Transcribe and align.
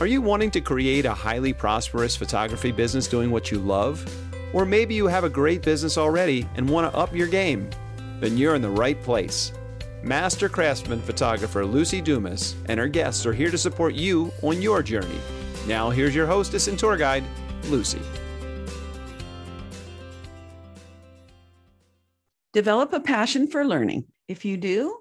Are 0.00 0.06
you 0.06 0.22
wanting 0.22 0.52
to 0.52 0.60
create 0.60 1.06
a 1.06 1.12
highly 1.12 1.52
prosperous 1.52 2.14
photography 2.14 2.70
business 2.70 3.08
doing 3.08 3.32
what 3.32 3.50
you 3.50 3.58
love? 3.58 4.06
Or 4.52 4.64
maybe 4.64 4.94
you 4.94 5.08
have 5.08 5.24
a 5.24 5.28
great 5.28 5.60
business 5.60 5.98
already 5.98 6.46
and 6.54 6.68
want 6.68 6.88
to 6.88 6.96
up 6.96 7.12
your 7.12 7.26
game? 7.26 7.68
Then 8.20 8.36
you're 8.36 8.54
in 8.54 8.62
the 8.62 8.70
right 8.70 9.02
place. 9.02 9.52
Master 10.04 10.48
craftsman 10.48 11.02
photographer 11.02 11.64
Luci 11.64 12.02
Dumas 12.02 12.54
and 12.66 12.78
her 12.78 12.86
guests 12.86 13.26
are 13.26 13.32
here 13.32 13.50
to 13.50 13.58
support 13.58 13.94
you 13.94 14.30
on 14.42 14.62
your 14.62 14.84
journey. 14.84 15.18
Now, 15.66 15.90
here's 15.90 16.14
your 16.14 16.28
hostess 16.28 16.68
and 16.68 16.78
tour 16.78 16.96
guide, 16.96 17.24
Luci. 17.62 18.00
Develop 22.52 22.92
a 22.92 23.00
passion 23.00 23.48
for 23.48 23.64
learning. 23.64 24.04
If 24.28 24.44
you 24.44 24.58
do, 24.58 24.96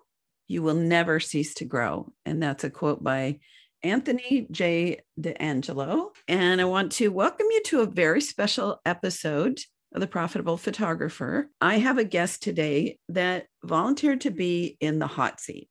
you 0.48 0.64
will 0.64 0.74
never 0.74 1.20
cease 1.20 1.54
to 1.56 1.66
grow. 1.66 2.12
And 2.26 2.42
that's 2.42 2.64
a 2.64 2.72
quote 2.72 3.04
by 3.04 3.42
Anthony 3.88 4.48
J. 4.52 5.00
D'Angelo. 5.20 6.12
And 6.28 6.60
I 6.60 6.66
want 6.66 6.92
to 6.94 7.08
welcome 7.08 7.48
you 7.50 7.64
to 7.68 7.82
a 7.82 7.86
very 7.86 8.20
special 8.20 8.82
episode 8.86 9.62
of 9.94 10.02
The 10.02 10.08
Profitable 10.08 10.58
Photographer. 10.58 11.50
I 11.62 11.78
have 11.78 11.98
a 11.98 12.04
guest 12.04 12.44
today 12.44 13.00
that 13.08 13.46
volunteered 13.64 14.22
to 14.22 14.32
be 14.32 14.76
in 14.82 15.00
the 15.00 15.08
hot 15.08 15.40
seat. 15.40 15.70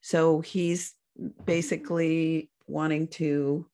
So 0.00 0.40
he's 0.40 0.94
basically 1.44 2.50
wanting 2.66 3.08
to 3.08 3.66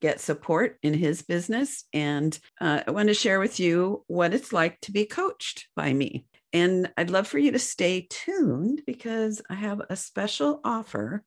get 0.00 0.20
support 0.20 0.78
in 0.84 0.94
his 0.94 1.22
business. 1.22 1.82
And 1.92 2.38
uh, 2.60 2.82
I 2.86 2.92
want 2.92 3.08
to 3.08 3.14
share 3.14 3.40
with 3.40 3.58
you 3.58 4.04
what 4.06 4.34
it's 4.34 4.52
like 4.52 4.80
to 4.82 4.92
be 4.92 5.04
coached 5.04 5.66
by 5.74 5.92
me. 5.92 6.26
And 6.52 6.92
I'd 6.96 7.10
love 7.10 7.26
for 7.26 7.38
you 7.38 7.50
to 7.50 7.58
stay 7.58 8.06
tuned 8.08 8.82
because 8.86 9.42
I 9.50 9.54
have 9.54 9.82
a 9.90 9.96
special 9.96 10.60
offer 10.62 11.24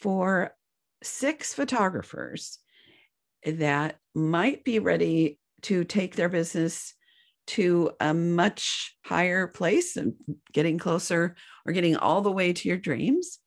for 0.00 0.54
six 1.02 1.54
photographers 1.54 2.58
that 3.44 3.98
might 4.14 4.64
be 4.64 4.78
ready 4.78 5.38
to 5.62 5.84
take 5.84 6.16
their 6.16 6.28
business 6.28 6.94
to 7.46 7.90
a 8.00 8.14
much 8.14 8.96
higher 9.04 9.46
place 9.46 9.96
and 9.96 10.14
getting 10.52 10.78
closer 10.78 11.34
or 11.66 11.72
getting 11.72 11.96
all 11.96 12.20
the 12.20 12.30
way 12.30 12.52
to 12.52 12.68
your 12.68 12.76
dreams. 12.76 13.38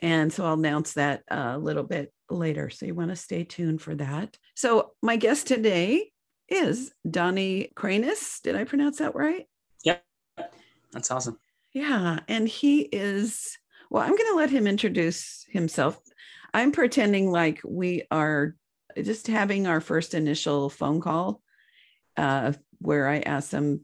And 0.00 0.32
so 0.32 0.46
I'll 0.46 0.54
announce 0.54 0.94
that 0.94 1.24
uh, 1.30 1.54
a 1.54 1.58
little 1.58 1.82
bit 1.82 2.12
later. 2.30 2.70
So 2.70 2.86
you 2.86 2.94
want 2.94 3.10
to 3.10 3.16
stay 3.16 3.44
tuned 3.44 3.82
for 3.82 3.94
that. 3.96 4.38
So 4.54 4.92
my 5.02 5.16
guest 5.16 5.48
today 5.48 6.12
is 6.48 6.92
Donni 7.06 7.74
Krainess. 7.74 8.40
Did 8.40 8.54
I 8.54 8.64
pronounce 8.64 8.98
that 8.98 9.14
right? 9.14 9.46
Yep. 9.84 10.04
That's 10.92 11.10
awesome. 11.10 11.38
Yeah. 11.72 12.20
And 12.28 12.48
he 12.48 12.82
is, 12.82 13.58
well, 13.90 14.02
I'm 14.02 14.16
going 14.16 14.30
to 14.30 14.36
let 14.36 14.50
him 14.50 14.66
introduce 14.66 15.44
himself. 15.48 16.00
I'm 16.58 16.72
pretending 16.72 17.30
like 17.30 17.60
we 17.64 18.02
are 18.10 18.56
just 19.00 19.28
having 19.28 19.68
our 19.68 19.80
first 19.80 20.12
initial 20.12 20.68
phone 20.68 21.00
call 21.00 21.40
uh, 22.16 22.52
where 22.80 23.06
I 23.06 23.20
ask 23.20 23.50
some 23.50 23.82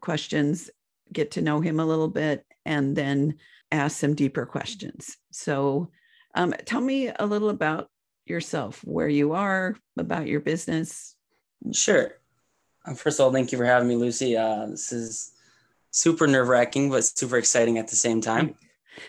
questions, 0.00 0.70
get 1.12 1.32
to 1.32 1.42
know 1.42 1.60
him 1.60 1.78
a 1.78 1.84
little 1.84 2.08
bit, 2.08 2.42
and 2.64 2.96
then 2.96 3.34
ask 3.70 3.98
some 3.98 4.14
deeper 4.14 4.46
questions. 4.46 5.18
So, 5.30 5.90
um, 6.34 6.54
tell 6.64 6.80
me 6.80 7.08
a 7.08 7.26
little 7.26 7.50
about 7.50 7.90
yourself, 8.24 8.80
where 8.82 9.10
you 9.10 9.34
are, 9.34 9.76
about 9.98 10.26
your 10.26 10.40
business. 10.40 11.16
Sure. 11.72 12.12
Uh, 12.86 12.94
first 12.94 13.20
of 13.20 13.26
all, 13.26 13.32
thank 13.32 13.52
you 13.52 13.58
for 13.58 13.66
having 13.66 13.88
me, 13.88 13.94
Luci. 13.94 14.38
Uh, 14.38 14.70
this 14.70 14.90
is 14.90 15.32
super 15.90 16.26
nerve 16.26 16.48
wracking, 16.48 16.88
but 16.88 17.04
super 17.04 17.36
exciting 17.36 17.76
at 17.76 17.88
the 17.88 17.96
same 17.96 18.22
time. 18.22 18.54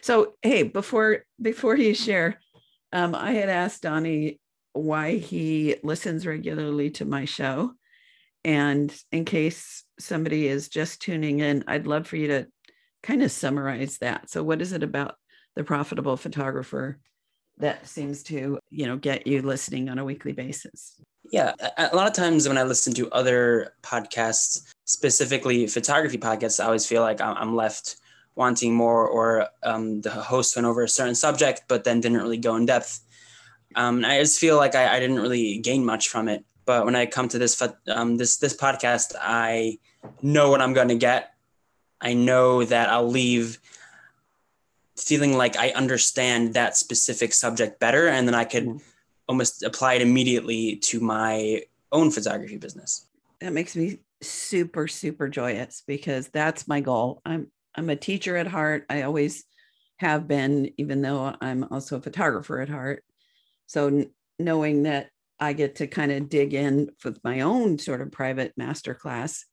So, 0.02 0.34
hey, 0.42 0.64
before 0.64 1.26
before 1.42 1.78
you 1.78 1.94
share, 1.94 2.40
um, 2.92 3.16
I 3.16 3.32
had 3.32 3.50
asked 3.50 3.84
Donni 3.84 4.40
why 4.74 5.18
he 5.18 5.76
listens 5.84 6.26
regularly 6.26 6.92
to 6.92 7.06
my 7.06 7.26
show, 7.26 7.74
and 8.44 8.94
in 9.12 9.26
case 9.26 9.84
somebody 10.00 10.48
is 10.48 10.70
just 10.70 11.02
tuning 11.02 11.40
in, 11.40 11.64
I'd 11.68 11.88
love 11.88 12.08
for 12.08 12.18
you 12.18 12.28
to 12.28 12.48
kind 13.04 13.24
of 13.24 13.32
summarize 13.32 13.98
that. 14.00 14.30
So, 14.30 14.44
what 14.44 14.62
is 14.62 14.74
it 14.74 14.84
about 14.84 15.16
the 15.56 15.64
profitable 15.64 16.18
photographer 16.18 17.00
that 17.58 17.88
seems 17.88 18.24
to, 18.24 18.60
you 18.70 18.86
know, 18.86 18.98
get 18.98 19.26
you 19.26 19.42
listening 19.42 19.90
on 19.90 19.98
a 19.98 20.06
weekly 20.06 20.32
basis? 20.32 21.02
Yeah, 21.32 21.54
a 21.78 21.96
lot 21.96 22.08
of 22.08 22.14
times 22.14 22.48
when 22.48 22.58
I 22.58 22.64
listen 22.64 22.94
to 22.94 23.10
other 23.12 23.74
podcasts, 23.82 24.62
specifically 24.86 25.68
photography 25.68 26.18
podcasts, 26.18 26.62
I 26.62 26.66
always 26.68 26.86
feel 26.86 27.02
like 27.02 27.20
I'm 27.20 27.56
left 27.56 27.98
wanting 28.38 28.74
more, 28.74 29.08
or 29.08 29.48
um, 29.64 30.02
the 30.02 30.12
host 30.12 30.56
went 30.56 30.68
over 30.68 30.84
a 30.84 30.90
certain 30.90 31.16
subject, 31.16 31.64
but 31.68 31.84
then 31.84 32.00
didn't 32.00 32.20
really 32.20 32.38
go 32.38 32.56
in 32.56 32.66
depth. 32.66 33.02
Um, 33.76 34.06
I 34.06 34.20
just 34.20 34.40
feel 34.40 34.58
like 34.58 34.76
I, 34.76 34.96
I, 34.96 35.00
didn't 35.00 35.20
really 35.20 35.58
gain 35.58 35.84
much 35.84 36.08
from 36.08 36.28
it. 36.30 36.46
But 36.66 36.86
when 36.86 36.96
I 36.96 37.06
come 37.06 37.28
to 37.30 37.38
this 37.38 37.62
um, 37.88 38.18
this 38.18 38.38
this 38.38 38.56
podcast, 38.56 39.16
I 39.20 39.80
know 40.22 40.52
what 40.52 40.62
I'm 40.62 40.74
going 40.74 40.90
to 40.90 40.96
get. 40.96 41.34
I 42.00 42.14
know 42.14 42.64
that 42.64 42.90
I'll 42.90 43.08
leave 43.08 43.60
feeling 44.96 45.38
like 45.38 45.58
I 45.58 45.70
understand 45.70 46.54
that 46.54 46.78
specific 46.78 47.34
subject 47.34 47.80
better, 47.80 48.08
and 48.08 48.28
then 48.28 48.36
I 48.36 48.44
could 48.44 48.66
mm-hmm. 48.66 48.78
almost 49.28 49.64
apply 49.64 49.96
it 49.96 50.02
immediately 50.02 50.78
to 50.78 51.00
my 51.00 51.64
own 51.92 52.12
photography 52.12 52.58
business. 52.58 53.06
That 53.40 53.54
makes 53.54 53.76
me 53.76 54.00
super 54.22 54.88
super 54.88 55.30
joyous 55.30 55.84
because 55.86 56.28
that's 56.30 56.68
my 56.68 56.82
goal. 56.82 57.22
I'm 57.26 57.48
I'm 57.78 57.90
a 57.90 57.96
teacher 57.96 58.36
at 58.36 58.48
heart. 58.48 58.86
I 58.90 59.04
always 59.04 59.44
have 59.98 60.28
been, 60.28 60.72
even 60.78 61.02
though 61.02 61.36
I'm 61.40 61.66
also 61.72 61.98
a 61.98 62.02
photographer 62.02 62.60
at 62.60 62.70
heart. 62.70 63.04
So 63.68 64.06
knowing 64.40 64.84
that 64.84 65.10
I 65.40 65.54
get 65.54 65.76
to 65.76 65.88
kind 65.88 66.12
of 66.12 66.30
dig 66.30 66.54
in 66.54 66.90
with 67.04 67.24
my 67.24 67.42
own 67.42 67.78
sort 67.78 68.02
of 68.02 68.12
private 68.12 68.54
master 68.58 68.94
class 68.94 69.46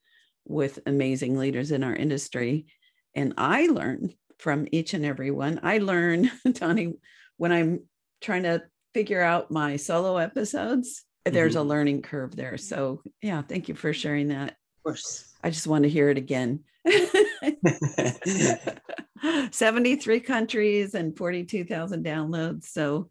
with 0.46 0.78
amazing 0.86 1.38
leaders 1.38 1.70
in 1.70 1.84
our 1.84 1.94
industry. 1.94 2.66
And 3.14 3.34
I 3.36 3.66
learn 3.66 4.14
from 4.38 4.66
each 4.72 4.94
and 4.94 5.04
every 5.04 5.30
one. 5.30 5.60
I 5.62 5.78
learn, 5.78 6.30
Donni, 6.46 6.94
when 7.36 7.52
I'm 7.52 7.80
trying 8.20 8.44
to 8.44 8.62
figure 8.94 9.22
out 9.22 9.50
my 9.50 9.76
solo 9.76 10.16
episodes, 10.16 11.04
mm-hmm. 11.26 11.34
there's 11.34 11.56
a 11.56 11.58
mm-hmm. 11.58 11.68
learning 11.68 12.02
curve 12.02 12.34
there. 12.34 12.56
So, 12.56 13.02
yeah, 13.22 13.42
thank 13.42 13.68
you 13.68 13.74
for 13.74 13.92
sharing 13.92 14.28
that. 14.28 14.56
Course. 14.84 15.33
I 15.43 15.50
just 15.50 15.67
want 15.67 15.84
to 15.84 15.89
hear 15.89 16.11
it 16.11 16.19
again. 16.19 16.61
73 19.50 20.21
countries 20.21 20.95
and 20.95 21.17
42,000 21.17 22.05
downloads. 22.05 22.65
So, 22.65 23.09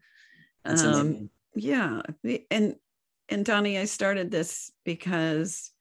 um, 0.65 1.29
yeah. 1.55 2.01
And, 2.51 2.75
and 3.29 3.45
Donni, 3.45 3.79
I 3.79 3.85
started 3.85 4.29
this 4.29 4.71
because 4.83 5.71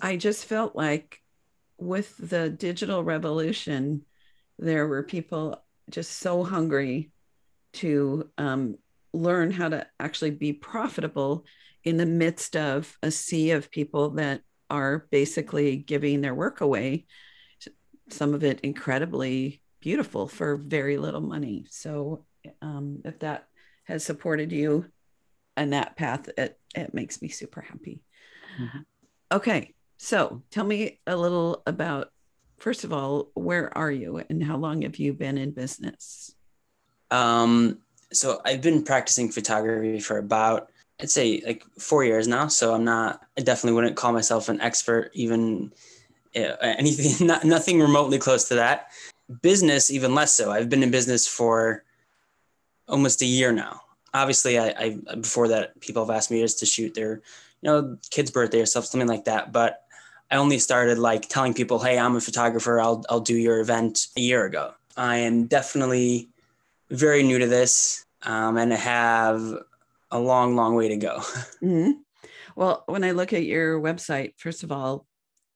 I 0.00 0.16
just 0.16 0.46
felt 0.46 0.74
like 0.74 1.18
with 1.78 2.16
the 2.16 2.48
digital 2.48 3.04
revolution, 3.04 4.06
there 4.58 4.86
were 4.86 5.02
people 5.02 5.62
just 5.90 6.12
so 6.12 6.42
hungry 6.42 7.10
to 7.74 8.30
um, 8.38 8.76
learn 9.12 9.50
how 9.50 9.68
to 9.68 9.86
actually 10.00 10.30
be 10.30 10.52
profitable 10.52 11.44
in 11.84 11.96
the 11.96 12.06
midst 12.06 12.56
of 12.56 12.96
a 13.02 13.10
sea 13.10 13.50
of 13.50 13.70
people 13.70 14.10
that 14.10 14.42
are 14.70 15.06
basically 15.10 15.76
giving 15.76 16.20
their 16.20 16.34
work 16.34 16.60
away 16.60 17.06
some 18.10 18.34
of 18.34 18.44
it 18.44 18.60
incredibly 18.60 19.62
beautiful 19.80 20.28
for 20.28 20.56
very 20.56 20.98
little 20.98 21.20
money. 21.20 21.66
So 21.70 22.24
um, 22.60 23.00
if 23.04 23.18
that 23.20 23.46
has 23.84 24.04
supported 24.04 24.52
you 24.52 24.86
and 25.56 25.72
that 25.72 25.96
path, 25.96 26.28
it, 26.36 26.58
it 26.74 26.94
makes 26.94 27.22
me 27.22 27.28
super 27.28 27.60
happy. 27.60 28.02
Mm-hmm. 28.60 28.78
Okay. 29.32 29.74
So 29.96 30.42
tell 30.50 30.64
me 30.64 31.00
a 31.06 31.16
little 31.16 31.62
about, 31.66 32.10
first 32.58 32.84
of 32.84 32.92
all, 32.92 33.30
where 33.34 33.76
are 33.76 33.90
you 33.90 34.22
and 34.28 34.42
how 34.42 34.56
long 34.56 34.82
have 34.82 34.96
you 34.96 35.14
been 35.14 35.38
in 35.38 35.52
business? 35.52 36.34
Um, 37.10 37.78
so 38.12 38.40
I've 38.44 38.62
been 38.62 38.82
practicing 38.82 39.30
photography 39.30 40.00
for 40.00 40.18
about, 40.18 40.70
I'd 41.02 41.10
say 41.10 41.42
like 41.44 41.64
four 41.78 42.04
years 42.04 42.28
now. 42.28 42.46
So 42.46 42.74
I'm 42.74 42.84
not, 42.84 43.22
I 43.36 43.40
definitely 43.42 43.74
wouldn't 43.74 43.96
call 43.96 44.12
myself 44.12 44.48
an 44.48 44.60
expert 44.60 45.10
even 45.14 45.72
anything, 46.34 47.26
not, 47.26 47.44
nothing 47.44 47.80
remotely 47.80 48.18
close 48.18 48.48
to 48.48 48.54
that. 48.54 48.92
Business, 49.42 49.90
even 49.90 50.14
less 50.14 50.32
so. 50.32 50.50
I've 50.50 50.68
been 50.68 50.82
in 50.82 50.90
business 50.90 51.26
for 51.26 51.84
almost 52.88 53.20
a 53.22 53.26
year 53.26 53.52
now. 53.52 53.80
Obviously, 54.14 54.58
I, 54.58 54.74
I 54.78 55.16
before 55.16 55.48
that, 55.48 55.80
people 55.80 56.04
have 56.04 56.14
asked 56.14 56.30
me 56.30 56.40
just 56.40 56.58
to 56.60 56.66
shoot 56.66 56.94
their, 56.94 57.22
you 57.62 57.70
know, 57.70 57.96
kid's 58.10 58.30
birthday 58.30 58.60
or 58.60 58.66
stuff, 58.66 58.84
something 58.84 59.08
like 59.08 59.24
that. 59.24 59.52
But 59.52 59.84
I 60.30 60.36
only 60.36 60.58
started 60.58 60.98
like 60.98 61.28
telling 61.30 61.54
people, 61.54 61.78
"Hey, 61.78 61.98
I'm 61.98 62.16
a 62.16 62.20
photographer. 62.20 62.78
I'll 62.78 63.02
I'll 63.08 63.20
do 63.20 63.36
your 63.36 63.60
event." 63.60 64.08
A 64.18 64.20
year 64.20 64.44
ago. 64.44 64.74
I 64.98 65.16
am 65.16 65.46
definitely 65.46 66.28
very 66.90 67.22
new 67.22 67.38
to 67.38 67.46
this, 67.46 68.04
um, 68.24 68.58
and 68.58 68.74
I 68.74 68.76
have 68.76 69.62
a 70.12 70.18
long, 70.18 70.54
long 70.54 70.74
way 70.74 70.88
to 70.88 70.96
go. 70.96 71.18
Mm-hmm. 71.62 71.92
Well, 72.54 72.84
when 72.86 73.02
I 73.02 73.12
look 73.12 73.32
at 73.32 73.44
your 73.44 73.80
website, 73.80 74.34
first 74.36 74.62
of 74.62 74.70
all, 74.70 75.06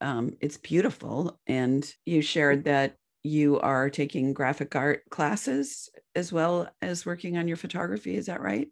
um, 0.00 0.37
it's 0.41 0.56
beautiful. 0.56 1.38
And 1.47 1.88
you 2.05 2.23
shared 2.23 2.64
that 2.64 2.97
you 3.23 3.61
are 3.61 3.91
taking 3.91 4.32
graphic 4.32 4.75
art 4.75 5.03
classes 5.11 5.88
as 6.14 6.32
well 6.32 6.69
as 6.81 7.06
working 7.06 7.37
on 7.37 7.49
your 7.49 7.56
photography. 7.56 8.17
Is 8.17 8.26
that 8.26 8.41
right? 8.41 8.69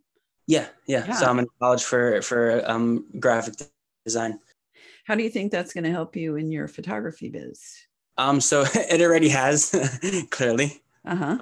Yeah, 0.47 0.67
yeah. 0.87 1.05
Yeah. 1.07 1.15
So 1.15 1.27
I'm 1.27 1.39
in 1.39 1.47
college 1.61 1.85
for 1.85 2.21
for 2.23 2.63
um, 2.71 3.07
graphic 3.19 3.55
design. 4.05 4.39
How 5.05 5.15
do 5.15 5.23
you 5.23 5.31
think 5.31 5.53
that's 5.53 5.73
going 5.73 5.85
to 5.85 5.91
help 5.91 6.17
you 6.17 6.37
in 6.37 6.51
your 6.51 6.69
photography 6.69 7.29
biz? 7.29 7.63
Um, 8.17 8.41
so 8.41 8.65
it 8.75 9.01
already 9.01 9.29
has 9.31 9.75
clearly. 10.31 10.83
Uh 11.05 11.17
huh. 11.17 11.39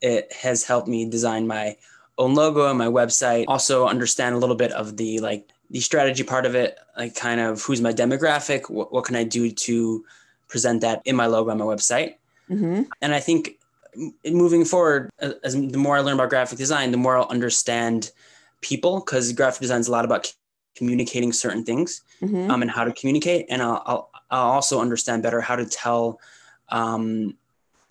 It 0.00 0.32
has 0.32 0.64
helped 0.64 0.88
me 0.88 1.08
design 1.08 1.46
my 1.46 1.76
own 2.18 2.34
logo 2.34 2.68
and 2.68 2.78
my 2.78 2.86
website. 2.86 3.44
Also 3.48 3.86
understand 3.86 4.34
a 4.34 4.38
little 4.38 4.56
bit 4.56 4.72
of 4.72 4.96
the 4.96 5.20
like 5.20 5.50
the 5.70 5.80
strategy 5.80 6.22
part 6.22 6.46
of 6.46 6.54
it, 6.54 6.78
like 6.96 7.14
kind 7.14 7.40
of 7.40 7.62
who's 7.62 7.80
my 7.80 7.92
demographic, 7.92 8.70
what, 8.70 8.92
what 8.92 9.04
can 9.04 9.16
I 9.16 9.24
do 9.24 9.50
to 9.50 10.04
present 10.48 10.80
that 10.82 11.02
in 11.04 11.16
my 11.16 11.26
logo 11.26 11.50
on 11.50 11.58
my 11.58 11.64
website. 11.64 12.14
hmm 12.48 12.82
And 13.02 13.14
I 13.14 13.20
think 13.20 13.58
moving 14.24 14.64
forward, 14.64 15.10
as 15.20 15.54
the 15.54 15.78
more 15.78 15.96
I 15.96 16.00
learn 16.00 16.14
about 16.14 16.30
graphic 16.30 16.58
design, 16.58 16.90
the 16.90 16.98
more 16.98 17.16
I'll 17.16 17.28
understand 17.28 18.12
people 18.60 19.00
because 19.00 19.32
graphic 19.32 19.60
design 19.60 19.80
is 19.80 19.88
a 19.88 19.92
lot 19.92 20.04
about 20.04 20.32
communicating 20.76 21.32
certain 21.32 21.64
things 21.64 22.02
hmm 22.20 22.50
um, 22.50 22.62
and 22.62 22.70
how 22.70 22.84
to 22.84 22.92
communicate. 22.92 23.46
And 23.48 23.62
I'll, 23.62 23.82
I'll, 23.86 24.10
I'll 24.30 24.50
also 24.52 24.80
understand 24.80 25.22
better 25.22 25.40
how 25.40 25.56
to 25.56 25.66
tell 25.66 26.20
um, 26.68 27.36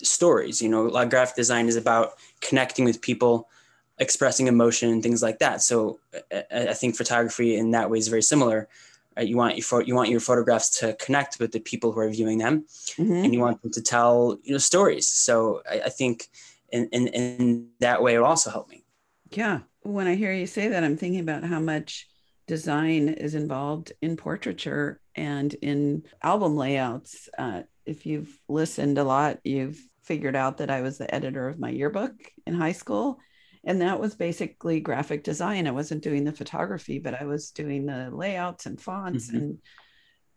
stories. 0.01 0.61
You 0.61 0.69
know, 0.69 0.83
like 0.83 1.09
graphic 1.09 1.35
design 1.35 1.67
is 1.67 1.75
about 1.75 2.13
connecting 2.41 2.85
with 2.85 3.01
people, 3.01 3.49
expressing 3.97 4.47
emotion 4.47 4.89
and 4.89 5.01
things 5.01 5.21
like 5.21 5.39
that. 5.39 5.61
So 5.61 5.99
I, 6.31 6.69
I 6.69 6.73
think 6.73 6.95
photography 6.95 7.55
in 7.55 7.71
that 7.71 7.89
way 7.89 7.97
is 7.97 8.07
very 8.07 8.21
similar. 8.21 8.67
Right? 9.15 9.27
You 9.27 9.37
want 9.37 9.57
your 9.57 9.81
you 9.83 9.95
want 9.95 10.09
your 10.09 10.19
photographs 10.19 10.79
to 10.79 10.93
connect 10.95 11.39
with 11.39 11.51
the 11.51 11.59
people 11.59 11.91
who 11.91 11.99
are 12.01 12.09
viewing 12.09 12.37
them, 12.37 12.65
hmm 12.97 13.23
and 13.23 13.33
you 13.33 13.39
want 13.39 13.61
them 13.61 13.71
to 13.71 13.81
tell 13.81 14.37
you 14.43 14.51
know 14.51 14.57
stories. 14.57 15.07
So 15.07 15.61
I, 15.69 15.81
I 15.85 15.89
think 15.89 16.27
in, 16.71 16.89
in 16.91 17.07
in 17.07 17.69
that 17.79 18.01
way 18.01 18.15
it 18.15 18.19
will 18.19 18.25
also 18.25 18.49
help 18.49 18.69
me. 18.69 18.83
Yeah. 19.31 19.59
When 19.83 20.07
I 20.07 20.15
hear 20.15 20.33
you 20.33 20.47
say 20.47 20.67
that, 20.69 20.83
I'm 20.83 20.97
thinking 20.97 21.21
about 21.21 21.43
how 21.43 21.59
much 21.59 22.09
design 22.47 23.09
is 23.09 23.35
involved 23.35 23.93
in 24.01 24.17
portraiture 24.17 24.99
and 25.15 25.53
in 25.53 26.03
album 26.21 26.55
layouts. 26.57 27.29
Uh, 27.37 27.61
if 27.85 28.05
you've 28.05 28.37
listened 28.47 28.97
a 28.97 29.03
lot, 29.03 29.39
you've 29.43 29.79
figured 30.03 30.35
out 30.35 30.57
that 30.57 30.69
I 30.69 30.81
was 30.81 30.97
the 30.97 31.13
editor 31.13 31.47
of 31.47 31.59
my 31.59 31.69
yearbook 31.69 32.13
in 32.45 32.53
high 32.53 32.73
school. 32.73 33.19
And 33.65 33.81
that 33.81 33.99
was 33.99 34.15
basically 34.15 34.79
graphic 34.79 35.23
design. 35.23 35.67
I 35.67 35.71
wasn't 35.71 36.03
doing 36.03 36.23
the 36.23 36.31
photography, 36.31 36.99
but 36.99 37.19
I 37.19 37.25
was 37.25 37.51
doing 37.51 37.85
the 37.85 38.09
layouts 38.11 38.65
and 38.67 38.79
fonts 38.79 39.31
Mhm. 39.31 39.33
and 39.37 39.57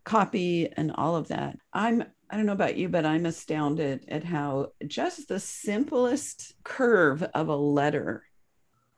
copy 0.03 0.67
and 0.71 0.91
all 0.91 1.15
of 1.15 1.27
that. 1.29 1.57
I'm 1.73 2.03
I 2.31 2.37
don't 2.37 2.45
know 2.45 2.53
about 2.53 2.77
you, 2.77 2.89
but 2.89 3.07
I'm 3.07 3.25
astounded 3.25 4.05
at 4.07 4.23
how 4.23 4.73
just 4.85 5.27
the 5.27 5.39
simplest 5.39 6.53
curve 6.63 7.23
of 7.23 7.47
a 7.47 7.55
letter 7.55 8.23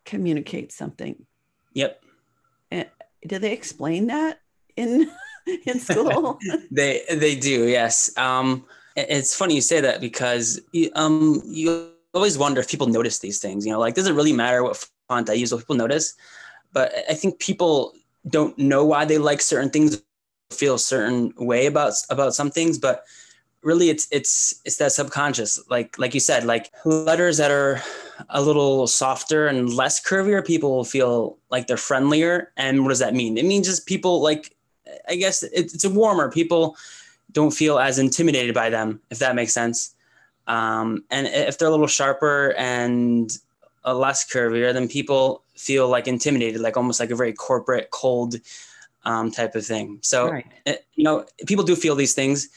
communicates 0.03 0.75
something. 0.75 1.25
Yep. 1.73 2.03
Did 2.71 3.41
they 3.41 3.53
explain 3.53 4.07
that 4.07 4.39
in 4.75 5.09
in 5.65 5.79
school? 5.79 6.39
They 6.71 7.03
they 7.09 7.35
do, 7.35 7.67
yes. 7.67 8.11
Um, 8.17 8.65
it's 8.97 9.33
funny 9.35 9.55
you 9.55 9.61
say 9.61 9.79
that 9.81 10.01
because 10.01 10.59
you, 10.73 10.91
um, 10.95 11.41
you 11.45 11.93
always 12.13 12.37
wonder 12.37 12.61
if 12.61 12.69
people 12.69 12.87
notice 12.87 13.19
these 13.19 13.39
things. 13.39 13.65
You 13.65 13.73
know, 13.73 13.79
like 13.79 13.95
does 13.95 14.07
it 14.07 14.13
really 14.13 14.33
matter 14.33 14.63
what 14.63 14.87
font 15.07 15.29
I 15.29 15.33
use? 15.33 15.51
Will 15.51 15.59
people 15.59 15.75
notice? 15.75 16.15
But 16.73 16.93
I 17.09 17.13
think 17.13 17.39
people 17.39 17.93
don't 18.27 18.57
know 18.57 18.85
why 18.85 19.05
they 19.05 19.17
like 19.17 19.41
certain 19.41 19.69
things, 19.69 20.01
feel 20.51 20.75
a 20.75 20.79
certain 20.79 21.33
way 21.37 21.65
about 21.65 21.93
about 22.09 22.35
some 22.35 22.51
things. 22.51 22.77
But 22.77 23.05
really, 23.63 23.89
it's 23.89 24.07
it's 24.11 24.61
it's 24.65 24.77
that 24.77 24.91
subconscious. 24.91 25.59
Like 25.69 25.97
like 25.97 26.13
you 26.13 26.19
said, 26.19 26.43
like 26.43 26.71
letters 26.85 27.37
that 27.37 27.51
are 27.51 27.81
a 28.29 28.41
little 28.41 28.87
softer 28.87 29.47
and 29.47 29.73
less 29.73 30.03
curvier, 30.03 30.45
people 30.45 30.83
feel 30.83 31.37
like 31.49 31.67
they're 31.67 31.77
friendlier. 31.77 32.51
And 32.57 32.83
what 32.83 32.89
does 32.89 32.99
that 32.99 33.15
mean? 33.15 33.37
It 33.37 33.45
means 33.45 33.67
just 33.67 33.85
people 33.85 34.21
like 34.21 34.55
I 35.07 35.15
guess 35.15 35.43
it, 35.43 35.51
it's 35.53 35.83
a 35.83 35.89
warmer. 35.89 36.31
People 36.31 36.75
don't 37.31 37.51
feel 37.51 37.79
as 37.79 37.97
intimidated 37.97 38.53
by 38.53 38.69
them, 38.69 39.01
if 39.09 39.19
that 39.19 39.35
makes 39.35 39.53
sense. 39.53 39.95
Um, 40.55 40.87
and 41.09 41.27
if 41.27 41.57
they're 41.57 41.67
a 41.67 41.75
little 41.77 41.87
sharper 41.99 42.53
and 42.57 43.31
a 43.83 43.93
less 43.93 44.19
curvier, 44.31 44.73
then 44.73 44.87
people 44.87 45.43
feel 45.55 45.87
like 45.95 46.07
intimidated, 46.07 46.59
like 46.61 46.77
almost 46.77 46.99
like 46.99 47.11
a 47.11 47.15
very 47.15 47.33
corporate, 47.33 47.89
cold 47.91 48.35
um, 49.05 49.31
type 49.31 49.55
of 49.55 49.65
thing. 49.65 49.99
So, 50.01 50.29
right. 50.29 50.45
it, 50.65 50.85
you 50.95 51.03
know, 51.03 51.25
people 51.47 51.63
do 51.63 51.75
feel 51.75 51.95
these 51.95 52.13
things. 52.13 52.49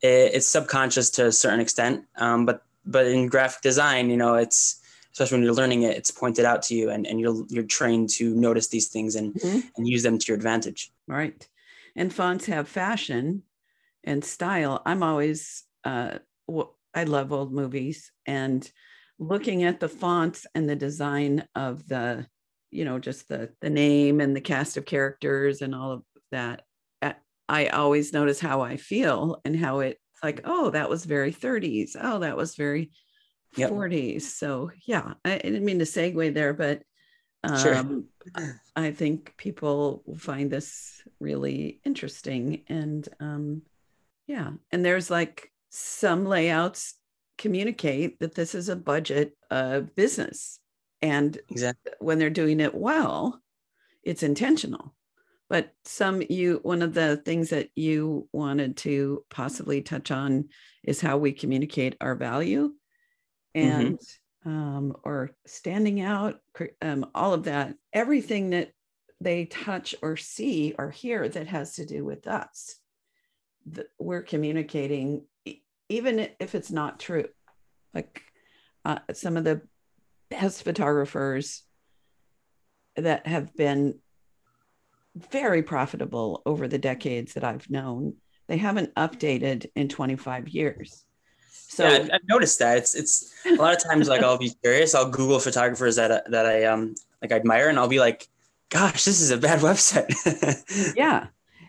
It, 0.00 0.34
it's 0.36 0.46
subconscious 0.46 1.10
to 1.10 1.26
a 1.26 1.32
certain 1.32 1.60
extent, 1.60 2.04
um, 2.16 2.46
but 2.46 2.62
but 2.84 3.06
in 3.06 3.28
graphic 3.28 3.62
design, 3.62 4.10
you 4.10 4.16
know, 4.16 4.34
it's 4.34 4.80
especially 5.12 5.36
when 5.36 5.44
you're 5.44 5.54
learning 5.62 5.82
it, 5.82 5.96
it's 5.96 6.10
pointed 6.10 6.44
out 6.44 6.62
to 6.66 6.74
you, 6.74 6.90
and, 6.90 7.06
and 7.06 7.20
you're 7.20 7.44
you're 7.48 7.68
trained 7.78 8.08
to 8.18 8.34
notice 8.34 8.68
these 8.68 8.88
things 8.88 9.14
and 9.14 9.34
Mhm. 9.34 9.62
and 9.76 9.86
use 9.86 10.02
them 10.02 10.18
to 10.18 10.26
your 10.28 10.36
advantage. 10.36 10.90
Right. 11.06 11.46
And 11.94 12.12
fonts 12.12 12.46
have 12.46 12.66
fashion 12.66 13.42
and 14.02 14.24
style. 14.24 14.80
I'm 14.86 15.02
always, 15.02 15.64
uh, 15.84 16.18
w- 16.48 16.70
I 16.94 17.04
love 17.04 17.32
old 17.32 17.52
movies 17.52 18.12
and 18.26 18.70
looking 19.18 19.64
at 19.64 19.80
the 19.80 19.88
fonts 19.88 20.46
and 20.54 20.68
the 20.68 20.76
design 20.76 21.46
of 21.54 21.86
the, 21.88 22.26
you 22.70 22.84
know, 22.84 22.98
just 22.98 23.28
the 23.28 23.50
the 23.60 23.70
name 23.70 24.20
and 24.20 24.34
the 24.34 24.40
cast 24.40 24.76
of 24.76 24.84
characters 24.84 25.62
and 25.62 25.74
all 25.74 25.92
of 25.92 26.02
that. 26.30 26.62
I 27.48 27.66
always 27.66 28.14
notice 28.14 28.40
how 28.40 28.62
I 28.62 28.78
feel 28.78 29.40
and 29.44 29.54
how 29.54 29.80
it 29.80 29.98
like, 30.22 30.40
oh, 30.44 30.70
that 30.70 30.88
was 30.88 31.04
very 31.04 31.32
30s. 31.32 31.96
Oh, 32.00 32.20
that 32.20 32.36
was 32.36 32.54
very 32.54 32.90
Yep. 33.56 33.70
40s. 33.70 34.34
So 34.34 34.70
yeah, 34.86 35.14
I, 35.24 35.34
I 35.34 35.38
didn't 35.38 35.64
mean 35.64 35.80
to 35.80 35.84
segue 35.84 36.32
there, 36.32 36.54
but 36.54 36.82
Sure. 37.46 37.74
um, 37.74 38.06
I 38.74 38.92
think 38.92 39.34
people 39.36 40.02
will 40.06 40.16
find 40.16 40.50
this 40.50 41.02
really 41.20 41.80
interesting. 41.84 42.62
And 42.68 43.06
um, 43.20 43.62
yeah, 44.26 44.52
and 44.70 44.82
there's 44.82 45.10
like 45.10 45.51
some 45.72 46.24
layouts 46.26 46.94
communicate 47.38 48.20
that 48.20 48.34
this 48.34 48.54
is 48.54 48.68
a 48.68 48.76
budget 48.76 49.36
uh, 49.50 49.80
business. 49.80 50.60
And 51.00 51.36
Exactly. 51.48 51.92
when 51.98 52.18
they're 52.18 52.30
doing 52.30 52.60
it 52.60 52.74
well, 52.74 53.40
it's 54.04 54.22
intentional. 54.22 54.94
But 55.48 55.72
some 55.84 56.22
you, 56.22 56.60
one 56.62 56.82
of 56.82 56.94
the 56.94 57.16
things 57.16 57.50
that 57.50 57.68
you 57.74 58.28
wanted 58.32 58.76
to 58.78 59.24
possibly 59.30 59.82
touch 59.82 60.10
on 60.10 60.48
is 60.84 61.00
how 61.00 61.18
we 61.18 61.32
communicate 61.32 61.96
our 62.00 62.14
value 62.14 62.72
and 63.54 63.98
um, 64.44 64.94
or 65.04 65.30
standing 65.46 66.00
out, 66.00 66.40
um, 66.80 67.06
all 67.14 67.34
of 67.34 67.44
that, 67.44 67.74
everything 67.92 68.50
that 68.50 68.72
they 69.20 69.44
touch 69.44 69.94
or 70.02 70.16
see 70.16 70.74
or 70.78 70.90
hear 70.90 71.28
that 71.28 71.46
has 71.48 71.74
to 71.74 71.86
do 71.86 72.04
with 72.04 72.26
us, 72.26 72.76
that 73.66 73.86
we're 73.98 74.22
communicating, 74.22 75.26
even 75.92 76.28
if 76.40 76.54
it's 76.54 76.70
not 76.70 76.98
true. 76.98 77.26
Like 77.94 78.22
uh, 78.84 78.98
some 79.12 79.36
of 79.36 79.44
the 79.44 79.62
best 80.30 80.64
photographers 80.64 81.62
that 82.96 83.26
have 83.26 83.54
been 83.54 83.98
very 85.14 85.62
profitable 85.62 86.42
over 86.46 86.68
the 86.68 86.78
decades 86.78 87.34
that 87.34 87.44
I've 87.44 87.68
known, 87.68 88.14
they 88.48 88.56
haven't 88.56 88.94
updated 88.94 89.66
in 89.76 89.88
25 89.88 90.48
years. 90.48 91.04
So 91.50 91.88
yeah, 91.88 92.08
I've, 92.12 92.28
noticed 92.28 92.58
that. 92.58 92.78
It's 92.78 92.94
it's 92.94 93.32
a 93.46 93.54
lot 93.54 93.74
of 93.74 93.82
times 93.82 94.08
like 94.08 94.22
I'll 94.22 94.36
be 94.38 94.50
curious. 94.62 94.94
I'll 94.94 95.10
Google 95.10 95.38
photographers 95.38 95.96
that 95.96 96.12
I- 96.12 96.30
that 96.30 96.44
I 96.44 96.64
um 96.64 96.94
like 97.22 97.32
I 97.32 97.36
admire, 97.36 97.68
and 97.70 97.78
I'll 97.78 97.88
be 97.88 97.98
like, 98.00 98.28
"Gosh, 98.68 99.04
this 99.04 99.22
is 99.22 99.30
a 99.30 99.38
bad 99.38 99.60
website." 99.68 100.12
yeah 100.96 101.28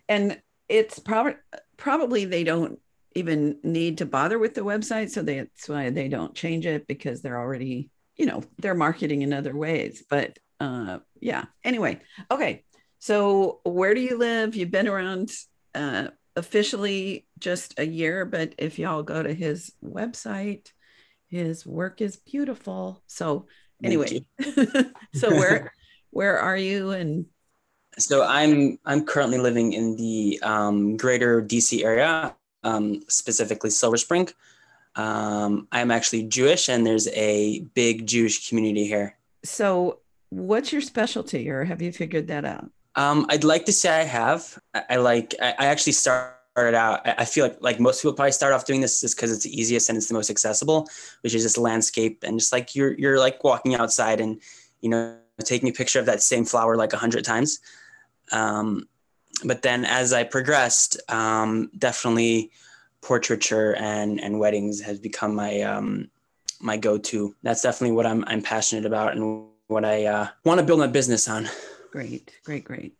and 0.09 0.41
it's 0.69 0.99
probably 0.99 1.35
probably 1.77 2.25
they 2.25 2.43
don't 2.43 2.79
even 3.15 3.59
need 3.63 3.99
to 3.99 4.05
bother 4.05 4.39
with 4.39 4.53
the 4.55 4.61
website. 4.61 5.09
So 5.09 5.21
that's 5.21 5.69
why 5.69 5.89
they 5.89 6.07
don't 6.07 6.35
change 6.35 6.65
it 6.65 6.87
because 6.87 7.21
they're 7.21 7.39
already 7.39 7.89
you 8.15 8.25
know 8.25 8.43
they're 8.59 8.75
marketing 8.75 9.21
in 9.21 9.33
other 9.33 9.55
ways. 9.55 10.03
But 10.09 10.37
uh 10.59 10.99
yeah 11.19 11.45
anyway 11.63 11.99
okay. 12.29 12.63
So 12.99 13.59
where 13.63 13.93
do 13.93 14.01
you 14.01 14.17
live? 14.17 14.55
You've 14.55 14.71
been 14.71 14.87
around 14.87 15.31
uh 15.75 16.09
officially 16.35 17.27
just 17.37 17.77
a 17.77 17.85
year 17.85 18.25
but 18.25 18.55
if 18.57 18.79
y'all 18.79 19.03
go 19.03 19.21
to 19.21 19.33
his 19.33 19.71
website 19.83 20.71
his 21.27 21.65
work 21.65 22.01
is 22.01 22.15
beautiful. 22.17 23.03
So 23.07 23.47
anyway 23.83 24.25
so 25.13 25.29
where 25.29 25.73
where 26.11 26.39
are 26.39 26.57
you 26.57 26.91
and 26.91 27.25
So 27.97 28.23
I'm 28.23 28.79
I'm 28.85 29.05
currently 29.05 29.37
living 29.37 29.73
in 29.73 29.95
the 29.95 30.39
um, 30.41 30.97
greater 30.97 31.41
DC 31.41 31.83
area, 31.83 32.35
um, 32.63 33.03
specifically 33.07 33.69
Silver 33.69 33.97
Spring. 33.97 34.29
Um, 34.95 35.67
I'm 35.71 35.91
actually 35.91 36.23
Jewish, 36.23 36.69
and 36.69 36.85
there's 36.85 37.07
a 37.09 37.61
big 37.73 38.05
Jewish 38.05 38.47
community 38.49 38.85
here. 38.85 39.17
So, 39.43 39.99
what's 40.29 40.71
your 40.71 40.81
specialty, 40.81 41.49
or 41.49 41.63
have 41.63 41.81
you 41.81 41.91
figured 41.91 42.27
that 42.27 42.45
out? 42.45 42.69
Um, 42.95 43.25
I'd 43.29 43.43
like 43.43 43.65
to 43.65 43.73
say 43.73 44.01
I 44.01 44.03
have. 44.03 44.59
I, 44.73 44.83
I 44.91 44.95
like. 44.97 45.35
I, 45.41 45.55
I 45.59 45.65
actually 45.65 45.93
started 45.93 46.75
out. 46.75 47.05
I, 47.07 47.15
I 47.19 47.25
feel 47.25 47.45
like 47.45 47.57
like 47.61 47.79
most 47.79 48.01
people 48.01 48.13
probably 48.13 48.31
start 48.33 48.53
off 48.53 48.65
doing 48.65 48.81
this 48.81 49.01
just 49.01 49.15
because 49.15 49.31
it's 49.31 49.43
the 49.43 49.59
easiest 49.59 49.89
and 49.89 49.97
it's 49.97 50.07
the 50.07 50.13
most 50.13 50.29
accessible, 50.29 50.87
which 51.21 51.33
is 51.33 51.43
just 51.43 51.57
landscape 51.57 52.23
and 52.23 52.39
just 52.39 52.53
like 52.53 52.75
you're 52.75 52.93
you're 52.93 53.19
like 53.19 53.43
walking 53.43 53.75
outside 53.75 54.21
and 54.21 54.41
you 54.81 54.89
know 54.89 55.17
taking 55.43 55.69
a 55.69 55.73
picture 55.73 55.99
of 55.99 56.05
that 56.05 56.21
same 56.21 56.45
flower 56.45 56.77
like 56.77 56.93
a 56.93 56.97
hundred 56.97 57.25
times. 57.25 57.59
Um, 58.31 58.87
but 59.43 59.61
then 59.61 59.85
as 59.85 60.13
I 60.13 60.23
progressed, 60.23 60.99
um, 61.09 61.69
definitely 61.77 62.51
portraiture 63.01 63.75
and 63.75 64.19
and 64.19 64.39
weddings 64.39 64.81
has 64.81 64.99
become 64.99 65.35
my 65.35 65.61
um, 65.61 66.09
my 66.59 66.77
go-to. 66.77 67.35
That's 67.43 67.61
definitely 67.61 67.95
what 67.95 68.05
I'm 68.05 68.23
I'm 68.27 68.41
passionate 68.41 68.85
about 68.85 69.15
and 69.15 69.45
what 69.67 69.85
I 69.85 70.05
uh, 70.05 70.27
want 70.45 70.59
to 70.59 70.65
build 70.65 70.79
my 70.79 70.87
business 70.87 71.27
on. 71.27 71.49
Great, 71.91 72.31
great, 72.43 72.63
great. 72.63 72.97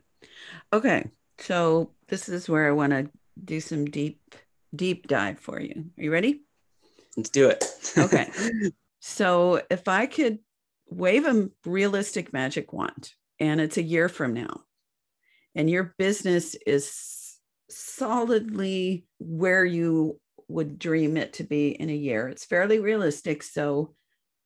Okay, 0.72 1.10
so 1.40 1.92
this 2.08 2.30
is 2.30 2.48
where 2.48 2.68
I 2.68 2.72
want 2.72 2.92
to 2.92 3.10
do 3.44 3.60
some 3.60 3.86
deep 3.86 4.36
deep 4.75 5.08
dive 5.08 5.40
for 5.40 5.60
you. 5.60 5.86
Are 5.98 6.04
you 6.04 6.12
ready? 6.12 6.42
Let's 7.18 7.30
do 7.30 7.50
it. 7.50 7.66
okay. 7.98 8.30
So 9.06 9.62
if 9.70 9.90
I 9.90 10.06
could 10.06 10.40
wave 10.90 11.25
a 11.25 11.50
realistic 11.66 12.32
magic 12.32 12.72
wand 12.72 13.12
and 13.38 13.60
it's 13.60 13.75
a 13.75 13.84
year 13.84 14.08
from 14.08 14.34
now 14.34 14.63
and 15.55 15.69
your 15.69 15.93
business 15.98 16.55
is 16.65 17.38
solidly 17.69 19.05
where 19.19 19.65
you 19.65 20.19
would 20.48 20.79
dream 20.79 21.17
it 21.17 21.33
to 21.33 21.43
be 21.43 21.69
in 21.69 21.89
a 21.89 21.95
year. 21.95 22.27
It's 22.27 22.45
fairly 22.45 22.79
realistic. 22.79 23.43
So, 23.43 23.95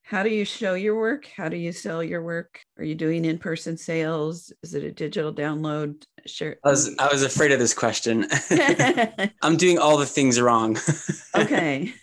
how 0.03 0.23
do 0.23 0.29
you 0.29 0.45
show 0.45 0.73
your 0.75 0.95
work? 0.95 1.27
How 1.35 1.49
do 1.49 1.57
you 1.57 1.73
sell 1.73 2.01
your 2.01 2.21
work? 2.21 2.61
Are 2.77 2.83
you 2.83 2.95
doing 2.95 3.25
in-person 3.25 3.75
sales? 3.75 4.53
Is 4.63 4.73
it 4.73 4.85
a 4.85 4.91
digital 4.91 5.33
download? 5.33 6.01
Sure. 6.25 6.55
I 6.63 6.69
was 6.69 6.95
I 6.97 7.09
was 7.11 7.23
afraid 7.23 7.51
of 7.51 7.59
this 7.59 7.73
question. 7.73 8.25
I'm 9.41 9.57
doing 9.57 9.77
all 9.77 9.97
the 9.97 10.05
things 10.05 10.39
wrong. 10.39 10.77
okay. 11.35 11.93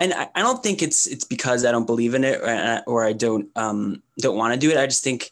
and 0.00 0.14
I, 0.14 0.28
I, 0.34 0.40
don't 0.40 0.62
think 0.62 0.80
it's 0.80 1.06
it's 1.06 1.24
because 1.24 1.66
I 1.66 1.70
don't 1.70 1.86
believe 1.86 2.14
in 2.14 2.24
it 2.24 2.40
or, 2.40 2.82
or 2.86 3.04
I 3.04 3.12
don't 3.12 3.48
um 3.56 4.02
don't 4.18 4.38
want 4.38 4.54
to 4.54 4.58
do 4.58 4.70
it. 4.70 4.78
I 4.78 4.86
just 4.86 5.04
think 5.04 5.30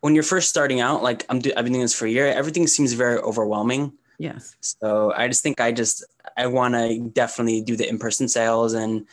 when 0.00 0.14
you're 0.14 0.24
first 0.24 0.48
starting 0.48 0.80
out, 0.80 1.02
like 1.02 1.24
I'm 1.28 1.40
do, 1.40 1.52
I've 1.56 1.64
been 1.64 1.72
doing 1.72 1.84
this 1.84 1.94
for 1.94 2.06
a 2.06 2.10
year, 2.10 2.26
everything 2.26 2.66
seems 2.66 2.92
very 2.92 3.18
overwhelming. 3.18 3.92
Yes. 4.18 4.56
So 4.60 5.12
I 5.16 5.28
just 5.28 5.42
think 5.42 5.60
I 5.60 5.72
just 5.72 6.04
I 6.36 6.46
want 6.46 6.74
to 6.74 7.10
definitely 7.14 7.62
do 7.62 7.76
the 7.76 7.88
in-person 7.88 8.28
sales 8.28 8.74
and 8.74 9.06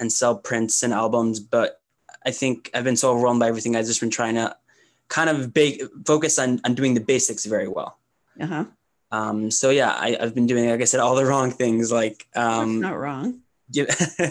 and 0.00 0.12
sell 0.12 0.36
prints 0.36 0.82
and 0.82 0.92
albums, 0.92 1.40
but 1.40 1.80
I 2.24 2.30
think 2.30 2.70
I've 2.74 2.84
been 2.84 2.96
so 2.96 3.10
overwhelmed 3.10 3.40
by 3.40 3.48
everything. 3.48 3.76
I've 3.76 3.86
just 3.86 4.00
been 4.00 4.10
trying 4.10 4.34
to 4.34 4.56
kind 5.08 5.30
of 5.30 5.52
big 5.52 5.82
focus 6.06 6.38
on 6.38 6.60
on 6.64 6.74
doing 6.74 6.94
the 6.94 7.00
basics 7.00 7.44
very 7.44 7.68
well. 7.68 7.98
Uh 8.40 8.46
huh. 8.46 8.64
Um, 9.10 9.50
so 9.50 9.70
yeah, 9.70 9.96
I, 9.98 10.16
have 10.20 10.34
been 10.34 10.46
doing, 10.46 10.68
like 10.68 10.82
I 10.82 10.84
said, 10.84 11.00
all 11.00 11.14
the 11.14 11.24
wrong 11.30 11.50
things. 11.50 11.90
Like 11.90 12.26
um, 12.34 12.80
not 12.80 12.98
wrong. 12.98 13.40
Give, 13.70 13.88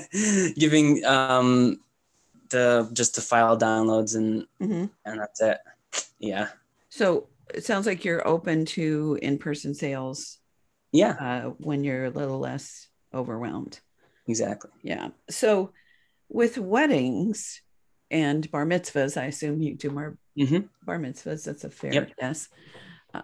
giving 0.58 1.04
um, 1.06 1.80
the 2.50 2.90
just 2.94 3.16
the 3.16 3.22
file 3.22 3.58
downloads 3.58 4.16
and 4.16 4.46
mm-hmm. 4.62 4.86
and 5.06 5.20
that's 5.20 5.42
it. 5.42 5.58
Yeah. 6.20 6.50
So 6.89 7.27
it 7.54 7.66
sounds 7.66 7.86
like 7.86 8.04
you're 8.06 8.27
open 8.27 8.66
to 8.66 9.18
in-person 9.22 9.74
sales 9.74 10.39
yeah. 10.92 11.12
uh, 11.20 11.50
when 11.58 11.84
you're 11.84 12.06
a 12.06 12.10
little 12.10 12.39
less 12.39 12.88
overwhelmed. 13.13 13.80
Exactly. 14.27 14.72
Yeah. 14.82 15.10
So 15.30 15.72
with 16.30 16.58
weddings 16.58 17.62
and 18.10 18.50
bar 18.51 18.66
mitzvahs 18.66 19.22
i 19.22 19.25
assume 19.25 19.62
you 19.62 19.75
do 19.75 19.89
more 19.89 20.18
mm-hmm. 20.38 20.60
bar 20.86 20.98
mitzvahs 20.98 21.44
that's 21.44 21.63
a 21.63 21.70
fair 21.70 21.94
yep. 21.94 22.12
guess. 22.18 22.50
Uh, 23.13 23.22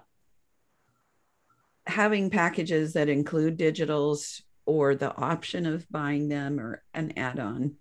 having 1.85 2.29
packages 2.29 2.93
that 2.93 3.09
include 3.09 3.57
digitals 3.57 4.41
or 4.65 4.95
the 4.95 5.13
option 5.15 5.65
of 5.65 5.89
buying 5.89 6.29
them 6.29 6.59
or 6.59 6.83
an 6.93 7.13
add-on 7.17 7.75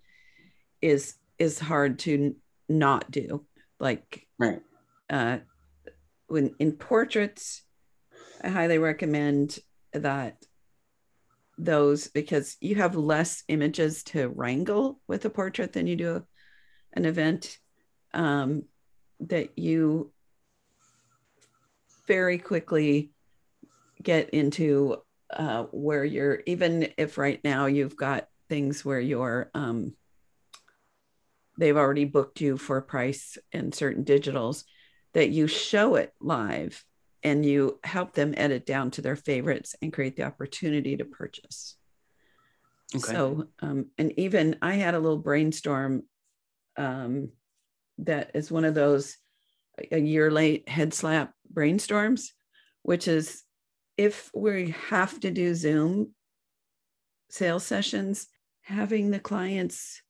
is 0.81 1.15
is 1.39 1.59
hard 1.59 1.99
to 2.01 2.35
not 2.69 3.11
do. 3.11 3.45
Like 3.79 4.27
right 4.39 4.63
uh, 5.13 5.39
when 6.27 6.55
in 6.59 6.73
portraits, 6.73 7.63
I 8.43 8.49
highly 8.49 8.79
recommend 8.79 9.59
that 9.93 10.43
those 11.59 12.09
because 12.09 12.57
you 12.61 12.77
have 12.77 12.97
less 12.97 13.45
images 13.49 14.03
to 14.05 14.29
wrangle 14.29 15.01
with 15.07 15.25
a 15.27 15.31
portrait 15.31 15.75
than 15.75 15.87
you 15.87 15.97
do 15.97 16.27
an 16.95 17.05
event. 17.05 17.59
Um, 18.15 18.65
that 19.21 19.57
you 19.59 20.13
very 22.07 22.39
quickly 22.39 23.13
get 24.03 24.31
into 24.31 24.97
uh, 25.33 25.65
where 25.71 26.05
you're 26.05 26.43
even 26.47 26.89
if 26.99 27.17
right 27.17 27.41
now 27.45 27.67
you've 27.67 27.97
got 27.97 28.29
things 28.49 28.85
where 28.85 29.01
you're 29.01 29.51
um, 29.55 29.95
they've 31.57 31.77
already 31.77 32.05
booked 32.05 32.41
you 32.41 32.57
for 32.57 32.79
a 32.79 32.83
price 32.83 33.39
in 33.53 33.73
certain 33.73 34.05
digitals 34.05 34.65
that 35.15 35.31
you 35.31 35.47
show 35.47 35.97
it 35.97 36.13
live 36.21 36.85
and 37.23 37.45
you 37.45 37.79
help 37.85 38.15
them 38.15 38.35
edit 38.37 38.67
down 38.67 38.91
to 38.93 39.03
their 39.03 39.17
favorites 39.17 39.77
and 39.81 39.93
create 39.93 40.17
the 40.17 40.25
opportunity 40.25 40.97
to 40.97 41.05
purchase. 41.05 41.77
Okay. 42.95 43.13
So, 43.13 43.47
um, 43.61 43.87
and 43.97 44.13
even 44.19 44.57
I 44.61 44.75
had 44.75 44.95
a 44.95 44.99
little 44.99 45.19
brainstorm 45.19 46.03
um, 46.77 47.31
that 47.99 48.33
is 48.35 48.51
one 48.51 48.65
of 48.65 48.75
those 48.75 49.17
a 49.91 49.99
year 49.99 50.31
late 50.31 50.69
head 50.69 50.93
slap 50.93 51.33
brainstorms, 51.53 52.29
which 52.83 53.09
is 53.09 53.43
if 53.97 54.31
we 54.35 54.75
have 54.89 55.19
to 55.21 55.31
do 55.31 55.55
Zoom 55.55 56.15
sales 57.31 57.65
sessions, 57.65 58.27
having 58.63 59.11
the 59.11 59.19
clients 59.19 60.03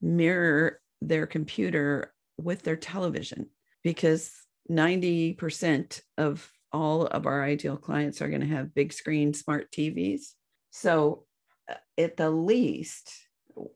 mirror 0.00 0.80
their 1.00 1.26
computer 1.26 2.12
with 2.38 2.62
their 2.62 2.76
television 2.76 3.48
because 3.82 4.32
90% 4.70 6.00
of 6.18 6.50
all 6.72 7.06
of 7.06 7.26
our 7.26 7.42
ideal 7.42 7.76
clients 7.76 8.22
are 8.22 8.28
going 8.28 8.42
to 8.42 8.46
have 8.46 8.74
big 8.74 8.92
screen 8.92 9.34
smart 9.34 9.70
TVs. 9.72 10.34
So 10.70 11.24
uh, 11.68 11.74
at 11.98 12.16
the 12.16 12.30
least 12.30 13.12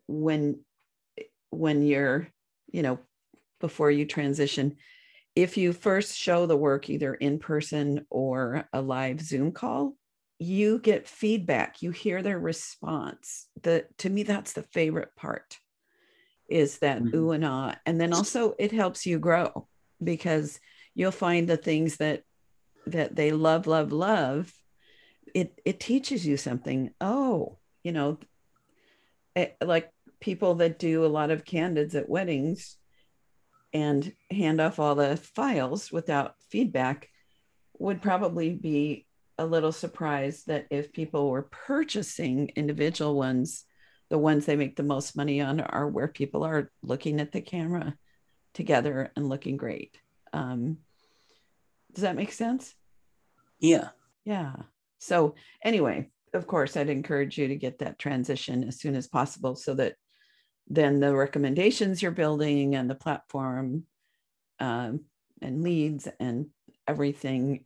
when 0.06 0.60
when 1.50 1.82
you're, 1.82 2.28
you 2.72 2.82
know, 2.82 2.98
before 3.60 3.90
you 3.90 4.06
transition, 4.06 4.76
if 5.34 5.56
you 5.56 5.72
first 5.72 6.16
show 6.16 6.46
the 6.46 6.56
work 6.56 6.88
either 6.88 7.14
in 7.14 7.38
person 7.38 8.06
or 8.10 8.68
a 8.72 8.80
live 8.80 9.20
Zoom 9.20 9.52
call, 9.52 9.96
you 10.38 10.78
get 10.78 11.08
feedback, 11.08 11.82
you 11.82 11.90
hear 11.90 12.22
their 12.22 12.38
response. 12.38 13.46
The 13.62 13.86
to 13.98 14.10
me 14.10 14.22
that's 14.22 14.52
the 14.52 14.62
favorite 14.62 15.14
part 15.16 15.58
is 16.48 16.78
that 16.78 17.02
mm-hmm. 17.02 17.16
ooh 17.16 17.30
and 17.32 17.44
ah. 17.44 17.74
And 17.86 18.00
then 18.00 18.12
also 18.12 18.54
it 18.58 18.70
helps 18.70 19.06
you 19.06 19.18
grow 19.18 19.66
because 20.02 20.60
you'll 20.94 21.10
find 21.10 21.48
the 21.48 21.56
things 21.56 21.96
that 21.96 22.22
that 22.86 23.16
they 23.16 23.32
love 23.32 23.66
love 23.66 23.92
love 23.92 24.52
it 25.34 25.60
it 25.64 25.80
teaches 25.80 26.26
you 26.26 26.36
something. 26.36 26.90
Oh 27.00 27.58
you 27.82 27.92
know 27.92 28.18
it, 29.34 29.56
eh, 29.60 29.64
like 29.64 29.90
people 30.20 30.56
that 30.56 30.78
do 30.78 31.04
a 31.04 31.06
lot 31.06 31.30
of 31.30 31.44
candids 31.44 31.94
at 31.94 32.08
weddings 32.08 32.76
and 33.72 34.12
hand 34.30 34.60
off 34.60 34.78
all 34.78 34.94
the 34.94 35.16
files 35.16 35.90
without 35.90 36.34
feedback 36.48 37.08
would 37.78 38.00
probably 38.00 38.54
be 38.54 39.06
a 39.36 39.44
little 39.44 39.72
surprised 39.72 40.46
that 40.46 40.66
if 40.70 40.92
people 40.92 41.28
were 41.28 41.42
purchasing 41.42 42.50
individual 42.56 43.16
ones 43.16 43.64
the 44.10 44.18
ones 44.18 44.46
they 44.46 44.54
make 44.54 44.76
the 44.76 44.82
most 44.82 45.16
money 45.16 45.40
on 45.40 45.60
are 45.60 45.88
where 45.88 46.08
people 46.08 46.44
are 46.44 46.70
looking 46.82 47.20
at 47.20 47.32
the 47.32 47.40
camera 47.40 47.94
together 48.54 49.12
and 49.16 49.28
looking 49.28 49.56
great 49.56 49.96
um, 50.34 50.78
does 51.94 52.02
that 52.02 52.16
make 52.16 52.32
sense? 52.32 52.74
Yeah. 53.60 53.88
Yeah. 54.24 54.54
So, 54.98 55.36
anyway, 55.62 56.10
of 56.34 56.46
course, 56.46 56.76
I'd 56.76 56.90
encourage 56.90 57.38
you 57.38 57.48
to 57.48 57.56
get 57.56 57.78
that 57.78 57.98
transition 57.98 58.64
as 58.64 58.80
soon 58.80 58.96
as 58.96 59.06
possible 59.06 59.54
so 59.54 59.74
that 59.74 59.94
then 60.66 60.98
the 60.98 61.14
recommendations 61.14 62.02
you're 62.02 62.10
building 62.10 62.74
and 62.74 62.90
the 62.90 62.94
platform 62.94 63.84
um, 64.58 65.04
and 65.40 65.62
leads 65.62 66.08
and 66.18 66.46
everything, 66.88 67.64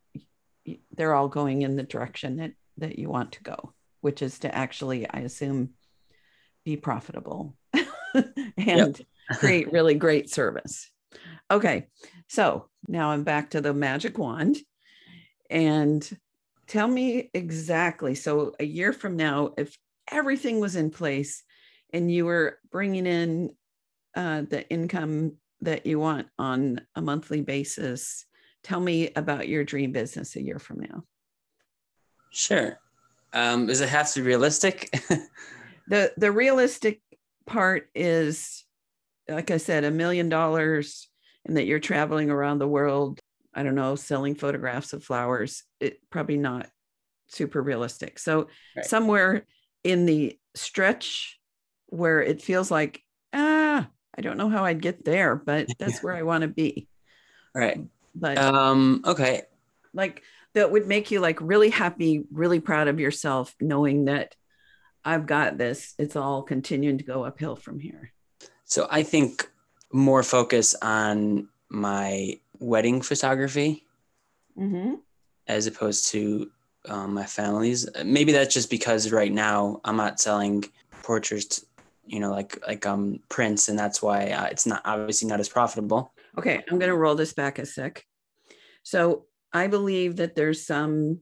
they're 0.93 1.15
all 1.15 1.29
going 1.29 1.63
in 1.63 1.77
the 1.77 1.85
direction 1.85 2.37
that, 2.37 2.53
that 2.77 2.99
you 2.99 3.09
want 3.09 3.33
to 3.33 3.43
go, 3.43 3.73
which 4.03 4.21
is 4.21 4.41
to 4.41 4.55
actually, 4.55 5.09
I 5.09 5.21
assume, 5.21 5.71
be 6.65 6.77
profitable 6.77 7.57
and 8.59 9.01
create 9.35 9.73
really 9.73 9.95
great 9.95 10.31
service. 10.31 10.91
Okay. 11.51 11.87
So 12.29 12.69
now 12.87 13.11
I'm 13.11 13.25
back 13.25 13.51
to 13.51 13.61
the 13.61 13.73
magic 13.75 14.19
wand. 14.19 14.59
And 15.51 16.09
tell 16.67 16.87
me 16.87 17.31
exactly. 17.35 18.15
So, 18.15 18.55
a 18.61 18.65
year 18.65 18.93
from 18.93 19.17
now, 19.17 19.55
if 19.57 19.77
everything 20.11 20.61
was 20.61 20.77
in 20.77 20.91
place 20.91 21.43
and 21.93 22.11
you 22.11 22.27
were 22.27 22.59
bringing 22.71 23.07
in 23.07 23.51
uh, 24.15 24.43
the 24.43 24.69
income 24.69 25.37
that 25.63 25.87
you 25.87 25.99
want 25.99 26.29
on 26.39 26.81
a 26.95 27.03
monthly 27.03 27.41
basis, 27.41 28.27
tell 28.63 28.81
me 28.81 29.11
about 29.17 29.49
your 29.49 29.65
dream 29.65 29.93
business 29.93 30.37
a 30.37 30.43
year 30.43 30.59
from 30.59 30.81
now. 30.81 31.05
Sure. 32.31 32.79
Um, 33.33 33.67
does 33.67 33.81
it 33.81 33.89
have 33.89 34.11
to 34.13 34.21
be 34.21 34.27
realistic? 34.27 34.91
the 35.89 36.13
the 36.17 36.33
realistic 36.33 37.01
part 37.47 37.89
is, 37.95 38.65
like 39.29 39.51
I 39.51 39.57
said, 39.59 39.85
a 39.85 39.91
million 39.91 40.29
dollars 40.29 41.09
and 41.45 41.57
that 41.57 41.67
you're 41.67 41.81
traveling 41.81 42.31
around 42.31 42.59
the 42.59 42.69
world, 42.69 43.21
I 43.55 43.63
don't 43.63 43.75
know, 43.75 43.95
selling 43.97 44.35
photographs 44.35 44.93
of 44.93 45.05
flowers, 45.05 45.65
it 45.81 45.99
probably 46.11 46.37
not 46.37 46.69
super 47.29 47.63
realistic. 47.63 48.19
So 48.19 48.49
Right. 48.77 48.87
somewhere 48.87 49.45
in 49.85 50.07
the 50.07 50.39
stretch 50.55 51.39
where 51.87 52.23
it 52.23 52.43
feels 52.43 52.71
like, 52.71 53.03
ah, 53.33 53.89
I 54.17 54.21
don't 54.21 54.37
know 54.37 54.49
how 54.49 54.65
I'd 54.65 54.83
get 54.83 55.05
there, 55.05 55.37
but 55.37 55.69
that's 55.79 56.03
where 56.03 56.15
I 56.15 56.23
want 56.23 56.43
to 56.43 56.49
be. 56.49 56.89
Right. 57.55 57.81
But 58.15 58.39
Um, 58.39 59.03
okay. 59.07 59.43
like 59.95 60.23
that 60.55 60.71
would 60.71 60.87
make 60.87 61.11
you 61.11 61.21
like 61.21 61.41
really 61.41 61.71
happy, 61.71 62.25
really 62.33 62.61
proud 62.61 62.89
of 62.89 63.01
yourself, 63.01 63.55
knowing 63.61 64.07
that 64.07 64.35
I've 65.05 65.27
got 65.27 65.59
this. 65.59 65.95
It's 65.99 66.17
all 66.17 66.43
continuing 66.43 66.99
to 66.99 67.05
go 67.05 67.25
uphill 67.25 67.57
from 67.57 67.81
here. 67.81 68.13
So 68.69 68.87
I 68.91 69.03
think 69.03 69.51
more 69.93 70.23
focus 70.23 70.75
on 70.83 71.49
my 71.71 72.39
wedding 72.61 73.01
photography 73.03 73.85
Mm-hmm. 74.59 74.95
as 75.47 75.69
opposed 75.69 76.09
to 76.09 76.51
um, 76.89 77.15
my 77.15 77.25
family's. 77.25 77.89
Maybe 78.05 78.33
that's 78.33 78.53
just 78.53 78.71
because 78.71 79.13
right 79.13 79.33
now 79.33 79.81
I'm 79.85 79.97
not 79.97 80.19
selling 80.19 80.65
portraits, 81.03 81.65
you 82.05 82.19
know, 82.19 82.33
like 82.33 82.59
like 82.67 82.85
um 82.87 83.21
prints, 83.29 83.69
and 83.69 83.79
that's 83.79 84.03
why 84.03 84.31
uh, 84.31 84.47
it's 84.47 84.67
not 84.67 84.83
obviously 84.85 85.29
not 85.29 85.39
as 85.39 85.49
profitable. 85.49 86.13
Okay, 86.37 86.57
I'm 86.69 86.81
going 86.81 86.91
to 86.91 86.97
roll 86.97 87.15
this 87.15 87.33
back 87.33 87.61
a 87.61 87.67
sec. 87.67 88.05
So 88.83 89.27
I 89.53 89.69
believe 89.69 90.17
that 90.17 90.35
there's 90.35 90.67
some 90.67 91.21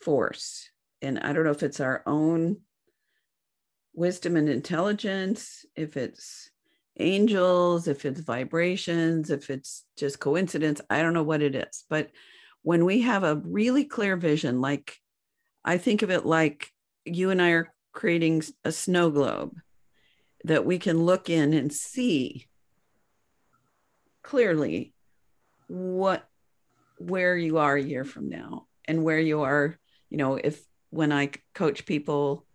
force, 0.00 0.70
and 1.02 1.18
I 1.18 1.34
don't 1.34 1.44
know 1.44 1.50
if 1.50 1.62
it's 1.62 1.80
our 1.80 2.02
own 2.06 2.56
wisdom 3.92 4.36
and 4.36 4.48
intelligence, 4.48 5.66
if 5.76 5.98
it's 5.98 6.50
angels, 6.98 7.88
if 7.88 8.04
it's 8.04 8.20
vibrations, 8.20 9.30
if 9.30 9.50
it's 9.50 9.84
just 9.96 10.20
coincidence. 10.20 10.80
I 10.90 11.02
don't 11.02 11.14
know 11.14 11.22
what 11.22 11.42
it 11.42 11.54
is. 11.54 11.84
But 11.88 12.10
when 12.62 12.84
we 12.84 13.00
have 13.02 13.24
a 13.24 13.36
really 13.36 13.84
clear 13.84 14.16
vision, 14.16 14.60
like 14.60 14.96
I 15.64 15.78
think 15.78 16.02
of 16.02 16.10
it 16.10 16.26
like 16.26 16.70
you 17.04 17.30
and 17.30 17.40
I 17.40 17.50
are 17.50 17.74
creating 17.92 18.42
a 18.64 18.72
snow 18.72 19.10
globe 19.10 19.56
that 20.44 20.64
we 20.64 20.78
can 20.78 21.04
look 21.04 21.30
in 21.30 21.52
and 21.52 21.72
see 21.72 22.46
clearly 24.22 24.94
what 25.68 26.26
where 26.98 27.36
you 27.36 27.58
are 27.58 27.76
a 27.76 27.82
year 27.82 28.04
from 28.04 28.28
now 28.28 28.66
and 28.86 29.02
where 29.02 29.18
you 29.18 29.42
are 29.42 29.78
you 30.10 30.16
know 30.16 30.36
if 30.36 30.62
when 30.90 31.10
i 31.10 31.28
coach 31.54 31.84
people 31.86 32.46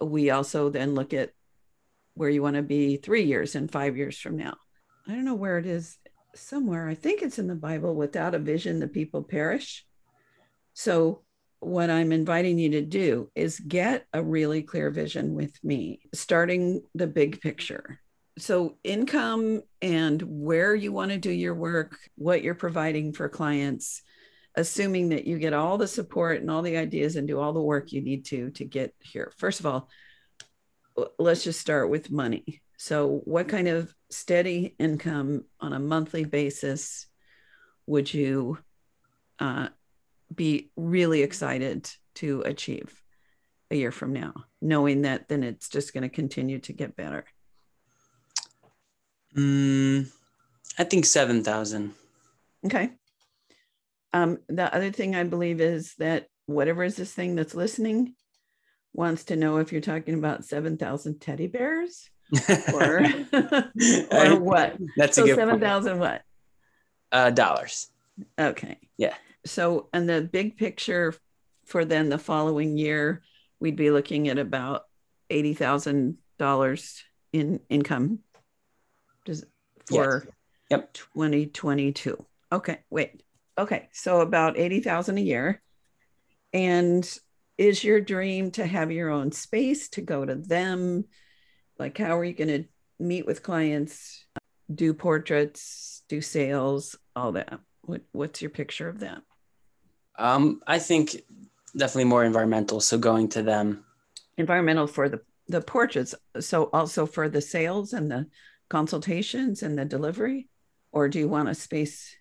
we 0.00 0.30
also 0.30 0.70
then 0.70 0.94
look 0.94 1.12
at 1.12 1.30
where 2.20 2.28
you 2.28 2.42
want 2.42 2.56
to 2.56 2.62
be 2.62 2.98
three 2.98 3.22
years 3.22 3.54
and 3.54 3.72
five 3.72 3.96
years 3.96 4.18
from 4.18 4.36
now. 4.36 4.54
I 5.08 5.12
don't 5.12 5.24
know 5.24 5.34
where 5.34 5.56
it 5.56 5.64
is 5.64 5.96
somewhere. 6.34 6.86
I 6.86 6.94
think 6.94 7.22
it's 7.22 7.38
in 7.38 7.46
the 7.46 7.54
bible 7.54 7.94
without 7.94 8.34
a 8.34 8.38
vision 8.38 8.78
the 8.78 8.88
people 8.88 9.22
perish. 9.22 9.86
So 10.74 11.22
what 11.60 11.90
i'm 11.90 12.12
inviting 12.12 12.58
you 12.58 12.70
to 12.70 12.82
do 12.82 13.30
is 13.34 13.60
get 13.60 14.06
a 14.14 14.22
really 14.22 14.62
clear 14.62 14.90
vision 14.90 15.34
with 15.34 15.52
me 15.64 16.00
starting 16.12 16.82
the 16.94 17.06
big 17.06 17.40
picture. 17.40 17.98
So 18.36 18.76
income 18.84 19.62
and 19.80 20.20
where 20.22 20.74
you 20.74 20.92
want 20.92 21.12
to 21.12 21.18
do 21.18 21.30
your 21.30 21.54
work 21.54 21.96
what 22.16 22.42
you're 22.42 22.54
providing 22.54 23.14
for 23.14 23.30
clients 23.30 24.02
assuming 24.56 25.10
that 25.10 25.26
you 25.26 25.38
get 25.38 25.54
all 25.54 25.78
the 25.78 25.88
support 25.88 26.42
and 26.42 26.50
all 26.50 26.60
the 26.60 26.76
ideas 26.76 27.16
and 27.16 27.26
do 27.26 27.40
all 27.40 27.54
the 27.54 27.62
work 27.62 27.92
you 27.92 28.02
need 28.02 28.26
to 28.26 28.50
to 28.50 28.64
get 28.66 28.94
here. 29.00 29.32
First 29.38 29.60
of 29.60 29.64
all 29.64 29.88
let's 31.18 31.44
just 31.44 31.60
start 31.60 31.90
with 31.90 32.10
money 32.10 32.60
so 32.76 33.20
what 33.24 33.48
kind 33.48 33.68
of 33.68 33.92
steady 34.10 34.74
income 34.78 35.44
on 35.60 35.72
a 35.72 35.78
monthly 35.78 36.24
basis 36.24 37.06
would 37.86 38.12
you 38.12 38.58
uh, 39.38 39.68
be 40.34 40.70
really 40.76 41.22
excited 41.22 41.90
to 42.14 42.42
achieve 42.42 43.02
a 43.70 43.76
year 43.76 43.92
from 43.92 44.12
now 44.12 44.32
knowing 44.60 45.02
that 45.02 45.28
then 45.28 45.42
it's 45.42 45.68
just 45.68 45.92
going 45.92 46.02
to 46.02 46.08
continue 46.08 46.58
to 46.58 46.72
get 46.72 46.96
better 46.96 47.24
Mm, 49.36 50.10
I 50.78 50.84
think 50.84 51.06
seven 51.06 51.44
thousand. 51.44 51.94
Okay. 52.64 52.90
Um, 54.12 54.38
the 54.48 54.74
other 54.74 54.90
thing 54.90 55.14
I 55.14 55.24
believe 55.24 55.60
is 55.60 55.94
that 55.98 56.26
whatever 56.46 56.82
is 56.82 56.96
this 56.96 57.12
thing 57.12 57.36
that's 57.36 57.54
listening 57.54 58.14
wants 58.92 59.24
to 59.24 59.36
know 59.36 59.58
if 59.58 59.72
you're 59.72 59.80
talking 59.80 60.14
about 60.14 60.44
7,000 60.44 61.20
teddy 61.20 61.46
bears 61.46 62.10
or, 62.74 63.00
or 64.12 64.40
what. 64.40 64.76
That's 64.96 65.16
a 65.18 65.22
So 65.22 65.26
good 65.26 65.36
point. 65.36 65.48
7,000 65.60 65.98
what? 65.98 66.22
uh, 67.12 67.30
dollars. 67.30 67.88
Okay. 68.38 68.78
Yeah. 68.96 69.14
So, 69.46 69.88
and 69.92 70.08
the 70.08 70.20
big 70.22 70.56
picture 70.56 71.14
for 71.66 71.84
then 71.84 72.08
the 72.08 72.18
following 72.18 72.76
year, 72.76 73.22
we'd 73.60 73.76
be 73.76 73.90
looking 73.90 74.28
at 74.28 74.38
about 74.38 74.82
$80,000 75.30 77.02
in 77.32 77.60
income 77.68 78.18
Does, 79.24 79.44
for 79.86 80.26
Yep. 80.70 80.92
2022. 80.92 82.24
Okay, 82.52 82.78
wait. 82.90 83.22
Okay, 83.58 83.88
so 83.92 84.20
about 84.20 84.56
80,000 84.58 85.18
a 85.18 85.20
year. 85.20 85.62
And 86.52 87.08
is 87.60 87.84
your 87.84 88.00
dream 88.00 88.50
to 88.52 88.66
have 88.66 88.90
your 88.90 89.10
own 89.10 89.32
space 89.32 89.90
to 89.90 90.00
go 90.00 90.24
to 90.24 90.34
them? 90.34 91.04
Like 91.78 91.98
how 91.98 92.18
are 92.18 92.24
you 92.24 92.32
going 92.32 92.48
to 92.48 92.64
meet 92.98 93.26
with 93.26 93.42
clients, 93.42 94.24
do 94.74 94.94
portraits, 94.94 96.02
do 96.08 96.22
sales, 96.22 96.96
all 97.14 97.32
that? 97.32 97.60
What 97.82 98.00
what's 98.12 98.40
your 98.40 98.50
picture 98.50 98.88
of 98.88 99.00
that? 99.00 99.20
Um, 100.18 100.60
I 100.66 100.78
think 100.78 101.16
definitely 101.76 102.04
more 102.04 102.24
environmental. 102.24 102.80
So 102.80 102.96
going 102.96 103.28
to 103.30 103.42
them. 103.42 103.84
Environmental 104.38 104.86
for 104.86 105.10
the 105.10 105.20
the 105.48 105.60
portraits, 105.60 106.14
so 106.38 106.70
also 106.72 107.04
for 107.04 107.28
the 107.28 107.42
sales 107.42 107.92
and 107.92 108.10
the 108.10 108.26
consultations 108.70 109.62
and 109.62 109.76
the 109.76 109.84
delivery 109.84 110.48
or 110.92 111.08
do 111.08 111.18
you 111.18 111.28
want 111.28 111.48
a 111.48 111.54
space? 111.54 112.16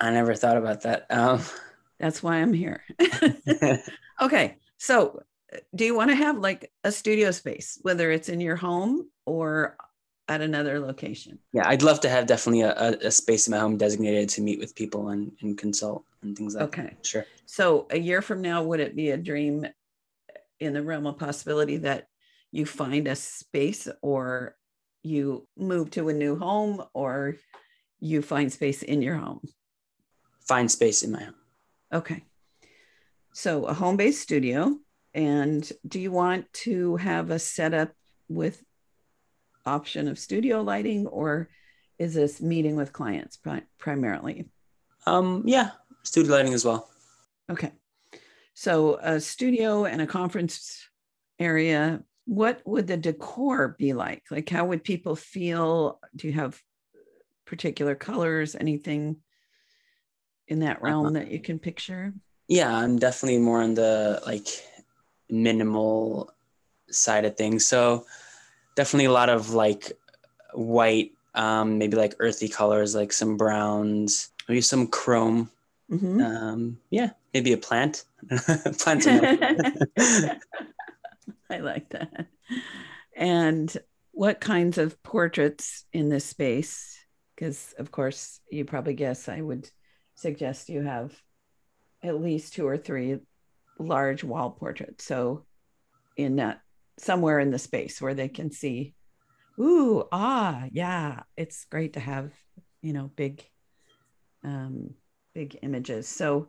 I 0.00 0.10
never 0.10 0.34
thought 0.34 0.56
about 0.56 0.82
that. 0.82 1.06
Um, 1.10 1.40
That's 2.04 2.22
why 2.22 2.36
I'm 2.36 2.52
here. 2.52 2.84
Okay. 4.20 4.58
So, 4.76 5.22
uh, 5.54 5.56
do 5.74 5.86
you 5.86 5.96
want 5.96 6.10
to 6.10 6.14
have 6.14 6.36
like 6.36 6.70
a 6.84 6.92
studio 6.92 7.30
space, 7.30 7.78
whether 7.80 8.10
it's 8.10 8.28
in 8.28 8.42
your 8.42 8.56
home 8.56 9.08
or 9.24 9.78
at 10.28 10.42
another 10.42 10.78
location? 10.80 11.38
yeah, 11.54 11.66
I'd 11.66 11.82
love 11.82 12.00
to 12.00 12.10
have 12.10 12.26
definitely 12.26 12.60
a, 12.60 12.74
a, 12.76 13.06
a 13.06 13.10
space 13.10 13.46
in 13.46 13.52
my 13.52 13.58
home 13.58 13.78
designated 13.78 14.28
to 14.30 14.42
meet 14.42 14.58
with 14.58 14.74
people 14.74 15.08
and, 15.08 15.32
and 15.40 15.56
consult 15.56 16.04
and 16.22 16.36
things 16.36 16.54
like 16.54 16.64
Okay. 16.64 16.82
that. 16.82 16.88
Okay. 16.88 16.96
Sure. 17.02 17.26
So, 17.46 17.86
a 17.90 17.98
year 17.98 18.20
from 18.20 18.42
now, 18.42 18.62
would 18.62 18.80
it 18.80 18.94
be 18.94 19.10
a 19.10 19.16
dream 19.16 19.66
in 20.60 20.74
the 20.74 20.82
realm 20.82 21.06
of 21.06 21.18
possibility 21.18 21.78
that 21.78 22.06
you 22.52 22.66
find 22.66 23.08
a 23.08 23.16
space 23.16 23.88
or 24.02 24.56
you 25.02 25.48
move 25.56 25.90
to 25.92 26.10
a 26.10 26.12
new 26.12 26.38
home 26.38 26.82
or 26.92 27.36
you 27.98 28.20
find 28.20 28.52
space 28.52 28.82
in 28.82 29.00
your 29.00 29.16
home? 29.16 29.40
Find 30.46 30.70
space 30.70 31.02
in 31.02 31.10
my 31.10 31.22
home. 31.24 31.34
Okay. 31.94 32.24
So, 33.32 33.64
a 33.64 33.72
home 33.72 33.96
based 33.96 34.20
studio. 34.20 34.76
And 35.14 35.70
do 35.86 36.00
you 36.00 36.10
want 36.10 36.52
to 36.64 36.96
have 36.96 37.30
a 37.30 37.38
setup 37.38 37.92
with 38.28 38.60
option 39.64 40.08
of 40.08 40.18
studio 40.18 40.60
lighting 40.62 41.06
or 41.06 41.48
is 41.98 42.14
this 42.14 42.40
meeting 42.40 42.74
with 42.74 42.92
clients 42.92 43.36
pri- 43.36 43.62
primarily? 43.78 44.50
Um, 45.06 45.44
yeah, 45.46 45.70
studio 46.02 46.34
lighting 46.34 46.52
as 46.52 46.64
well. 46.64 46.90
Okay. 47.48 47.70
So, 48.54 48.98
a 49.00 49.20
studio 49.20 49.84
and 49.84 50.02
a 50.02 50.06
conference 50.06 50.88
area, 51.38 52.02
what 52.24 52.60
would 52.64 52.88
the 52.88 52.96
decor 52.96 53.76
be 53.78 53.92
like? 53.92 54.24
Like, 54.32 54.48
how 54.48 54.64
would 54.66 54.82
people 54.82 55.14
feel? 55.14 56.00
Do 56.16 56.26
you 56.26 56.32
have 56.32 56.60
particular 57.46 57.94
colors, 57.94 58.56
anything 58.56 59.18
in 60.48 60.60
that 60.60 60.82
realm 60.82 61.14
that 61.14 61.30
you 61.30 61.40
can 61.40 61.58
picture? 61.58 62.12
Yeah, 62.48 62.74
I'm 62.74 62.98
definitely 62.98 63.38
more 63.38 63.62
on 63.62 63.74
the 63.74 64.22
like 64.26 64.46
minimal 65.30 66.30
side 66.90 67.24
of 67.24 67.36
things. 67.36 67.66
So 67.66 68.06
definitely 68.76 69.06
a 69.06 69.12
lot 69.12 69.28
of 69.28 69.50
like 69.50 69.92
white, 70.52 71.12
um, 71.34 71.78
maybe 71.78 71.96
like 71.96 72.14
earthy 72.18 72.48
colors, 72.48 72.94
like 72.94 73.12
some 73.12 73.36
browns, 73.36 74.30
maybe 74.48 74.60
some 74.60 74.86
chrome. 74.86 75.50
Mhm. 75.90 76.24
Um, 76.24 76.78
yeah, 76.90 77.10
maybe 77.32 77.52
a 77.52 77.58
plant. 77.58 78.04
Plants. 78.78 79.06
I 81.50 81.58
like 81.58 81.90
that. 81.90 82.26
And 83.16 83.76
what 84.12 84.40
kinds 84.40 84.78
of 84.78 85.02
portraits 85.02 85.84
in 85.92 86.08
this 86.08 86.24
space? 86.24 86.98
Because, 87.34 87.74
of 87.78 87.90
course, 87.90 88.40
you 88.50 88.64
probably 88.64 88.94
guess 88.94 89.28
I 89.28 89.40
would 89.40 89.68
suggest 90.14 90.68
you 90.68 90.82
have 90.82 91.12
at 92.02 92.20
least 92.20 92.54
two 92.54 92.66
or 92.66 92.76
three 92.76 93.18
large 93.78 94.24
wall 94.24 94.50
portraits. 94.50 95.04
So, 95.04 95.46
in 96.16 96.36
that 96.36 96.60
somewhere 96.98 97.40
in 97.40 97.50
the 97.50 97.58
space 97.58 98.00
where 98.00 98.14
they 98.14 98.28
can 98.28 98.50
see, 98.50 98.94
ooh, 99.58 100.04
ah, 100.12 100.64
yeah, 100.70 101.22
it's 101.36 101.64
great 101.64 101.94
to 101.94 102.00
have, 102.00 102.32
you 102.82 102.92
know, 102.92 103.10
big, 103.16 103.42
um, 104.44 104.94
big 105.34 105.58
images. 105.62 106.08
So, 106.08 106.48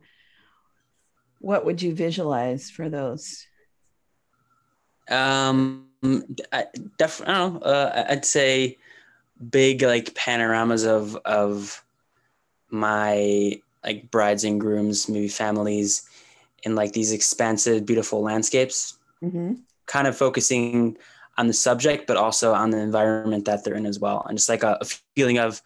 what 1.39 1.65
would 1.65 1.81
you 1.81 1.93
visualize 1.93 2.69
for 2.69 2.89
those? 2.89 3.45
Um, 5.09 5.87
I, 6.51 6.65
def- 6.97 7.21
I 7.25 7.33
don't 7.33 7.53
know. 7.53 7.59
Uh, 7.59 8.05
I'd 8.09 8.25
say 8.25 8.77
big 9.49 9.81
like 9.81 10.15
panoramas 10.15 10.85
of 10.85 11.15
of 11.25 11.84
my 12.69 13.59
like 13.83 14.09
brides 14.11 14.43
and 14.43 14.59
grooms, 14.59 15.07
maybe 15.07 15.27
families, 15.27 16.09
in 16.63 16.75
like 16.75 16.93
these 16.93 17.11
expansive, 17.11 17.85
beautiful 17.85 18.21
landscapes. 18.21 18.97
Mm-hmm. 19.23 19.53
Kind 19.85 20.07
of 20.07 20.17
focusing 20.17 20.97
on 21.37 21.47
the 21.47 21.53
subject, 21.53 22.07
but 22.07 22.17
also 22.17 22.53
on 22.53 22.69
the 22.71 22.79
environment 22.79 23.45
that 23.45 23.63
they're 23.63 23.75
in 23.75 23.85
as 23.85 23.99
well, 23.99 24.25
and 24.27 24.37
just 24.37 24.49
like 24.49 24.63
a, 24.63 24.77
a 24.81 24.85
feeling 25.15 25.37
of 25.37 25.61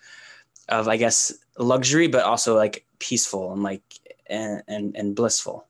of 0.67 0.87
I 0.87 0.97
guess 0.97 1.33
luxury, 1.57 2.07
but 2.07 2.23
also 2.23 2.55
like 2.55 2.85
peaceful 2.99 3.53
and 3.53 3.63
like 3.63 3.81
and 4.27 4.63
and, 4.67 4.95
and 4.95 5.15
blissful. 5.15 5.65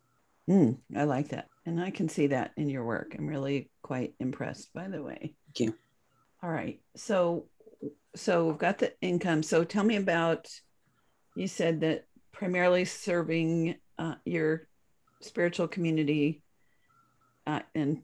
Mm, 0.49 0.77
I 0.95 1.03
like 1.03 1.29
that. 1.29 1.47
And 1.65 1.79
I 1.79 1.91
can 1.91 2.09
see 2.09 2.27
that 2.27 2.51
in 2.57 2.69
your 2.69 2.83
work. 2.83 3.15
I'm 3.15 3.27
really 3.27 3.69
quite 3.83 4.15
impressed, 4.19 4.73
by 4.73 4.87
the 4.87 5.03
way. 5.03 5.35
Thank 5.45 5.59
you. 5.59 5.75
All 6.41 6.49
right. 6.49 6.79
So, 6.95 7.45
so 8.15 8.47
we've 8.47 8.57
got 8.57 8.79
the 8.79 8.93
income. 9.01 9.43
So 9.43 9.63
tell 9.63 9.83
me 9.83 9.97
about, 9.97 10.49
you 11.39 11.47
said 11.47 11.79
that 11.79 12.05
primarily 12.33 12.83
serving 12.83 13.75
uh, 13.97 14.15
your 14.25 14.67
spiritual 15.21 15.69
community. 15.69 16.43
Uh, 17.47 17.61
and 17.73 18.01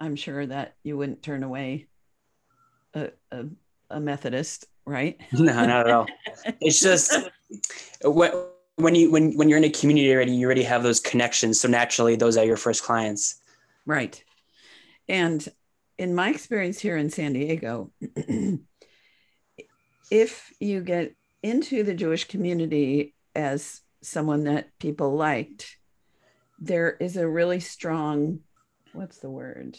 I'm 0.00 0.16
sure 0.16 0.44
that 0.44 0.74
you 0.82 0.96
wouldn't 0.96 1.22
turn 1.22 1.44
away 1.44 1.86
a, 2.94 3.10
a, 3.30 3.44
a 3.90 4.00
Methodist, 4.00 4.66
right? 4.84 5.20
No, 5.32 5.52
not 5.52 5.86
at 5.86 5.90
all. 5.90 6.06
It's 6.60 6.80
just 6.80 7.16
when 8.74 8.94
you 8.96 9.12
when 9.12 9.36
when 9.36 9.48
you're 9.48 9.58
in 9.58 9.64
a 9.64 9.70
community 9.70 10.12
already, 10.12 10.32
you 10.32 10.44
already 10.44 10.64
have 10.64 10.82
those 10.82 10.98
connections. 10.98 11.60
So 11.60 11.68
naturally, 11.68 12.16
those 12.16 12.36
are 12.36 12.44
your 12.44 12.56
first 12.56 12.82
clients. 12.82 13.36
Right. 13.86 14.22
And 15.08 15.48
in 15.96 16.12
my 16.12 16.30
experience 16.30 16.80
here 16.80 16.96
in 16.96 17.08
San 17.10 17.34
Diego, 17.34 17.92
if 20.10 20.52
you 20.58 20.80
get 20.80 21.14
into 21.42 21.82
the 21.82 21.94
Jewish 21.94 22.24
community 22.24 23.14
as 23.34 23.80
someone 24.02 24.44
that 24.44 24.70
people 24.78 25.14
liked, 25.14 25.76
there 26.58 26.90
is 26.90 27.16
a 27.16 27.28
really 27.28 27.60
strong, 27.60 28.40
what's 28.92 29.18
the 29.18 29.30
word? 29.30 29.78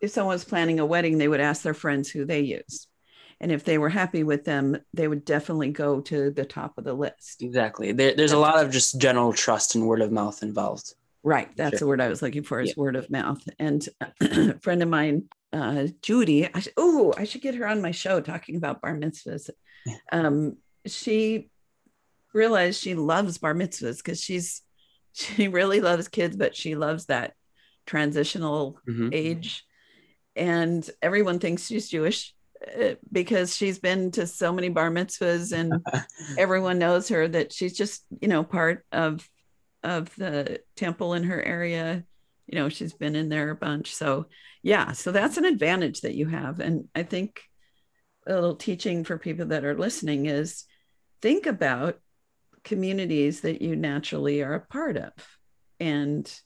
If 0.00 0.10
someone's 0.10 0.44
planning 0.44 0.80
a 0.80 0.86
wedding, 0.86 1.18
they 1.18 1.28
would 1.28 1.40
ask 1.40 1.62
their 1.62 1.74
friends 1.74 2.08
who 2.08 2.24
they 2.24 2.40
use. 2.40 2.86
And 3.40 3.50
if 3.50 3.64
they 3.64 3.78
were 3.78 3.88
happy 3.88 4.22
with 4.22 4.44
them 4.44 4.76
they 4.92 5.08
would 5.08 5.24
definitely 5.24 5.70
go 5.70 6.00
to 6.02 6.30
the 6.30 6.44
top 6.44 6.76
of 6.76 6.84
the 6.84 6.92
list. 6.92 7.42
Exactly. 7.42 7.92
There, 7.92 8.14
there's 8.14 8.32
a 8.32 8.38
lot 8.38 8.62
of 8.62 8.70
just 8.70 9.00
general 9.00 9.32
trust 9.32 9.74
and 9.74 9.86
word 9.86 10.02
of 10.02 10.12
mouth 10.12 10.42
involved. 10.42 10.94
Right. 11.22 11.54
That's 11.56 11.72
sure. 11.72 11.78
the 11.78 11.86
word 11.86 12.00
i 12.00 12.08
was 12.08 12.22
looking 12.22 12.42
for 12.42 12.60
is 12.60 12.68
yeah. 12.70 12.74
word 12.76 12.96
of 12.96 13.10
mouth. 13.10 13.42
And 13.58 13.86
a 14.20 14.58
friend 14.60 14.82
of 14.82 14.88
mine 14.88 15.24
uh, 15.52 15.88
judy 16.00 16.48
oh 16.76 17.12
i 17.16 17.24
should 17.24 17.40
get 17.40 17.56
her 17.56 17.66
on 17.66 17.82
my 17.82 17.90
show 17.90 18.20
talking 18.20 18.56
about 18.56 18.80
bar 18.80 18.94
mitzvahs. 18.94 19.50
Um, 20.12 20.58
she 20.86 21.50
realized 22.32 22.80
she 22.80 22.94
loves 22.94 23.38
bar 23.38 23.54
mitzvahs 23.54 23.98
because 23.98 24.22
she's 24.22 24.62
she 25.12 25.48
really 25.48 25.80
loves 25.80 26.06
kids 26.06 26.36
but 26.36 26.54
she 26.54 26.76
loves 26.76 27.06
that 27.06 27.34
transitional 27.86 28.78
mm-hmm. 28.88 29.08
age. 29.12 29.64
And 30.36 30.88
everyone 31.02 31.40
thinks 31.40 31.66
she's 31.66 31.88
jewish 31.88 32.34
uh, 32.80 32.94
because 33.10 33.56
she's 33.56 33.78
been 33.78 34.12
to 34.12 34.26
so 34.26 34.52
many 34.52 34.68
bar 34.68 34.90
mitzvahs 34.90 35.52
and 35.52 35.84
everyone 36.38 36.78
knows 36.78 37.08
her 37.08 37.26
that 37.26 37.52
she's 37.52 37.76
just 37.76 38.04
you 38.20 38.28
know 38.28 38.44
part 38.44 38.84
of 38.92 39.28
of 39.82 40.14
the 40.16 40.60
temple 40.76 41.14
in 41.14 41.24
her 41.24 41.42
area. 41.42 42.04
You 42.46 42.58
know 42.58 42.68
she's 42.68 42.92
been 42.92 43.16
in 43.16 43.28
there 43.28 43.50
a 43.50 43.56
bunch. 43.56 43.94
So 43.94 44.26
yeah 44.62 44.92
so 44.92 45.10
that's 45.10 45.38
an 45.38 45.44
advantage 45.44 46.02
that 46.02 46.14
you 46.14 46.26
have. 46.26 46.60
And 46.60 46.88
i 46.94 47.02
think 47.02 47.40
a 48.26 48.34
little 48.34 48.56
teaching 48.56 49.04
for 49.04 49.18
people 49.18 49.46
that 49.46 49.64
are 49.64 49.76
listening 49.76 50.26
is 50.26 50.64
think 51.20 51.46
about 51.46 51.98
communities 52.64 53.40
that 53.42 53.62
you 53.62 53.74
naturally 53.76 54.42
are 54.42 54.54
a 54.54 54.60
part 54.60 54.96
of 54.96 55.12
and 55.78 56.40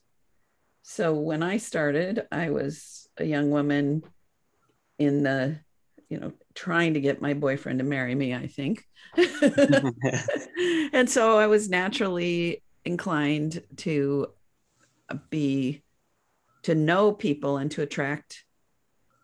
so 0.83 1.15
when 1.15 1.43
i 1.43 1.57
started 1.57 2.27
i 2.31 2.51
was 2.51 3.09
a 3.17 3.25
young 3.25 3.51
woman 3.51 4.03
in 4.99 5.23
the 5.23 5.59
you 6.09 6.21
know, 6.21 6.33
trying 6.55 6.95
to 6.95 7.01
get 7.01 7.21
my 7.21 7.35
boyfriend 7.35 7.81
to 7.81 7.85
marry 7.85 8.15
me, 8.15 8.35
I 8.35 8.47
think. 8.47 8.85
and 10.93 11.11
so 11.11 11.39
I 11.39 11.49
was 11.49 11.69
naturally 11.69 12.63
inclined 12.85 13.63
to 13.79 14.29
be, 15.31 15.83
to 16.63 16.75
know 16.75 17.13
people 17.13 17.57
and 17.57 17.71
to 17.73 17.83
attract 17.83 18.45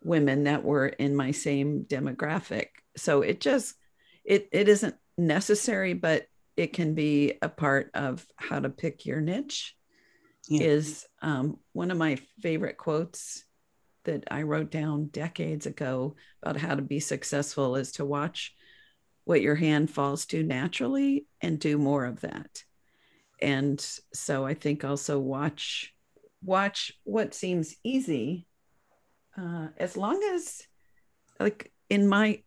women 0.02 0.44
that 0.44 0.64
were 0.64 0.86
in 0.88 1.14
my 1.14 1.30
same 1.30 1.84
demographic. 1.84 2.66
So 2.96 3.22
it 3.22 3.40
just, 3.40 3.74
it, 4.24 4.48
it 4.50 4.68
isn't 4.68 4.96
necessary, 5.16 5.94
but 5.94 6.26
it 6.56 6.72
can 6.72 6.94
be 6.94 7.34
a 7.42 7.48
part 7.48 7.90
of 7.94 8.26
how 8.36 8.60
to 8.60 8.68
pick 8.68 9.06
your 9.06 9.20
niche. 9.20 9.74
Yeah. 10.48 10.62
Is 10.62 11.06
um, 11.22 11.58
one 11.72 11.90
of 11.90 11.98
my 11.98 12.16
favorite 12.40 12.76
quotes 12.76 13.44
that 14.04 14.24
I 14.30 14.42
wrote 14.42 14.70
down 14.70 15.06
decades 15.06 15.66
ago 15.66 16.16
about 16.42 16.56
how 16.56 16.74
to 16.74 16.82
be 16.82 16.98
successful 16.98 17.76
is 17.76 17.92
to 17.92 18.04
watch 18.04 18.54
what 19.24 19.42
your 19.42 19.54
hand 19.54 19.90
falls 19.90 20.26
to 20.26 20.42
naturally 20.42 21.26
and 21.40 21.60
do 21.60 21.78
more 21.78 22.06
of 22.06 22.22
that. 22.22 22.64
And 23.40 23.80
so 24.12 24.44
I 24.44 24.54
think 24.54 24.84
also 24.84 25.18
watch 25.18 25.92
watch 26.42 26.92
what 27.04 27.34
seems 27.34 27.76
easy 27.84 28.46
uh, 29.36 29.68
as 29.76 29.96
long 29.96 30.22
as 30.34 30.62
like 31.38 31.72
in 31.88 32.08
my 32.08 32.42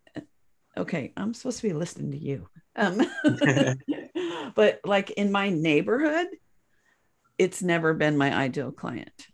okay 0.77 1.13
i'm 1.15 1.33
supposed 1.33 1.59
to 1.59 1.67
be 1.67 1.73
listening 1.73 2.11
to 2.11 2.17
you 2.17 2.47
um, 2.75 3.01
but 4.55 4.79
like 4.85 5.11
in 5.11 5.31
my 5.31 5.49
neighborhood 5.49 6.27
it's 7.37 7.61
never 7.61 7.93
been 7.93 8.17
my 8.17 8.33
ideal 8.33 8.71
client 8.71 9.27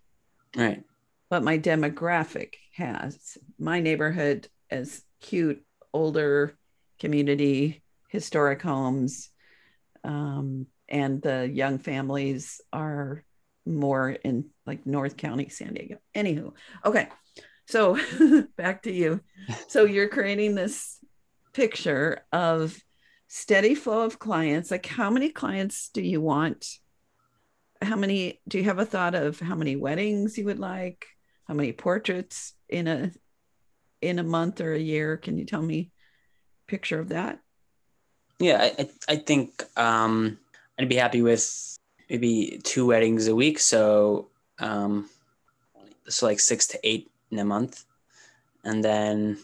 right 0.55 0.83
but 1.29 1.43
my 1.43 1.57
demographic 1.57 2.55
has. 2.73 3.37
My 3.59 3.79
neighborhood 3.79 4.47
is 4.71 5.03
cute, 5.21 5.63
older 5.93 6.57
community, 6.99 7.83
historic 8.09 8.61
homes, 8.61 9.29
um, 10.03 10.65
and 10.87 11.21
the 11.21 11.47
young 11.47 11.77
families 11.77 12.61
are 12.73 13.23
more 13.65 14.09
in 14.09 14.49
like 14.65 14.87
North 14.87 15.17
County, 15.17 15.49
San 15.49 15.75
Diego. 15.75 15.97
Anywho, 16.15 16.53
okay. 16.83 17.09
So 17.67 17.99
back 18.57 18.83
to 18.83 18.91
you. 18.91 19.21
So 19.67 19.85
you're 19.85 20.09
creating 20.09 20.55
this 20.55 20.97
picture 21.53 22.25
of 22.31 22.75
steady 23.29 23.75
flow 23.75 24.03
of 24.03 24.19
clients. 24.19 24.71
Like, 24.71 24.85
how 24.85 25.09
many 25.09 25.29
clients 25.29 25.89
do 25.93 26.01
you 26.01 26.19
want? 26.19 26.67
How 27.81 27.95
many 27.95 28.41
do 28.45 28.57
you 28.57 28.65
have 28.65 28.79
a 28.79 28.85
thought 28.85 29.15
of 29.15 29.39
how 29.39 29.55
many 29.55 29.77
weddings 29.77 30.37
you 30.37 30.43
would 30.43 30.59
like? 30.59 31.05
how 31.49 31.55
many 31.55 31.73
portraits 31.73 32.53
in 32.69 32.87
a 32.87 33.11
in 34.01 34.19
a 34.19 34.23
month 34.23 34.61
or 34.61 34.73
a 34.73 34.79
year 34.79 35.17
can 35.17 35.37
you 35.37 35.45
tell 35.45 35.61
me 35.61 35.91
picture 36.67 36.99
of 36.99 37.09
that 37.09 37.39
yeah 38.37 38.69
i 38.77 38.89
i 39.09 39.15
think 39.15 39.63
um 39.75 40.37
i'd 40.77 40.87
be 40.87 40.95
happy 40.95 41.23
with 41.23 41.75
maybe 42.07 42.61
two 42.63 42.85
weddings 42.85 43.27
a 43.27 43.35
week 43.35 43.57
so 43.57 44.27
um 44.59 45.09
so 46.07 46.27
like 46.27 46.39
six 46.39 46.67
to 46.67 46.79
eight 46.83 47.09
in 47.31 47.39
a 47.39 47.45
month 47.45 47.83
and 48.63 48.83
then 48.83 49.35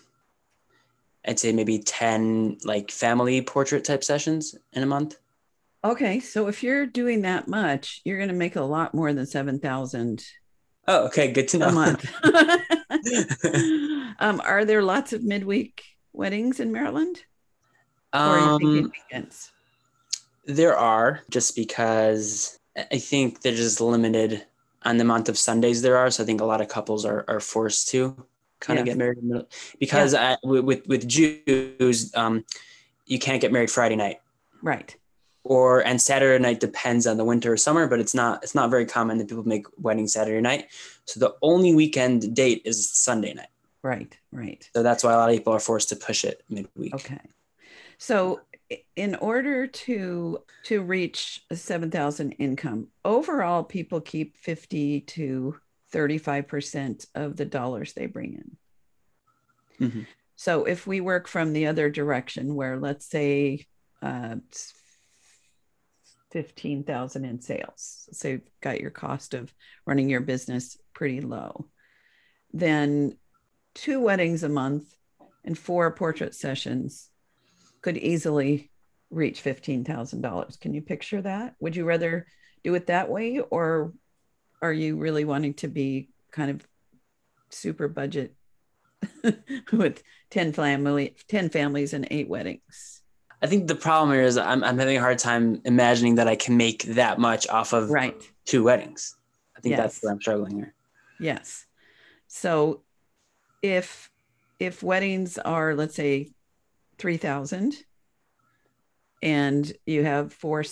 i'd 1.27 1.39
say 1.39 1.51
maybe 1.51 1.79
10 1.79 2.59
like 2.63 2.91
family 2.91 3.41
portrait 3.41 3.83
type 3.83 4.03
sessions 4.03 4.55
in 4.73 4.83
a 4.83 4.87
month 4.87 5.17
okay 5.83 6.19
so 6.19 6.47
if 6.47 6.63
you're 6.63 6.85
doing 6.85 7.21
that 7.21 7.47
much 7.47 8.01
you're 8.05 8.17
going 8.17 8.29
to 8.29 8.35
make 8.35 8.55
a 8.55 8.61
lot 8.61 8.93
more 8.93 9.13
than 9.13 9.25
7000 9.25 10.23
Oh, 10.87 11.05
okay. 11.07 11.31
Good 11.31 11.47
to 11.49 11.57
know. 11.57 11.69
A 11.69 11.71
month. 11.71 12.05
um, 14.19 14.41
are 14.43 14.65
there 14.65 14.83
lots 14.83 15.13
of 15.13 15.23
midweek 15.23 15.83
weddings 16.13 16.59
in 16.59 16.71
Maryland? 16.71 17.23
Um, 18.13 18.91
there 20.45 20.77
are, 20.77 21.21
just 21.29 21.55
because 21.55 22.59
I 22.77 22.97
think 22.97 23.41
they're 23.41 23.55
just 23.55 23.81
limited 23.81 24.45
on 24.83 24.97
the 24.97 25.03
amount 25.03 25.27
of 25.27 25.37
Sundays 25.37 25.81
there 25.81 25.97
are. 25.97 26.11
So 26.11 26.23
I 26.23 26.25
think 26.25 26.41
a 26.41 26.45
lot 26.45 26.61
of 26.61 26.67
couples 26.67 27.03
are, 27.03 27.25
are 27.27 27.39
forced 27.39 27.89
to 27.89 28.25
kind 28.59 28.79
of 28.79 28.85
get 28.85 28.97
married 28.97 29.17
because 29.79 30.13
yeah. 30.13 30.37
I, 30.43 30.47
with 30.47 30.85
with 30.87 31.07
Jews, 31.07 32.13
um, 32.15 32.45
you 33.05 33.19
can't 33.19 33.41
get 33.41 33.51
married 33.51 33.71
Friday 33.71 33.95
night. 33.95 34.19
Right 34.61 34.95
or 35.45 35.85
and 35.85 36.01
Saturday 36.01 36.41
night 36.41 36.59
depends 36.59 37.05
on 37.07 37.17
the 37.17 37.23
winter 37.23 37.53
or 37.53 37.57
summer, 37.57 37.87
but 37.87 37.99
it's 37.99 38.13
not 38.13 38.43
it's 38.43 38.55
not 38.55 38.69
very 38.69 38.85
common 38.85 39.19
that 39.19 39.29
people 39.29 39.47
make 39.47 39.67
weddings 39.77 40.13
Saturday 40.13 40.41
night. 40.41 40.67
So 41.05 41.19
the 41.19 41.35
only 41.41 41.73
weekend 41.73 42.35
date 42.35 42.63
is 42.65 42.89
Sunday 42.89 43.33
night. 43.33 43.47
Right, 43.83 44.17
right. 44.31 44.67
So 44.73 44.81
that's 44.81 45.03
why 45.03 45.13
a 45.13 45.17
lot 45.17 45.29
of 45.29 45.35
people 45.35 45.53
are 45.53 45.59
forced 45.59 45.89
to 45.89 45.95
push 45.95 46.25
it 46.25 46.43
midweek. 46.49 46.95
Okay. 46.95 47.19
So 47.99 48.41
in 48.95 49.13
order 49.15 49.67
to 49.67 50.39
to 50.63 50.81
reach 50.81 51.45
a 51.51 51.55
7000 51.55 52.31
income 52.33 52.87
overall 53.05 53.63
people 53.63 54.01
keep 54.01 54.35
50 54.35 55.01
to 55.01 55.55
35% 55.95 57.05
of 57.15 57.37
the 57.37 57.45
dollars 57.45 57.93
they 57.93 58.05
bring 58.05 58.33
in 58.33 58.57
Mhm. 59.87 60.05
so 60.35 60.65
if 60.65 60.85
we 60.85 60.99
work 61.01 61.27
from 61.27 61.53
the 61.53 61.67
other 61.67 61.89
direction 61.89 62.55
where 62.55 62.77
let's 62.77 63.05
say 63.05 63.65
uh, 64.01 64.35
it's 64.47 64.73
15,000 66.31 67.25
in 67.25 67.41
sales 67.41 68.09
so 68.11 68.27
you've 68.27 68.49
got 68.61 68.81
your 68.81 68.91
cost 68.91 69.33
of 69.33 69.53
running 69.85 70.09
your 70.09 70.21
business 70.21 70.77
pretty 70.93 71.21
low 71.21 71.69
then 72.53 73.17
two 73.73 73.99
weddings 73.99 74.43
a 74.43 74.49
month 74.49 74.85
and 75.43 75.57
four 75.57 75.91
portrait 75.91 76.33
sessions 76.35 77.09
could 77.81 77.97
easily 77.97 78.71
reach 79.11 79.43
$15,000. 79.43 80.59
Can 80.59 80.73
you 80.73 80.81
picture 80.81 81.21
that? 81.21 81.55
Would 81.59 81.75
you 81.75 81.85
rather 81.85 82.25
do 82.63 82.73
it 82.75 82.87
that 82.87 83.09
way 83.09 83.39
or 83.39 83.93
are 84.61 84.73
you 84.73 84.97
really 84.97 85.25
wanting 85.25 85.53
to 85.55 85.67
be 85.67 86.09
kind 86.31 86.51
of 86.51 86.67
super 87.49 87.87
budget 87.87 88.35
with 89.71 90.01
10 90.31 90.53
family 90.53 91.15
10 91.27 91.49
families 91.49 91.93
and 91.93 92.07
8 92.09 92.27
weddings? 92.27 93.01
I 93.41 93.47
think 93.47 93.67
the 93.67 93.75
problem 93.75 94.11
here 94.11 94.23
is 94.23 94.37
I'm, 94.37 94.63
I'm 94.63 94.77
having 94.79 94.97
a 94.97 95.01
hard 95.01 95.19
time 95.19 95.61
imagining 95.65 96.15
that 96.15 96.27
I 96.27 96.35
can 96.35 96.57
make 96.57 96.83
that 96.83 97.19
much 97.19 97.47
off 97.47 97.73
of 97.73 97.89
Right. 97.89 98.15
two 98.45 98.63
weddings. 98.63 99.15
I 99.55 99.61
think 99.61 99.75
that's 99.75 99.95
Yes. 99.97 100.03
where 100.03 100.13
I'm 100.13 100.21
struggling 100.21 100.55
here. 100.55 100.73
Yes. 101.19 101.65
So 102.27 102.83
if 103.61 104.09
if 104.59 104.81
weddings 104.81 105.37
are 105.37 105.75
let's 105.75 105.95
say 105.95 106.31
3000 106.97 107.75
and 109.21 109.71
you 109.85 110.03
have 110.03 110.33
four 110.33 110.63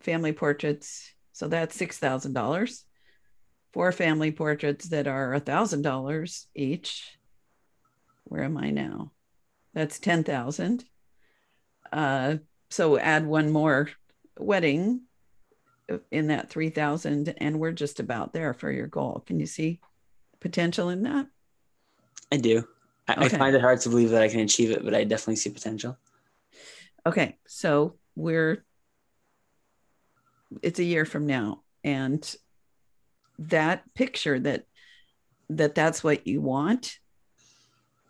family 0.00 0.32
portraits, 0.32 1.12
so 1.32 1.48
that's 1.48 1.76
$6,000. 1.76 2.84
Four 3.72 3.92
family 3.92 4.32
portraits 4.32 4.88
that 4.88 5.06
are 5.06 5.34
a 5.34 5.40
$1,000 5.40 6.46
each. 6.54 7.18
Where 8.24 8.44
am 8.44 8.56
I 8.58 8.70
now? 8.70 9.12
That's 9.74 9.98
10,000. 9.98 10.84
Uh 11.92 12.36
so 12.70 12.98
add 12.98 13.26
one 13.26 13.50
more 13.50 13.90
wedding 14.38 15.02
in 16.10 16.28
that 16.28 16.48
3000 16.48 17.34
and 17.36 17.60
we're 17.60 17.72
just 17.72 18.00
about 18.00 18.32
there 18.32 18.54
for 18.54 18.70
your 18.70 18.86
goal. 18.86 19.22
Can 19.26 19.38
you 19.38 19.46
see 19.46 19.80
potential 20.40 20.88
in 20.88 21.02
that? 21.02 21.26
I 22.30 22.38
do. 22.38 22.66
I, 23.06 23.26
I 23.26 23.28
find 23.28 23.54
it 23.54 23.60
hard 23.60 23.80
to 23.82 23.88
believe 23.88 24.10
that 24.10 24.22
I 24.22 24.28
can 24.28 24.40
achieve 24.40 24.70
it, 24.70 24.84
but 24.84 24.94
I 24.94 25.04
definitely 25.04 25.36
see 25.36 25.50
potential. 25.50 25.98
Okay, 27.04 27.36
so 27.46 27.96
we're 28.14 28.64
it's 30.62 30.78
a 30.78 30.84
year 30.84 31.04
from 31.04 31.26
now 31.26 31.62
and 31.82 32.34
that 33.38 33.82
picture 33.94 34.38
that 34.38 34.64
that 35.48 35.74
that's 35.74 36.04
what 36.04 36.26
you 36.26 36.40
want 36.40 36.98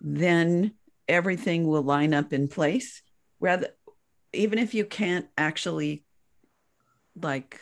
then 0.00 0.74
everything 1.08 1.66
will 1.66 1.82
line 1.82 2.12
up 2.14 2.32
in 2.32 2.48
place 2.48 3.02
rather 3.40 3.68
even 4.32 4.58
if 4.58 4.74
you 4.74 4.84
can't 4.84 5.26
actually 5.36 6.04
like 7.20 7.60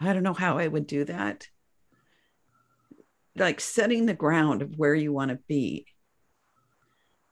I 0.00 0.12
don't 0.12 0.22
know 0.22 0.34
how 0.34 0.58
I 0.58 0.66
would 0.66 0.86
do 0.86 1.04
that 1.04 1.48
like 3.36 3.60
setting 3.60 4.06
the 4.06 4.14
ground 4.14 4.62
of 4.62 4.76
where 4.76 4.94
you 4.94 5.12
want 5.12 5.30
to 5.30 5.38
be 5.48 5.86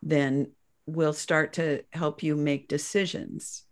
then 0.02 0.52
will 0.86 1.12
start 1.12 1.54
to 1.54 1.84
help 1.92 2.22
you 2.22 2.36
make 2.36 2.68
decisions 2.68 3.64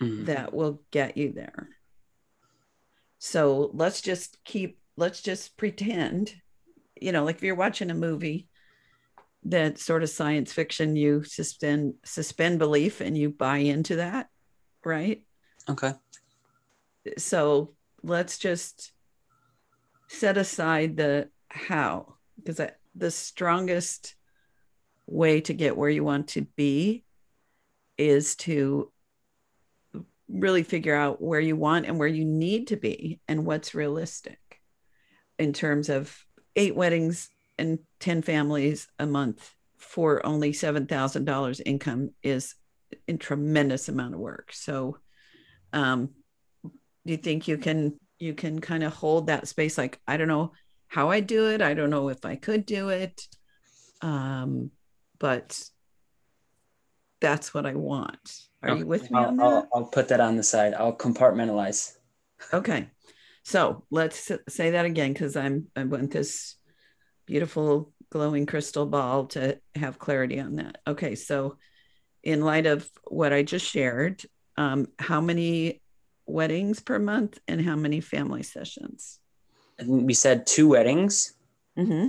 Mhm. 0.00 0.26
that 0.26 0.52
will 0.52 0.82
get 0.90 1.16
you 1.16 1.32
there. 1.32 1.70
So 3.18 3.70
let's 3.72 4.00
just 4.00 4.42
keep, 4.44 4.78
let's 4.96 5.20
just 5.22 5.56
pretend, 5.56 6.34
you 7.00 7.12
know, 7.12 7.24
like 7.24 7.36
if 7.36 7.42
you're 7.42 7.54
watching 7.54 7.90
a 7.90 7.94
movie 7.94 8.48
that 9.44 9.78
sort 9.78 10.02
of 10.02 10.10
science 10.10 10.52
fiction, 10.52 10.96
you 10.96 11.22
suspend 11.22 11.94
suspend 12.04 12.58
belief 12.58 13.00
and 13.00 13.16
you 13.16 13.30
buy 13.30 13.58
into 13.58 13.96
that, 13.96 14.28
right? 14.84 15.22
Okay. 15.68 15.92
So 17.18 17.74
let's 18.02 18.38
just 18.38 18.92
set 20.08 20.36
aside 20.36 20.96
the 20.96 21.28
how, 21.48 22.14
because 22.36 22.60
the 22.94 23.10
strongest 23.10 24.14
way 25.06 25.40
to 25.42 25.52
get 25.52 25.76
where 25.76 25.90
you 25.90 26.02
want 26.02 26.28
to 26.28 26.42
be 26.56 27.04
is 27.96 28.34
to 28.36 28.90
really 30.28 30.64
figure 30.64 30.96
out 30.96 31.22
where 31.22 31.40
you 31.40 31.54
want 31.54 31.86
and 31.86 31.98
where 31.98 32.08
you 32.08 32.24
need 32.24 32.66
to 32.68 32.76
be 32.76 33.20
and 33.28 33.46
what's 33.46 33.74
realistic 33.74 34.38
in 35.38 35.52
terms 35.52 35.88
of 35.88 36.16
eight 36.54 36.74
weddings 36.74 37.28
and 37.58 37.78
10 38.00 38.22
families 38.22 38.88
a 38.98 39.06
month 39.06 39.52
for 39.76 40.24
only 40.24 40.52
$7,000 40.52 41.60
income 41.64 42.10
is 42.22 42.54
a 43.08 43.14
tremendous 43.14 43.88
amount 43.88 44.14
of 44.14 44.20
work. 44.20 44.52
So, 44.52 44.98
um, 45.72 46.10
do 46.64 47.12
you 47.12 47.16
think 47.16 47.46
you 47.46 47.56
can 47.56 47.98
you 48.18 48.34
can 48.34 48.60
kind 48.60 48.82
of 48.82 48.92
hold 48.92 49.28
that 49.28 49.46
space? 49.46 49.78
Like 49.78 50.00
i 50.06 50.16
don't 50.16 50.28
know 50.28 50.52
how 50.88 51.10
i 51.10 51.20
do 51.20 51.50
it. 51.50 51.62
I 51.62 51.74
don't 51.74 51.90
know 51.90 52.08
if 52.08 52.24
i 52.24 52.36
could 52.36 52.66
do 52.66 52.88
it. 52.88 53.22
Um 54.02 54.70
but 55.18 55.58
that's 57.20 57.54
what 57.54 57.64
i 57.64 57.74
want. 57.74 58.40
Are 58.62 58.76
you 58.76 58.86
with 58.86 59.10
me 59.10 59.18
I'll, 59.18 59.26
on 59.28 59.36
that? 59.36 59.44
I'll, 59.44 59.68
I'll 59.74 59.84
put 59.84 60.08
that 60.08 60.20
on 60.20 60.36
the 60.36 60.42
side. 60.42 60.74
I'll 60.74 60.96
compartmentalize. 60.96 61.92
okay 62.52 62.88
so 63.46 63.84
let's 63.92 64.32
say 64.48 64.70
that 64.70 64.84
again 64.84 65.12
because 65.12 65.36
i'm 65.36 65.68
i 65.76 65.84
want 65.84 66.10
this 66.10 66.56
beautiful 67.26 67.92
glowing 68.10 68.44
crystal 68.44 68.86
ball 68.86 69.26
to 69.26 69.58
have 69.74 69.98
clarity 69.98 70.40
on 70.40 70.56
that 70.56 70.78
okay 70.86 71.14
so 71.14 71.56
in 72.24 72.40
light 72.40 72.66
of 72.66 72.88
what 73.04 73.32
i 73.32 73.42
just 73.42 73.64
shared 73.64 74.22
um, 74.58 74.86
how 74.98 75.20
many 75.20 75.80
weddings 76.26 76.80
per 76.80 76.98
month 76.98 77.38
and 77.46 77.60
how 77.60 77.76
many 77.76 78.00
family 78.00 78.42
sessions 78.42 79.20
we 79.84 80.14
said 80.14 80.46
two 80.46 80.68
weddings. 80.68 81.34
mm-hmm. 81.78 82.08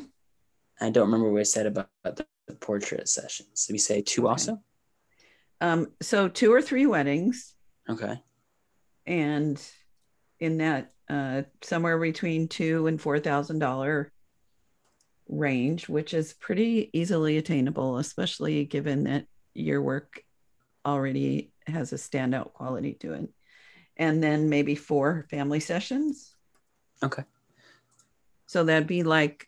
I 0.79 0.89
don't 0.89 1.07
remember 1.07 1.25
what 1.27 1.35
we 1.35 1.43
said 1.43 1.65
about 1.65 1.89
the 2.03 2.25
portrait 2.59 3.09
sessions. 3.09 3.65
Did 3.65 3.73
we 3.73 3.79
say 3.79 4.01
two 4.01 4.23
Okay. 4.23 4.29
also? 4.31 4.61
Um, 5.59 5.87
so 6.01 6.27
two 6.29 6.53
or 6.53 6.61
three 6.61 6.85
weddings, 6.85 7.55
Okay. 7.89 8.21
and 9.05 9.61
in 10.39 10.59
that 10.59 10.93
uh, 11.09 11.43
somewhere 11.61 11.97
between 11.97 12.47
two 12.47 12.87
and 12.87 12.99
four 12.99 13.19
thousand 13.19 13.59
dollar 13.59 14.11
range, 15.29 15.89
which 15.89 16.13
is 16.13 16.33
pretty 16.33 16.89
easily 16.93 17.37
attainable, 17.37 17.97
especially 17.97 18.65
given 18.65 19.05
that 19.05 19.25
your 19.53 19.81
work 19.81 20.23
already 20.85 21.51
has 21.65 21.91
a 21.91 21.97
standout 21.97 22.53
quality 22.53 22.93
to 22.93 23.13
it. 23.13 23.29
And 23.97 24.23
then 24.23 24.49
maybe 24.49 24.75
four 24.75 25.25
family 25.29 25.59
sessions. 25.59 26.35
Okay. 27.03 27.23
So 28.45 28.63
that'd 28.63 28.87
be 28.87 29.03
like 29.03 29.47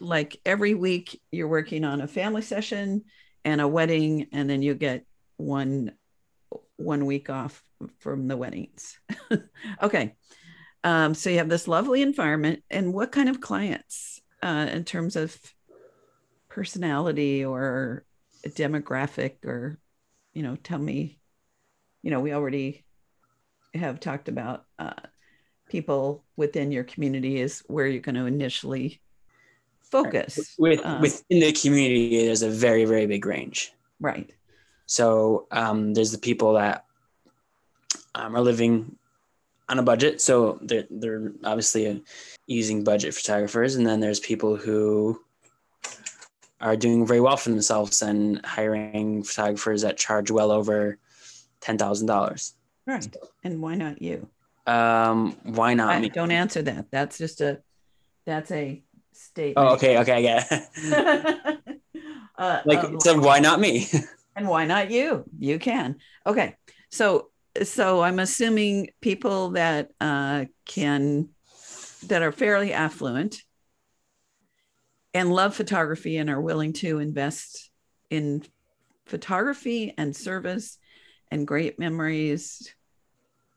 like 0.00 0.38
every 0.44 0.74
week 0.74 1.20
you're 1.32 1.48
working 1.48 1.84
on 1.84 2.00
a 2.00 2.06
family 2.08 2.42
session 2.42 3.04
and 3.44 3.60
a 3.60 3.68
wedding, 3.68 4.26
and 4.32 4.48
then 4.48 4.62
you 4.62 4.74
get 4.74 5.06
one 5.36 5.92
one 6.76 7.06
week 7.06 7.30
off 7.30 7.62
from 7.98 8.28
the 8.28 8.36
weddings. 8.36 8.98
okay. 9.82 10.14
Um, 10.84 11.14
so 11.14 11.30
you 11.30 11.38
have 11.38 11.48
this 11.48 11.68
lovely 11.68 12.02
environment, 12.02 12.62
and 12.70 12.94
what 12.94 13.12
kind 13.12 13.28
of 13.28 13.40
clients 13.40 14.20
uh, 14.42 14.68
in 14.72 14.84
terms 14.84 15.16
of 15.16 15.36
personality 16.48 17.44
or 17.44 18.04
demographic, 18.46 19.44
or 19.44 19.78
you 20.32 20.42
know, 20.42 20.56
tell 20.56 20.78
me. 20.78 21.18
You 22.02 22.12
know, 22.12 22.20
we 22.20 22.32
already 22.32 22.84
have 23.74 23.98
talked 23.98 24.28
about 24.28 24.64
uh, 24.78 24.92
people 25.68 26.24
within 26.36 26.70
your 26.72 26.84
community 26.84 27.40
is 27.40 27.62
where 27.66 27.86
you're 27.86 28.00
going 28.00 28.14
to 28.14 28.26
initially 28.26 29.00
focus. 29.80 30.54
With 30.58 30.80
Um, 30.84 31.00
within 31.00 31.40
the 31.40 31.52
community, 31.52 32.24
there's 32.24 32.42
a 32.42 32.50
very 32.50 32.84
very 32.84 33.06
big 33.06 33.26
range. 33.26 33.72
right. 34.00 34.30
So 34.86 35.46
um, 35.50 35.92
there's 35.92 36.12
the 36.12 36.18
people 36.18 36.54
that 36.54 36.86
um, 38.14 38.34
are 38.34 38.40
living 38.40 38.96
on 39.68 39.78
a 39.78 39.82
budget, 39.82 40.20
so 40.20 40.58
they're 40.62 40.86
they're 40.90 41.32
obviously 41.44 42.02
using 42.46 42.84
budget 42.84 43.14
photographers, 43.14 43.76
and 43.76 43.86
then 43.86 44.00
there's 44.00 44.20
people 44.20 44.56
who 44.56 45.20
are 46.60 46.76
doing 46.76 47.06
very 47.06 47.20
well 47.20 47.36
for 47.36 47.50
themselves 47.50 48.02
and 48.02 48.44
hiring 48.44 49.22
photographers 49.22 49.82
that 49.82 49.96
charge 49.96 50.30
well 50.30 50.50
over 50.50 50.98
ten 51.60 51.78
thousand 51.78 52.06
dollars. 52.06 52.54
Right. 52.86 53.06
And 53.44 53.60
why 53.60 53.74
not 53.74 54.00
you? 54.00 54.28
Um, 54.66 55.36
why 55.44 55.74
not 55.74 55.90
I, 55.90 56.00
me? 56.00 56.08
don't 56.08 56.30
answer 56.30 56.62
that. 56.62 56.86
That's 56.90 57.18
just 57.18 57.40
a 57.40 57.60
that's 58.26 58.50
a 58.50 58.82
statement. 59.12 59.68
Oh, 59.68 59.74
okay, 59.74 59.98
okay, 59.98 60.12
I 60.12 60.22
get 60.22 60.46
it. 60.50 61.80
uh, 62.38 62.60
like 62.64 62.78
um, 62.80 63.00
said, 63.00 63.18
why 63.18 63.38
not 63.40 63.60
me? 63.60 63.86
and 64.36 64.48
why 64.48 64.64
not 64.64 64.90
you? 64.90 65.24
You 65.38 65.58
can. 65.58 65.96
Okay. 66.26 66.56
So 66.90 67.27
so 67.64 68.02
I'm 68.02 68.18
assuming 68.18 68.90
people 69.00 69.50
that 69.50 69.90
uh, 70.00 70.46
can 70.66 71.30
that 72.06 72.22
are 72.22 72.32
fairly 72.32 72.72
affluent 72.72 73.42
and 75.14 75.32
love 75.32 75.54
photography 75.54 76.16
and 76.16 76.30
are 76.30 76.40
willing 76.40 76.72
to 76.72 76.98
invest 76.98 77.70
in 78.10 78.44
photography 79.06 79.94
and 79.96 80.14
service 80.14 80.78
and 81.30 81.46
great 81.46 81.78
memories. 81.78 82.74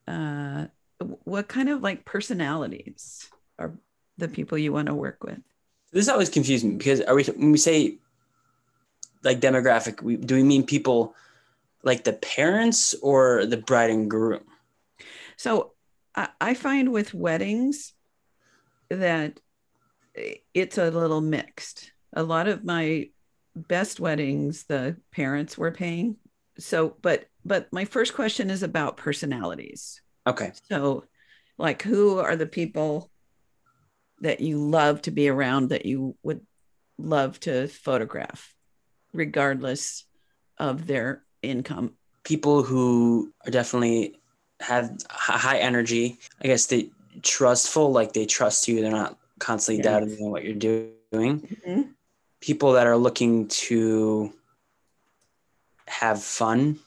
Uh, 0.08 0.66
what 1.24 1.48
kind 1.48 1.70
of 1.70 1.82
like 1.82 2.06
personalities 2.06 3.30
are 3.60 3.74
the 4.18 4.28
people 4.28 4.58
you 4.58 4.72
want 4.72 4.88
to 4.88 4.94
work 4.94 5.24
with? 5.24 5.40
This 5.92 6.08
always 6.08 6.30
confuses 6.30 6.64
me 6.64 6.76
because 6.76 7.02
are 7.02 7.16
we 7.16 7.24
when 7.24 7.52
we 7.52 7.58
say 7.58 7.98
like 9.24 9.40
demographic, 9.40 10.02
we, 10.02 10.16
do 10.16 10.36
we 10.36 10.44
mean 10.44 10.66
people 10.66 11.16
like 11.84 12.04
the 12.04 12.14
parents 12.14 12.94
or 13.02 13.46
the 13.46 13.58
bride 13.58 13.90
and 13.90 14.10
groom? 14.10 14.44
So 15.38 15.74
I, 16.16 16.54
find 16.54 16.92
with 16.92 17.14
weddings 17.14 17.94
that 18.90 19.40
it's 20.54 20.78
a 20.78 20.92
little 20.92 21.22
mixed. 21.22 21.92
A 22.14 22.24
lot 22.24 22.48
of 22.48 22.64
my 22.64 23.10
best 23.56 24.00
weddings, 24.00 24.66
the 24.66 24.98
parents 25.12 25.58
were 25.58 25.72
paying. 25.72 26.18
So, 26.58 26.98
but 27.02 27.26
but 27.44 27.72
my 27.72 27.86
first 27.86 28.14
question 28.14 28.50
is 28.50 28.62
about 28.62 28.98
personalities. 28.98 30.02
Okay. 30.28 30.52
So, 30.70 31.06
like, 31.58 31.82
who 31.82 32.20
are 32.20 32.36
the 32.36 32.46
people 32.46 33.10
that 34.20 34.42
you 34.42 34.60
love 34.60 35.02
to 35.04 35.12
be 35.12 35.30
around 35.30 35.70
that 35.70 35.86
you 35.86 36.16
would 36.22 36.46
love 36.98 37.40
to 37.42 37.68
photograph, 37.68 38.54
regardless 39.14 40.06
of 40.58 40.86
their 40.86 41.24
income? 41.42 41.94
People 42.24 42.64
who 42.64 43.34
are 43.46 43.52
definitely 43.52 44.20
have 44.60 44.96
high 45.10 45.58
energy. 45.58 46.20
I 46.44 46.48
guess 46.48 46.68
they 46.68 46.90
trustful, 47.24 47.92
like 47.92 48.14
they 48.14 48.26
trust 48.26 48.68
you. 48.68 48.82
They're 48.82 48.92
not 48.92 49.18
constantly 49.40 49.84
yes. 49.84 49.86
doubting 49.86 50.32
what 50.32 50.44
you're 50.44 50.54
doing. 50.54 51.42
Mm-hmm. 51.42 51.82
People 52.40 52.74
that 52.74 52.88
are 52.88 52.98
looking 52.98 53.48
to 53.48 54.34
have 55.88 56.24
fun. 56.24 56.80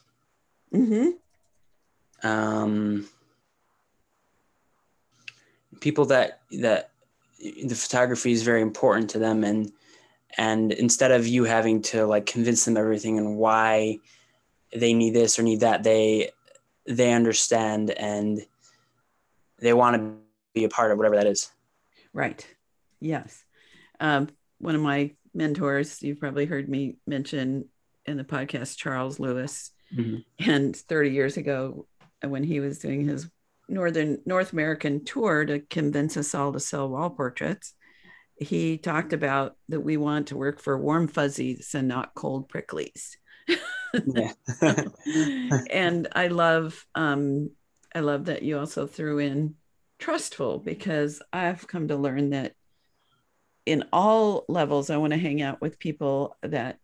Mm-hmm. 0.73 2.27
Um, 2.27 3.07
people 5.79 6.05
that 6.05 6.41
that 6.51 6.91
the 7.39 7.75
photography 7.75 8.31
is 8.31 8.41
very 8.41 8.61
important 8.61 9.09
to 9.11 9.19
them 9.19 9.43
and 9.43 9.71
and 10.37 10.71
instead 10.71 11.11
of 11.11 11.27
you 11.27 11.43
having 11.43 11.81
to 11.81 12.05
like 12.05 12.25
convince 12.25 12.65
them 12.65 12.75
everything 12.75 13.17
and 13.17 13.37
why 13.37 13.99
they 14.75 14.93
need 14.93 15.13
this 15.13 15.39
or 15.39 15.43
need 15.43 15.61
that 15.61 15.83
they 15.83 16.31
they 16.85 17.13
understand 17.13 17.89
and 17.91 18.41
they 19.59 19.73
want 19.73 19.95
to 19.95 20.13
be 20.53 20.63
a 20.63 20.69
part 20.69 20.91
of 20.91 20.97
whatever 20.97 21.15
that 21.15 21.27
is. 21.27 21.51
Right. 22.13 22.45
Yes. 22.99 23.43
Um, 23.99 24.29
one 24.59 24.75
of 24.75 24.81
my 24.81 25.11
mentors 25.35 26.01
you've 26.01 26.19
probably 26.19 26.45
heard 26.45 26.69
me 26.69 26.95
mention 27.05 27.65
in 28.05 28.17
the 28.17 28.23
podcast 28.23 28.77
charles 28.77 29.19
lewis. 29.19 29.71
Mm-hmm. 29.95 30.49
and 30.49 30.75
30 30.75 31.11
years 31.11 31.37
ago 31.37 31.85
when 32.23 32.43
he 32.43 32.59
was 32.59 32.79
doing 32.79 33.07
his 33.07 33.29
northern 33.69 34.17
north 34.25 34.51
american 34.51 35.05
tour 35.05 35.45
to 35.45 35.59
convince 35.59 36.17
us 36.17 36.33
all 36.33 36.51
to 36.51 36.59
sell 36.59 36.89
wall 36.89 37.11
portraits 37.11 37.75
he 38.35 38.79
talked 38.79 39.13
about 39.13 39.55
that 39.69 39.81
we 39.81 39.95
want 39.95 40.27
to 40.27 40.37
work 40.37 40.59
for 40.59 40.75
warm 40.75 41.07
fuzzies 41.07 41.75
and 41.75 41.87
not 41.87 42.15
cold 42.15 42.49
pricklies 42.49 43.11
and 45.71 46.07
i 46.13 46.27
love 46.27 46.85
um 46.95 47.49
i 47.93 47.99
love 47.99 48.25
that 48.25 48.43
you 48.43 48.57
also 48.57 48.87
threw 48.87 49.19
in 49.19 49.55
trustful 49.99 50.59
because 50.59 51.21
i've 51.31 51.67
come 51.67 51.87
to 51.87 51.95
learn 51.95 52.31
that 52.31 52.53
in 53.65 53.83
all 53.93 54.45
levels 54.47 54.89
i 54.89 54.97
want 54.97 55.13
to 55.13 55.19
hang 55.19 55.41
out 55.41 55.61
with 55.61 55.79
people 55.79 56.35
that 56.41 56.77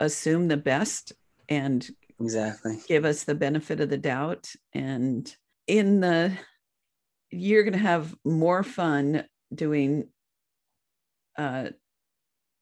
assume 0.00 0.48
the 0.48 0.56
best 0.56 1.12
and 1.48 1.88
exactly. 2.20 2.78
give 2.88 3.04
us 3.04 3.24
the 3.24 3.34
benefit 3.34 3.80
of 3.80 3.88
the 3.88 3.98
doubt. 3.98 4.50
And 4.72 5.34
in 5.66 6.00
the 6.00 6.32
you're 7.30 7.62
going 7.62 7.72
to 7.72 7.78
have 7.78 8.14
more 8.24 8.62
fun 8.62 9.24
doing 9.54 10.08
uh, 11.38 11.68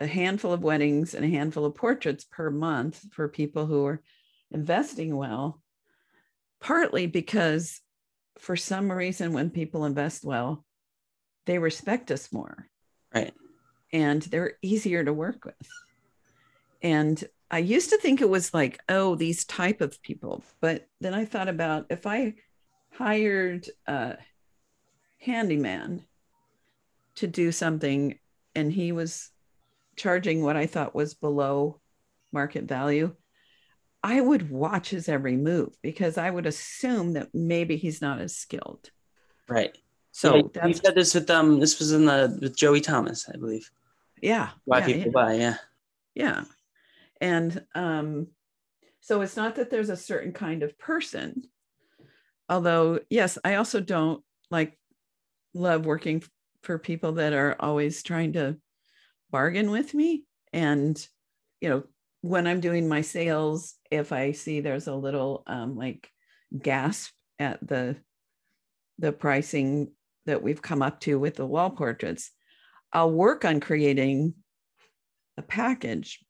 a 0.00 0.06
handful 0.06 0.52
of 0.52 0.62
weddings 0.62 1.14
and 1.14 1.24
a 1.24 1.28
handful 1.28 1.64
of 1.64 1.74
portraits 1.74 2.24
per 2.24 2.50
month 2.50 3.04
for 3.12 3.28
people 3.28 3.66
who 3.66 3.84
are 3.84 4.02
investing 4.50 5.16
well 5.16 5.60
partly 6.60 7.06
because 7.06 7.80
for 8.38 8.56
some 8.56 8.90
reason 8.90 9.32
when 9.32 9.50
people 9.50 9.84
invest 9.84 10.24
well 10.24 10.64
they 11.46 11.58
respect 11.58 12.10
us 12.10 12.32
more. 12.32 12.68
Right. 13.14 13.34
And 13.92 14.22
they're 14.22 14.52
easier 14.62 15.02
to 15.04 15.12
work 15.12 15.44
with. 15.44 15.56
And 16.82 17.22
i 17.50 17.58
used 17.58 17.90
to 17.90 17.98
think 17.98 18.20
it 18.20 18.28
was 18.28 18.54
like 18.54 18.78
oh 18.88 19.16
these 19.16 19.44
type 19.44 19.80
of 19.80 20.00
people. 20.02 20.44
But 20.60 20.86
then 21.00 21.14
i 21.14 21.24
thought 21.24 21.48
about 21.48 21.86
if 21.90 22.06
i 22.06 22.34
hired 22.92 23.66
a 23.86 24.16
handyman 25.18 26.04
to 27.16 27.26
do 27.26 27.50
something 27.52 28.18
and 28.54 28.72
he 28.72 28.92
was 28.92 29.30
charging 30.00 30.42
what 30.42 30.56
I 30.56 30.66
thought 30.66 30.94
was 30.94 31.12
below 31.14 31.78
market 32.32 32.64
value, 32.64 33.14
I 34.02 34.18
would 34.20 34.50
watch 34.50 34.88
his 34.90 35.08
every 35.08 35.36
move 35.36 35.74
because 35.82 36.16
I 36.16 36.30
would 36.30 36.46
assume 36.46 37.12
that 37.12 37.28
maybe 37.34 37.76
he's 37.76 38.00
not 38.00 38.20
as 38.20 38.34
skilled. 38.34 38.90
Right. 39.46 39.76
So 40.12 40.50
yeah, 40.54 40.66
you 40.66 40.74
said 40.74 40.94
this 40.94 41.14
with 41.14 41.28
um 41.28 41.60
this 41.60 41.78
was 41.78 41.92
in 41.92 42.06
the 42.06 42.38
with 42.40 42.56
Joey 42.56 42.80
Thomas, 42.80 43.28
I 43.28 43.36
believe. 43.36 43.70
Yeah. 44.22 44.48
Why 44.64 44.78
yeah, 44.78 44.86
people 44.86 45.02
yeah. 45.04 45.10
buy, 45.12 45.34
yeah. 45.34 45.56
Yeah. 46.14 46.44
And 47.20 47.64
um 47.74 48.28
so 49.00 49.20
it's 49.20 49.36
not 49.36 49.56
that 49.56 49.70
there's 49.70 49.90
a 49.90 49.96
certain 49.96 50.32
kind 50.32 50.62
of 50.62 50.78
person 50.78 51.42
although 52.50 53.00
yes 53.08 53.38
i 53.44 53.54
also 53.54 53.80
don't 53.80 54.22
like 54.50 54.78
love 55.54 55.86
working 55.86 56.22
for 56.62 56.78
people 56.78 57.12
that 57.12 57.32
are 57.32 57.56
always 57.58 58.02
trying 58.02 58.34
to 58.34 58.56
bargain 59.30 59.70
with 59.70 59.94
me. 59.94 60.24
And 60.52 61.06
you 61.60 61.68
know 61.68 61.82
when 62.22 62.46
i'm 62.46 62.60
doing 62.60 62.88
my 62.88 63.00
sales 63.00 63.74
if 63.90 64.12
i 64.12 64.32
see 64.32 64.60
there's 64.60 64.88
a 64.88 64.94
little 64.94 65.42
um, 65.46 65.76
like 65.76 66.10
gasp 66.60 67.12
at 67.38 67.58
the 67.66 67.96
the 68.98 69.12
pricing 69.12 69.90
that 70.26 70.42
we've 70.42 70.60
come 70.60 70.82
up 70.82 71.00
to 71.00 71.18
with 71.18 71.36
the 71.36 71.46
wall 71.46 71.70
portraits 71.70 72.30
i'll 72.92 73.10
work 73.10 73.44
on 73.44 73.60
creating 73.60 74.34
a 75.38 75.42
package 75.42 76.20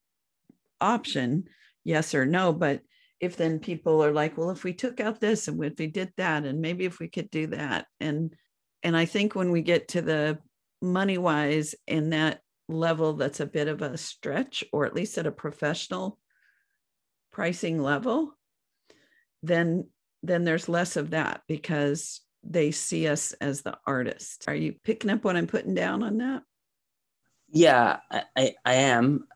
option 0.81 1.45
yes 1.85 2.15
or 2.15 2.27
no. 2.27 2.53
But 2.53 2.83
if 3.21 3.37
then 3.37 3.59
people 3.59 4.03
are 4.03 4.13
like 4.13 4.37
well 4.37 4.51
if 4.51 4.65
we 4.65 4.73
took 4.73 5.01
out 5.01 5.21
this 5.21 5.49
and 5.49 5.63
if 5.63 5.79
we 5.79 5.87
did 5.87 6.13
that 6.17 6.45
and 6.45 6.61
maybe 6.61 6.85
if 6.85 6.99
we 6.99 7.09
could 7.09 7.31
do 7.31 7.49
that. 7.49 7.87
And 8.01 8.35
and 8.83 8.97
i 8.97 9.05
think 9.05 9.35
when 9.35 9.51
we 9.51 9.63
get 9.63 9.89
to 9.89 10.03
the 10.03 10.39
money 10.81 11.19
wise 11.19 11.75
and 11.87 12.13
that 12.13 12.41
level 12.71 13.15
that's 13.15 13.41
a 13.41 13.47
bit 13.47 13.69
of 13.69 13.83
a 13.83 13.97
stretch 13.97 14.65
or 14.73 14.87
at 14.87 14.95
least 14.95 15.19
at 15.19 15.27
a 15.27 15.33
professional 15.33 16.19
pricing 17.33 17.81
level 17.81 18.37
then 19.43 19.87
then 20.23 20.45
there's 20.45 20.69
less 20.69 20.97
of 20.97 21.11
that 21.11 21.43
because 21.49 22.21
they 22.43 22.71
see 22.71 23.07
us 23.09 23.33
as 23.35 23.63
the 23.63 23.77
artist 23.87 24.45
are 24.49 24.55
you 24.55 24.75
picking 24.85 25.11
up 25.11 25.25
what 25.25 25.37
i'm 25.37 25.47
putting 25.47 25.75
down 25.75 26.03
on 26.03 26.19
that 26.19 26.43
yeah 27.51 27.99
i 28.11 28.23
i, 28.37 28.55
I 28.65 28.75
am 28.75 29.27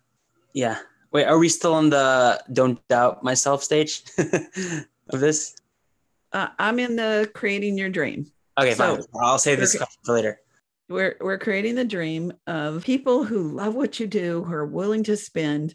yeah 0.53 0.79
Wait, 1.15 1.27
are 1.27 1.39
we 1.39 1.49
still 1.49 1.75
on 1.75 1.91
the 1.91 2.43
don't 2.53 2.87
doubt 2.89 3.23
myself 3.23 3.63
stage 3.63 4.03
of 4.19 5.21
this? 5.21 5.55
Uh, 6.33 6.49
I'm 6.59 6.81
in 6.81 6.97
the 6.97 7.31
creating 7.33 7.79
your 7.79 7.89
dream. 7.89 8.27
Okay, 8.59 8.75
so 8.75 8.97
fine. 8.97 9.05
I'll 9.23 9.39
save 9.39 9.61
this 9.61 9.81
for 10.05 10.13
later. 10.13 10.41
We're 10.89 11.17
we're 11.21 11.39
creating 11.39 11.77
the 11.77 11.85
dream 11.85 12.33
of 12.47 12.85
people 12.85 13.25
who 13.25 13.53
love 13.53 13.75
what 13.75 13.99
you 13.99 14.07
do, 14.07 14.45
who 14.45 14.53
are 14.53 14.67
willing 14.67 15.05
to 15.05 15.17
spend, 15.17 15.75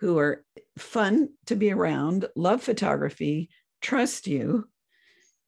who 0.00 0.18
are 0.18 0.44
fun 0.78 1.30
to 1.46 1.56
be 1.56 1.72
around, 1.72 2.26
love 2.36 2.62
photography, 2.62 3.48
trust 3.80 4.26
you, 4.26 4.68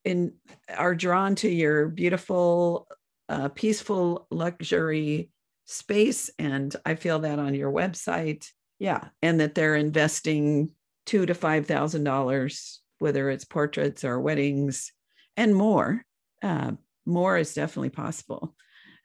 and 0.05 0.33
are 0.75 0.95
drawn 0.95 1.35
to 1.37 1.49
your 1.49 1.89
beautiful, 1.89 2.89
uh, 3.29 3.49
peaceful 3.51 4.27
luxury 4.31 5.31
space. 5.67 6.31
And 6.39 6.75
I 6.87 6.95
feel 6.95 7.19
that 7.21 7.39
on 7.39 7.55
your 7.55 7.71
website. 7.71 8.47
Yeah. 8.79 9.09
And 9.21 9.41
that 9.41 9.55
they're 9.55 9.77
investing 9.77 10.71
two 11.05 11.27
to 11.27 11.35
five 11.35 11.67
thousand 11.67 12.05
dollars 12.05 12.81
whether 12.99 13.31
it's 13.31 13.45
portraits 13.45 14.05
or 14.05 14.21
weddings 14.21 14.93
and 15.37 15.57
more. 15.57 16.05
Uh, 16.41 16.71
more 17.05 17.37
is 17.37 17.53
definitely 17.53 17.91
possible 17.91 18.55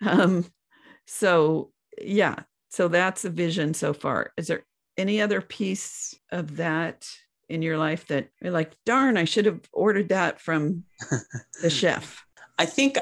um, 0.06 0.45
so 1.06 1.72
yeah 2.02 2.36
so 2.70 2.88
that's 2.88 3.26
a 3.26 3.30
vision 3.30 3.74
so 3.74 3.93
far 3.93 4.32
is 4.38 4.48
there 4.48 4.64
any 4.98 5.22
other 5.22 5.41
piece 5.41 6.16
of 6.32 6.58
that 6.58 7.08
in 7.50 7.62
your 7.62 7.78
life 7.78 8.08
that 8.08 8.30
you're 8.41 8.52
like, 8.52 8.74
darn, 8.86 9.18
I 9.18 9.24
should 9.24 9.45
have 9.45 9.62
ordered 9.72 10.10
that 10.10 10.39
from 10.39 10.84
the 11.62 11.70
chef? 11.70 12.26
I 12.58 12.66
think 12.66 12.98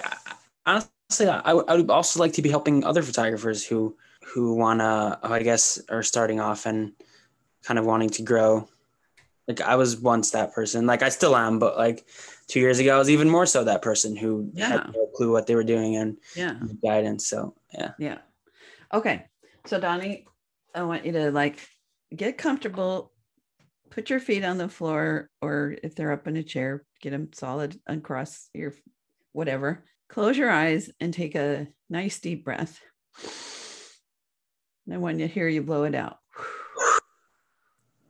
honestly, 0.66 1.28
I, 1.28 1.52
I 1.52 1.76
would 1.76 1.89
also 1.89 2.20
like 2.20 2.34
to 2.34 2.41
be 2.41 2.50
helping 2.50 2.84
other 2.84 3.02
photographers 3.02 3.66
who 3.66 3.96
who 4.34 4.56
wanna, 4.56 5.20
I 5.22 5.43
guess, 5.43 5.80
are 5.89 6.04
starting 6.04 6.39
off 6.39 6.66
and 6.66 6.93
kind 7.64 7.80
of 7.80 7.86
wanting 7.86 8.10
to 8.12 8.24
grow. 8.24 8.68
Like 9.48 9.62
I 9.62 9.76
was 9.76 9.98
once 9.98 10.32
that 10.32 10.54
person. 10.54 10.86
Like 10.86 11.04
I 11.04 11.10
still 11.10 11.36
am, 11.36 11.60
but 11.60 11.78
like 11.78 12.06
two 12.48 12.60
years 12.60 12.80
ago, 12.80 12.96
I 12.96 13.00
was 13.00 13.10
even 13.10 13.30
more 13.30 13.46
so 13.46 13.64
that 13.64 13.82
person 13.82 14.16
who 14.16 14.52
Yeah. 14.54 14.68
had 14.70 14.93
no 14.93 15.08
clue 15.16 15.32
what 15.32 15.48
they 15.48 15.56
were 15.56 15.64
doing 15.64 15.96
and 15.96 16.18
Yeah. 16.36 16.60
guidance. 16.84 17.28
So 17.28 17.56
yeah. 17.74 17.91
Yeah. 18.00 18.20
Okay. 18.93 19.26
So 19.66 19.80
Donni, 19.80 20.26
I 20.74 20.84
want 20.84 21.06
you 21.06 21.12
to 21.14 21.32
like 21.32 21.60
get 22.16 22.38
comfortable, 22.38 23.12
put 23.89 24.10
your 24.10 24.20
feet 24.20 24.43
on 24.43 24.58
the 24.58 24.70
floor, 24.70 25.30
or 25.41 25.76
if 25.84 25.96
they're 25.96 26.12
up 26.12 26.28
in 26.28 26.38
a 26.38 26.43
chair, 26.43 26.86
get 27.02 27.12
them 27.12 27.30
solid 27.34 27.80
across 27.88 28.50
your 28.54 28.74
whatever. 29.32 29.84
Close 30.08 30.38
your 30.38 30.52
eyes 30.52 30.91
and 31.00 31.14
take 31.14 31.34
a 31.36 31.68
nice 31.89 32.20
deep 32.20 32.46
breath. 32.46 32.80
And 34.88 35.02
when 35.02 35.18
you 35.18 35.28
hear 35.28 35.48
you 35.48 35.64
blow 35.64 35.84
it 35.84 35.96
out. 35.96 36.18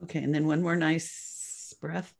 Okay, 0.03 0.19
and 0.21 0.35
then 0.35 0.45
one 0.45 0.61
more 0.61 0.75
nice 0.75 1.73
breath. 1.81 2.13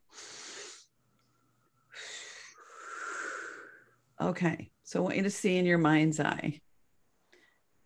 Okay, 4.21 4.71
so 4.83 4.99
I 4.99 5.03
want 5.03 5.17
you 5.17 5.23
to 5.23 5.29
see 5.29 5.57
in 5.57 5.65
your 5.65 5.77
mind's 5.77 6.19
eye 6.19 6.61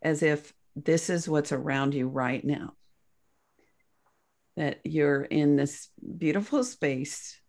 as 0.01 0.21
if 0.21 0.53
this 0.75 1.09
is 1.09 1.27
what's 1.27 1.51
around 1.51 1.93
you 1.93 2.07
right 2.07 2.43
now. 2.43 2.73
That 4.55 4.79
you're 4.83 5.23
in 5.23 5.55
this 5.55 5.89
beautiful 6.17 6.63
space 6.63 7.39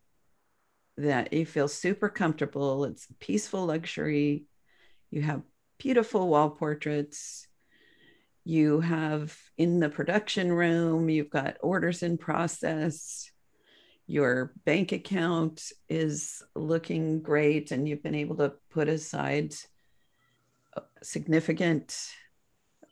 that 0.96 1.32
you 1.32 1.46
feel 1.46 1.68
super 1.68 2.08
comfortable. 2.08 2.84
It's 2.84 3.06
peaceful 3.18 3.66
luxury. 3.66 4.44
You 5.10 5.22
have 5.22 5.42
beautiful 5.78 6.28
wall 6.28 6.50
portraits. 6.50 7.46
You 8.44 8.80
have 8.80 9.36
in 9.58 9.80
the 9.80 9.90
production 9.90 10.52
room, 10.52 11.10
you've 11.10 11.30
got 11.30 11.58
orders 11.62 12.02
in 12.02 12.16
process. 12.16 13.30
Your 14.10 14.52
bank 14.64 14.90
account 14.90 15.70
is 15.88 16.42
looking 16.56 17.22
great, 17.22 17.70
and 17.70 17.88
you've 17.88 18.02
been 18.02 18.16
able 18.16 18.38
to 18.38 18.54
put 18.70 18.88
aside 18.88 19.54
significant 21.00 21.96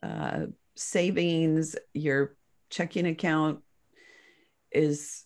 uh, 0.00 0.46
savings. 0.76 1.74
Your 1.92 2.36
checking 2.70 3.04
account 3.04 3.64
is 4.70 5.24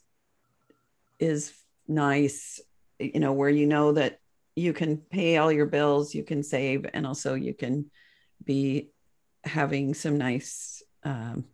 is 1.18 1.52
nice, 1.86 2.58
you 2.98 3.20
know, 3.20 3.34
where 3.34 3.50
you 3.50 3.66
know 3.66 3.92
that 3.92 4.18
you 4.56 4.72
can 4.72 4.96
pay 4.96 5.36
all 5.36 5.52
your 5.52 5.66
bills, 5.66 6.14
you 6.14 6.24
can 6.24 6.42
save, 6.42 6.86
and 6.94 7.06
also 7.06 7.34
you 7.34 7.52
can 7.52 7.90
be 8.42 8.92
having 9.44 9.92
some 9.92 10.16
nice 10.16 10.82
um, 11.04 11.44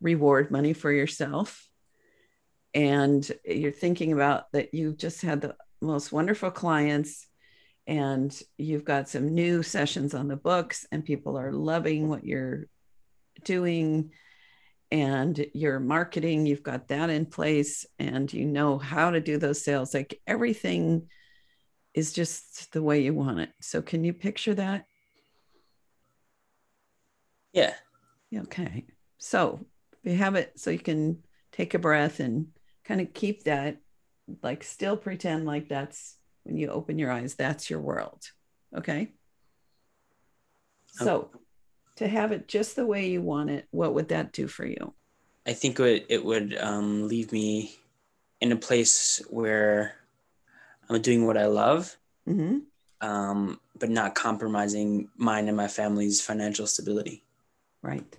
reward 0.00 0.50
money 0.50 0.72
for 0.72 0.90
yourself. 0.90 1.68
And 2.74 3.30
you're 3.44 3.72
thinking 3.72 4.12
about 4.12 4.50
that 4.52 4.72
you've 4.72 4.96
just 4.96 5.22
had 5.22 5.40
the 5.40 5.56
most 5.80 6.12
wonderful 6.12 6.50
clients 6.50 7.26
and 7.86 8.40
you've 8.56 8.84
got 8.84 9.08
some 9.08 9.34
new 9.34 9.62
sessions 9.62 10.14
on 10.14 10.28
the 10.28 10.36
books 10.36 10.86
and 10.92 11.04
people 11.04 11.36
are 11.36 11.52
loving 11.52 12.08
what 12.08 12.24
you're 12.24 12.66
doing 13.44 14.10
and 14.90 15.46
your 15.54 15.80
marketing 15.80 16.46
you've 16.46 16.62
got 16.62 16.88
that 16.88 17.10
in 17.10 17.26
place 17.26 17.86
and 17.98 18.32
you 18.32 18.44
know 18.44 18.78
how 18.78 19.10
to 19.10 19.20
do 19.20 19.38
those 19.38 19.64
sales. 19.64 19.94
Like 19.94 20.20
everything 20.26 21.08
is 21.94 22.12
just 22.12 22.72
the 22.72 22.82
way 22.82 23.02
you 23.02 23.14
want 23.14 23.40
it. 23.40 23.50
So 23.60 23.82
can 23.82 24.04
you 24.04 24.12
picture 24.12 24.54
that? 24.54 24.86
Yeah. 27.52 27.74
okay. 28.34 28.86
So 29.18 29.66
we 30.04 30.14
have 30.14 30.36
it 30.36 30.58
so 30.58 30.70
you 30.70 30.78
can 30.78 31.22
take 31.52 31.74
a 31.74 31.78
breath 31.78 32.20
and 32.20 32.46
kind 32.84 33.00
of 33.00 33.12
keep 33.12 33.44
that 33.44 33.78
like 34.42 34.64
still 34.64 34.96
pretend 34.96 35.46
like 35.46 35.68
that's 35.68 36.16
when 36.44 36.56
you 36.56 36.68
open 36.68 36.98
your 36.98 37.10
eyes 37.10 37.34
that's 37.34 37.70
your 37.70 37.80
world 37.80 38.22
okay? 38.76 39.12
So 40.86 41.30
to 41.96 42.08
have 42.08 42.32
it 42.32 42.48
just 42.48 42.76
the 42.76 42.86
way 42.86 43.08
you 43.08 43.22
want 43.22 43.50
it 43.50 43.66
what 43.70 43.94
would 43.94 44.08
that 44.08 44.32
do 44.32 44.46
for 44.46 44.66
you? 44.66 44.94
I 45.46 45.52
think 45.52 45.80
it 45.80 45.82
would, 45.82 46.06
it 46.08 46.24
would 46.24 46.56
um, 46.58 47.08
leave 47.08 47.32
me 47.32 47.76
in 48.40 48.52
a 48.52 48.56
place 48.56 49.22
where 49.30 49.94
I'm 50.88 51.00
doing 51.02 51.26
what 51.26 51.36
I 51.36 51.46
love, 51.46 51.96
hmm 52.26 52.58
um, 53.00 53.58
but 53.78 53.90
not 53.90 54.14
compromising 54.14 55.08
mine 55.16 55.48
and 55.48 55.56
my 55.56 55.66
family's 55.66 56.20
financial 56.20 56.68
stability. 56.68 57.24
right. 57.82 58.16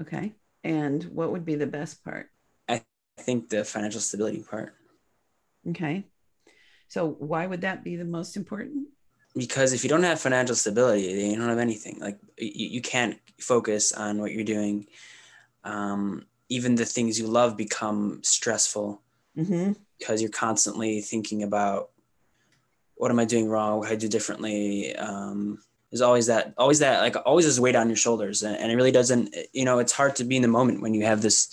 Okay. 0.00 0.32
And 0.62 1.02
what 1.04 1.32
would 1.32 1.44
be 1.44 1.56
the 1.56 1.66
best 1.66 2.04
part 2.04 2.30
I 3.18 3.22
think 3.22 3.48
the 3.48 3.64
financial 3.64 4.00
stability 4.00 4.42
part, 4.42 4.74
okay 5.70 6.04
so 6.88 7.08
why 7.18 7.46
would 7.46 7.62
that 7.62 7.82
be 7.82 7.96
the 7.96 8.04
most 8.04 8.36
important 8.36 8.88
because 9.36 9.72
if 9.72 9.82
you 9.82 9.90
don't 9.90 10.02
have 10.04 10.20
financial 10.20 10.54
stability, 10.54 11.14
then 11.14 11.30
you 11.32 11.36
don't 11.36 11.48
have 11.48 11.58
anything. 11.58 11.98
Like 12.00 12.18
you, 12.38 12.68
you 12.68 12.80
can't 12.80 13.18
focus 13.40 13.92
on 13.92 14.20
what 14.20 14.32
you're 14.32 14.44
doing. 14.44 14.86
Um, 15.64 16.26
even 16.48 16.74
the 16.74 16.84
things 16.84 17.18
you 17.18 17.26
love 17.26 17.56
become 17.56 18.20
stressful 18.22 19.00
hmm 19.34 19.72
because 19.98 20.20
you're 20.20 20.30
constantly 20.30 21.00
thinking 21.00 21.44
about 21.44 21.90
what 22.96 23.10
am 23.10 23.18
I 23.18 23.24
doing 23.24 23.48
wrong? 23.48 23.78
What 23.78 23.88
can 23.88 23.96
I 23.96 23.98
do 23.98 24.08
differently? 24.08 24.94
Um, 24.96 25.60
there's 25.90 26.00
always 26.00 26.26
that, 26.26 26.52
always 26.58 26.80
that, 26.80 27.00
like 27.00 27.16
always 27.24 27.44
this 27.44 27.60
weight 27.60 27.76
on 27.76 27.88
your 27.88 27.96
shoulders, 27.96 28.42
and, 28.42 28.56
and 28.56 28.70
it 28.70 28.74
really 28.74 28.90
doesn't. 28.92 29.34
You 29.52 29.64
know, 29.64 29.78
it's 29.78 29.92
hard 29.92 30.16
to 30.16 30.24
be 30.24 30.36
in 30.36 30.42
the 30.42 30.48
moment 30.48 30.82
when 30.82 30.94
you 30.94 31.04
have 31.04 31.22
this 31.22 31.48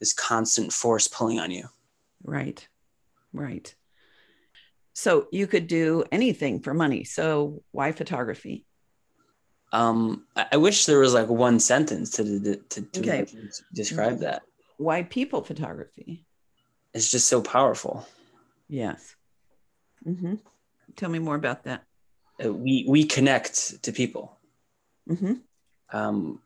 this 0.00 0.12
constant 0.12 0.72
force 0.72 1.08
pulling 1.08 1.38
on 1.38 1.50
you. 1.50 1.68
right 2.22 2.66
right 3.32 3.74
so 4.94 5.26
you 5.32 5.46
could 5.46 5.66
do 5.66 6.04
anything 6.12 6.60
for 6.60 6.72
money 6.74 7.04
so 7.04 7.62
why 7.72 7.92
photography 7.92 8.64
Um, 9.72 10.24
I, 10.36 10.46
I 10.52 10.56
wish 10.56 10.86
there 10.86 11.00
was 11.00 11.14
like 11.14 11.28
one 11.28 11.58
sentence 11.58 12.10
to 12.16 12.22
to, 12.24 12.56
to, 12.56 12.80
to 12.80 13.00
Okay. 13.00 13.26
describe 13.74 14.18
that. 14.20 14.42
why 14.76 15.02
people 15.02 15.42
photography 15.42 16.24
It's 16.94 17.10
just 17.10 17.26
so 17.28 17.42
powerful. 17.42 18.06
yes 18.68 19.16
Mm-hmm. 20.06 20.34
tell 20.96 21.10
me 21.10 21.18
more 21.18 21.36
about 21.36 21.64
that 21.64 21.80
Uh, 22.44 22.52
We 22.52 22.84
we 22.88 23.04
connect 23.16 23.82
to 23.84 23.90
people. 23.92 24.24
Mm-hmm. 25.10 25.34
um, 25.98 26.40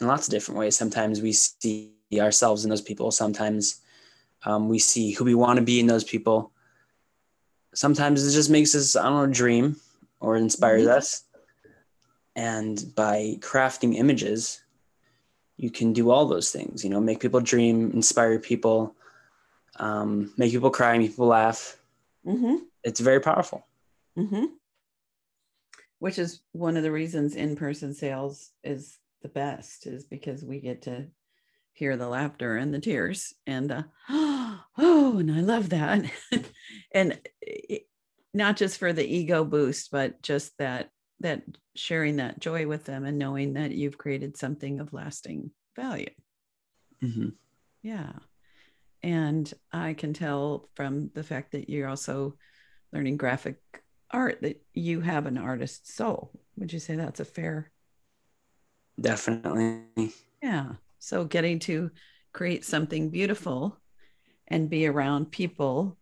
in 0.00 0.06
lots 0.06 0.26
of 0.28 0.32
different 0.32 0.58
ways. 0.60 0.76
Sometimes 0.76 1.20
we 1.20 1.32
see 1.32 1.92
ourselves 2.18 2.64
in 2.64 2.70
those 2.70 2.80
people. 2.80 3.10
Sometimes 3.10 3.82
um, 4.44 4.68
we 4.68 4.78
see 4.78 5.12
who 5.12 5.24
we 5.24 5.34
want 5.34 5.58
to 5.58 5.64
be 5.64 5.78
in 5.78 5.86
those 5.86 6.04
people. 6.04 6.50
Sometimes 7.74 8.26
it 8.26 8.32
just 8.32 8.50
makes 8.50 8.74
us, 8.74 8.96
I 8.96 9.04
don't 9.04 9.28
know, 9.28 9.32
dream 9.32 9.76
or 10.18 10.36
inspires 10.36 10.86
Mhm. 10.86 10.96
us. 10.96 11.24
And 12.34 12.92
by 12.96 13.36
crafting 13.40 13.96
images, 13.96 14.62
you 15.56 15.70
can 15.70 15.92
do 15.92 16.10
all 16.10 16.26
those 16.26 16.50
things, 16.50 16.82
you 16.82 16.90
know, 16.90 17.00
make 17.00 17.20
people 17.20 17.40
dream, 17.40 17.90
inspire 17.92 18.38
people, 18.38 18.96
um, 19.76 20.32
make 20.38 20.52
people 20.52 20.70
cry, 20.70 20.96
make 20.96 21.10
people 21.10 21.26
laugh. 21.26 21.76
hmm 22.24 22.56
It's 22.82 23.00
very 23.00 23.20
powerful. 23.20 23.66
hmm 24.16 24.46
Which 25.98 26.18
is 26.18 26.40
one 26.52 26.76
of 26.76 26.82
the 26.82 26.92
reasons 26.92 27.36
in-person 27.36 27.94
sales 27.94 28.52
is 28.64 28.98
the 29.22 29.28
best, 29.28 29.86
is 29.86 30.04
because 30.04 30.42
we 30.42 30.60
get 30.60 30.82
to 30.82 31.06
hear 31.72 31.96
the 31.96 32.08
laughter 32.08 32.56
and 32.56 32.72
the 32.72 32.80
tears 32.80 33.34
and 33.46 33.70
the 33.70 33.84
oh, 34.10 35.16
and 35.18 35.30
I 35.30 35.40
love 35.40 35.70
that, 35.70 36.04
and 36.92 37.20
it, 37.40 37.86
not 38.32 38.56
just 38.56 38.78
for 38.78 38.92
the 38.92 39.04
ego 39.06 39.44
boost, 39.44 39.90
but 39.90 40.22
just 40.22 40.56
that 40.58 40.90
that 41.20 41.42
sharing 41.76 42.16
that 42.16 42.40
joy 42.40 42.66
with 42.66 42.84
them 42.84 43.04
and 43.04 43.18
knowing 43.18 43.54
that 43.54 43.72
you've 43.72 43.98
created 43.98 44.36
something 44.36 44.80
of 44.80 44.92
lasting 44.92 45.50
value. 45.76 46.10
Mhm. 47.02 47.34
Yeah. 47.82 48.12
And 49.02 49.52
I 49.72 49.94
can 49.94 50.12
tell 50.12 50.68
from 50.74 51.10
the 51.14 51.22
fact 51.22 51.52
that 51.52 51.68
you're 51.70 51.88
also 51.88 52.36
learning 52.92 53.16
graphic 53.16 53.58
art 54.10 54.40
that 54.42 54.62
you 54.74 55.00
have 55.00 55.26
an 55.26 55.38
artist's 55.38 55.94
soul. 55.94 56.32
Would 56.56 56.72
you 56.72 56.78
say 56.78 56.96
that's 56.96 57.20
a 57.20 57.24
fair? 57.24 57.70
Definitely. 59.00 60.12
So 61.00 61.24
getting 61.24 61.58
to 61.60 61.90
create 62.32 62.64
something 62.64 63.10
beautiful 63.10 63.80
and 64.46 64.70
be 64.70 64.86
around 64.86 65.32
people 65.32 65.98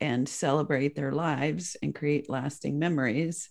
and 0.00 0.28
celebrate 0.28 0.94
their 0.94 1.12
lives 1.12 1.76
and 1.82 1.94
create 1.94 2.28
lasting 2.28 2.78
memories 2.78 3.48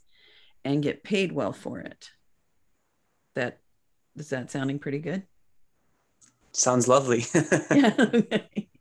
and 0.63 0.83
get 0.83 1.03
paid 1.03 1.31
well 1.31 1.53
for 1.53 1.79
it. 1.79 2.09
That 3.33 3.59
is 4.15 4.29
that 4.29 4.51
sounding 4.51 4.77
pretty 4.79 4.99
good? 4.99 5.23
Sounds 6.51 6.87
lovely. 6.87 7.25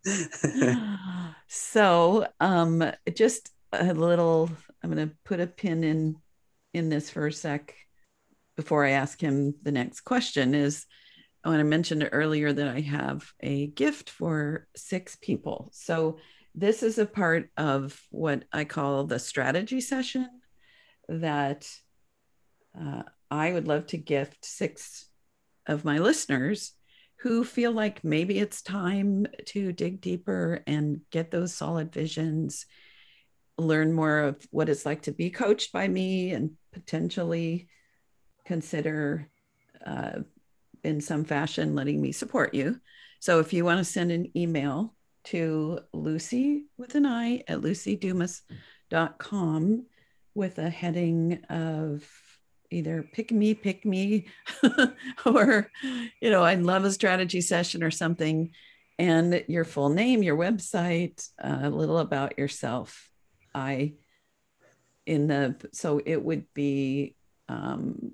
So 1.46 2.26
um 2.40 2.84
just 3.14 3.50
a 3.72 3.94
little 3.94 4.50
i'm 4.82 4.92
going 4.92 5.08
to 5.08 5.14
put 5.24 5.40
a 5.40 5.46
pin 5.46 5.84
in 5.84 6.16
in 6.72 6.88
this 6.88 7.10
for 7.10 7.26
a 7.26 7.32
sec 7.32 7.74
before 8.56 8.84
i 8.84 8.90
ask 8.90 9.20
him 9.20 9.54
the 9.62 9.72
next 9.72 10.02
question 10.02 10.54
is 10.54 10.86
I 11.52 11.62
mentioned 11.62 12.08
earlier 12.10 12.52
that 12.52 12.68
I 12.68 12.80
have 12.80 13.30
a 13.40 13.66
gift 13.66 14.10
for 14.10 14.66
six 14.74 15.16
people. 15.16 15.70
So 15.72 16.18
this 16.54 16.82
is 16.82 16.98
a 16.98 17.06
part 17.06 17.50
of 17.56 18.00
what 18.10 18.44
I 18.52 18.64
call 18.64 19.04
the 19.04 19.18
strategy 19.18 19.80
session 19.80 20.28
that 21.08 21.68
uh, 22.80 23.02
I 23.30 23.52
would 23.52 23.68
love 23.68 23.86
to 23.88 23.96
gift 23.98 24.44
six 24.44 25.08
of 25.66 25.84
my 25.84 25.98
listeners 25.98 26.72
who 27.20 27.44
feel 27.44 27.72
like 27.72 28.04
maybe 28.04 28.38
it's 28.38 28.62
time 28.62 29.26
to 29.46 29.72
dig 29.72 30.00
deeper 30.00 30.62
and 30.66 31.00
get 31.10 31.30
those 31.30 31.54
solid 31.54 31.92
visions, 31.92 32.66
learn 33.56 33.92
more 33.92 34.20
of 34.20 34.46
what 34.50 34.68
it's 34.68 34.84
like 34.84 35.02
to 35.02 35.12
be 35.12 35.30
coached 35.30 35.72
by 35.72 35.88
me, 35.88 36.32
and 36.32 36.52
potentially 36.72 37.68
consider 38.44 39.28
uh, 39.86 40.20
in 40.84 41.00
some 41.00 41.24
fashion 41.24 41.74
letting 41.74 42.00
me 42.00 42.12
support 42.12 42.54
you. 42.54 42.78
So 43.20 43.40
if 43.40 43.52
you 43.52 43.64
want 43.64 43.78
to 43.78 43.84
send 43.84 44.12
an 44.12 44.30
email 44.36 44.94
to 45.24 45.80
Luci 45.94 46.64
with 46.76 46.94
an 46.94 47.06
I 47.06 47.42
at 47.48 47.60
lucidumas.com 47.60 49.86
with 50.34 50.58
a 50.58 50.68
heading 50.68 51.42
of 51.48 52.06
either 52.70 53.08
pick 53.12 53.30
me, 53.30 53.54
pick 53.54 53.84
me, 53.84 54.26
or, 55.26 55.70
you 56.20 56.30
know, 56.30 56.42
I'd 56.42 56.62
love 56.62 56.84
a 56.84 56.92
strategy 56.92 57.40
session 57.40 57.82
or 57.82 57.90
something, 57.90 58.50
and 58.98 59.44
your 59.48 59.64
full 59.64 59.88
name, 59.88 60.22
your 60.22 60.36
website, 60.36 61.26
uh, 61.42 61.60
a 61.62 61.70
little 61.70 61.98
about 61.98 62.38
yourself. 62.38 63.08
I, 63.54 63.94
in 65.06 65.28
the, 65.28 65.56
so 65.72 66.00
it 66.04 66.22
would 66.22 66.52
be 66.52 67.16
um, 67.48 68.12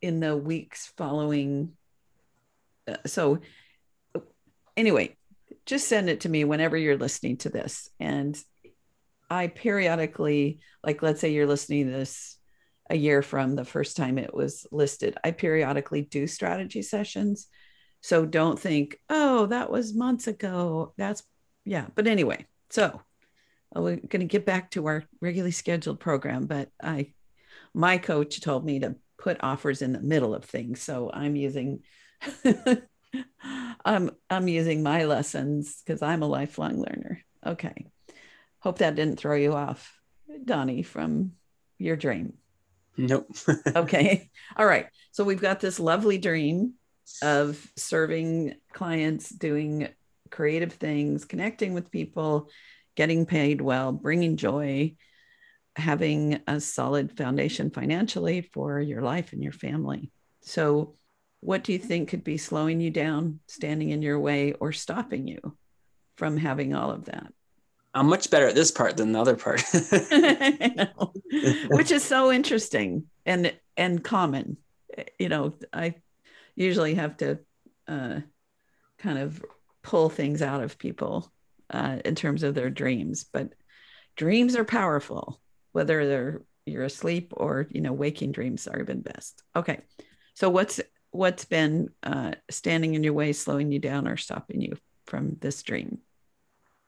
in 0.00 0.20
the 0.20 0.36
weeks 0.36 0.92
following. 0.96 1.72
Uh, 2.86 2.96
so, 3.06 3.40
anyway, 4.76 5.16
just 5.66 5.88
send 5.88 6.08
it 6.08 6.20
to 6.20 6.28
me 6.28 6.44
whenever 6.44 6.76
you're 6.76 6.96
listening 6.96 7.36
to 7.38 7.50
this. 7.50 7.90
And 8.00 8.40
I 9.30 9.48
periodically, 9.48 10.60
like, 10.82 11.02
let's 11.02 11.20
say 11.20 11.32
you're 11.32 11.46
listening 11.46 11.86
to 11.86 11.92
this 11.92 12.38
a 12.90 12.96
year 12.96 13.22
from 13.22 13.54
the 13.54 13.64
first 13.64 13.96
time 13.96 14.18
it 14.18 14.32
was 14.32 14.66
listed, 14.72 15.16
I 15.22 15.32
periodically 15.32 16.02
do 16.02 16.26
strategy 16.26 16.82
sessions. 16.82 17.48
So 18.00 18.24
don't 18.24 18.58
think, 18.58 18.98
oh, 19.10 19.46
that 19.46 19.70
was 19.70 19.94
months 19.94 20.26
ago. 20.26 20.94
That's, 20.96 21.22
yeah. 21.64 21.86
But 21.94 22.06
anyway, 22.06 22.46
so 22.70 23.02
uh, 23.76 23.82
we're 23.82 23.96
going 23.96 24.20
to 24.20 24.24
get 24.24 24.46
back 24.46 24.70
to 24.70 24.86
our 24.86 25.04
regularly 25.20 25.50
scheduled 25.50 26.00
program. 26.00 26.46
But 26.46 26.70
I, 26.82 27.12
my 27.74 27.98
coach 27.98 28.40
told 28.40 28.64
me 28.64 28.80
to 28.80 28.96
put 29.18 29.42
offers 29.42 29.82
in 29.82 29.92
the 29.92 30.00
middle 30.00 30.34
of 30.34 30.44
things. 30.44 30.80
So 30.82 31.10
I'm 31.12 31.36
using 31.36 31.80
I'm 33.84 34.10
I'm 34.30 34.48
using 34.48 34.82
my 34.82 35.04
lessons 35.04 35.82
because 35.84 36.02
I'm 36.02 36.22
a 36.22 36.26
lifelong 36.26 36.78
learner. 36.78 37.22
Okay. 37.44 37.86
Hope 38.60 38.78
that 38.78 38.96
didn't 38.96 39.18
throw 39.18 39.36
you 39.36 39.54
off, 39.54 39.96
Donni, 40.44 40.84
from 40.84 41.32
your 41.78 41.96
dream. 41.96 42.34
Nope. 42.96 43.30
okay. 43.76 44.30
All 44.56 44.66
right. 44.66 44.86
So 45.12 45.22
we've 45.24 45.40
got 45.40 45.60
this 45.60 45.78
lovely 45.78 46.18
dream 46.18 46.74
of 47.22 47.64
serving 47.76 48.54
clients, 48.72 49.28
doing 49.28 49.88
creative 50.30 50.72
things, 50.72 51.24
connecting 51.24 51.72
with 51.72 51.92
people, 51.92 52.50
getting 52.96 53.24
paid 53.24 53.60
well, 53.60 53.92
bringing 53.92 54.36
joy, 54.36 54.96
having 55.78 56.40
a 56.46 56.60
solid 56.60 57.16
foundation 57.16 57.70
financially 57.70 58.42
for 58.42 58.80
your 58.80 59.02
life 59.02 59.32
and 59.32 59.42
your 59.42 59.52
family. 59.52 60.10
So, 60.42 60.94
what 61.40 61.62
do 61.62 61.72
you 61.72 61.78
think 61.78 62.08
could 62.08 62.24
be 62.24 62.36
slowing 62.36 62.80
you 62.80 62.90
down, 62.90 63.38
standing 63.46 63.90
in 63.90 64.02
your 64.02 64.18
way, 64.18 64.54
or 64.54 64.72
stopping 64.72 65.28
you 65.28 65.56
from 66.16 66.36
having 66.36 66.74
all 66.74 66.90
of 66.90 67.04
that? 67.04 67.32
I'm 67.94 68.08
much 68.08 68.30
better 68.30 68.48
at 68.48 68.56
this 68.56 68.70
part 68.70 68.96
than 68.96 69.12
the 69.12 69.20
other 69.20 69.36
part. 69.36 69.62
Which 71.68 71.90
is 71.90 72.04
so 72.04 72.32
interesting 72.32 73.04
and 73.24 73.54
and 73.76 74.02
common. 74.02 74.56
You 75.18 75.28
know, 75.28 75.54
I 75.72 75.94
usually 76.56 76.94
have 76.94 77.16
to 77.18 77.38
uh, 77.86 78.20
kind 78.98 79.18
of 79.18 79.44
pull 79.82 80.10
things 80.10 80.42
out 80.42 80.62
of 80.62 80.78
people 80.78 81.32
uh, 81.70 81.98
in 82.04 82.16
terms 82.16 82.42
of 82.42 82.54
their 82.54 82.70
dreams, 82.70 83.24
but 83.32 83.52
dreams 84.16 84.56
are 84.56 84.64
powerful 84.64 85.40
whether 85.72 86.06
they're 86.06 86.42
you're 86.66 86.84
asleep 86.84 87.32
or 87.36 87.66
you 87.70 87.80
know 87.80 87.92
waking 87.92 88.32
dreams 88.32 88.66
are 88.66 88.80
even 88.80 89.00
best. 89.00 89.42
Okay. 89.56 89.80
So 90.34 90.50
what's 90.50 90.80
what's 91.10 91.44
been 91.44 91.90
uh, 92.02 92.32
standing 92.50 92.94
in 92.94 93.02
your 93.02 93.14
way 93.14 93.32
slowing 93.32 93.72
you 93.72 93.78
down 93.78 94.06
or 94.06 94.16
stopping 94.16 94.60
you 94.60 94.76
from 95.06 95.36
this 95.40 95.62
dream? 95.62 95.98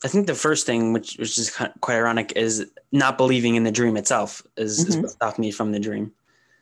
I 0.05 0.09
think 0.09 0.27
the 0.27 0.35
first 0.35 0.67
thing 0.67 0.93
which 0.93 1.17
which 1.19 1.39
is 1.39 1.57
quite 1.81 1.97
ironic 1.97 2.33
is 2.37 2.71
not 2.93 3.19
believing 3.19 3.55
in 3.55 3.65
the 3.65 3.73
dream 3.73 3.97
itself 3.97 4.43
is, 4.57 4.81
mm-hmm. 4.81 4.89
is 4.89 4.97
what 4.99 5.11
stopped 5.11 5.39
me 5.39 5.51
from 5.51 5.73
the 5.73 5.81
dream. 5.81 6.13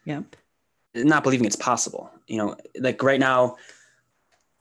Yep 0.05 0.37
not 0.95 1.23
believing 1.23 1.47
it's 1.47 1.57
possible 1.57 2.11
you 2.27 2.39
know 2.39 2.57
like 2.81 3.03
right 3.03 3.21
now 3.21 3.57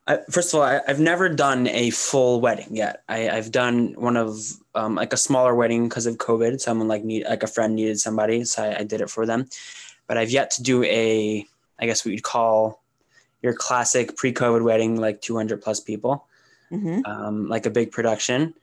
I, 0.07 0.19
first 0.29 0.53
of 0.53 0.59
all, 0.59 0.65
I, 0.65 0.81
have 0.87 1.01
never 1.01 1.27
done 1.27 1.67
a 1.67 1.89
full 1.89 2.39
wedding 2.39 2.75
yet. 2.75 3.03
I, 3.09 3.19
have 3.19 3.51
done 3.51 3.93
one 3.97 4.15
of 4.15 4.39
um, 4.73 4.95
like 4.95 5.11
a 5.11 5.17
smaller 5.17 5.53
wedding 5.53 5.89
because 5.89 6.05
of 6.05 6.15
COVID. 6.15 6.61
Someone 6.61 6.87
like 6.87 7.03
need 7.03 7.25
like 7.25 7.43
a 7.43 7.47
friend 7.47 7.75
needed 7.75 7.99
somebody, 7.99 8.45
so 8.45 8.63
I, 8.63 8.79
I, 8.79 8.83
did 8.83 9.01
it 9.01 9.09
for 9.09 9.25
them. 9.25 9.49
But 10.07 10.17
I've 10.17 10.31
yet 10.31 10.51
to 10.51 10.63
do 10.63 10.83
a, 10.83 11.45
I 11.77 11.85
guess 11.85 12.05
what 12.05 12.13
you'd 12.13 12.23
call 12.23 12.81
your 13.41 13.53
classic 13.53 14.15
pre-COVID 14.15 14.63
wedding, 14.63 14.95
like 14.95 15.21
200 15.21 15.61
plus 15.61 15.81
people, 15.81 16.25
mm-hmm. 16.71 17.01
um, 17.05 17.49
like 17.49 17.65
a 17.65 17.69
big 17.69 17.91
production, 17.91 18.53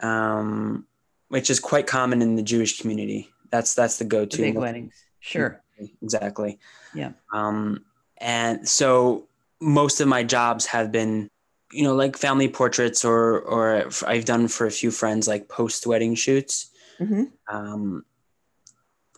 um, 0.00 0.86
which 1.28 1.48
is 1.48 1.60
quite 1.60 1.86
common 1.86 2.20
in 2.20 2.36
the 2.36 2.42
Jewish 2.42 2.78
community. 2.78 3.30
That's 3.50 3.74
that's 3.74 3.98
the 3.98 4.04
go-to 4.04 4.36
the 4.36 4.42
big 4.42 4.58
weddings. 4.58 4.94
Sure. 5.20 5.62
Exactly. 6.02 6.58
Yeah. 6.94 7.12
Um, 7.32 7.84
and 8.18 8.68
so 8.68 9.26
most 9.62 10.00
of 10.00 10.08
my 10.08 10.22
jobs 10.22 10.66
have 10.66 10.90
been 10.90 11.30
you 11.72 11.84
know 11.84 11.94
like 11.94 12.16
family 12.16 12.48
portraits 12.48 13.04
or 13.04 13.40
or 13.40 13.88
i've 14.06 14.24
done 14.24 14.48
for 14.48 14.66
a 14.66 14.70
few 14.70 14.90
friends 14.90 15.26
like 15.28 15.48
post 15.48 15.86
wedding 15.86 16.14
shoots 16.14 16.70
mm-hmm. 17.00 17.24
um, 17.48 18.04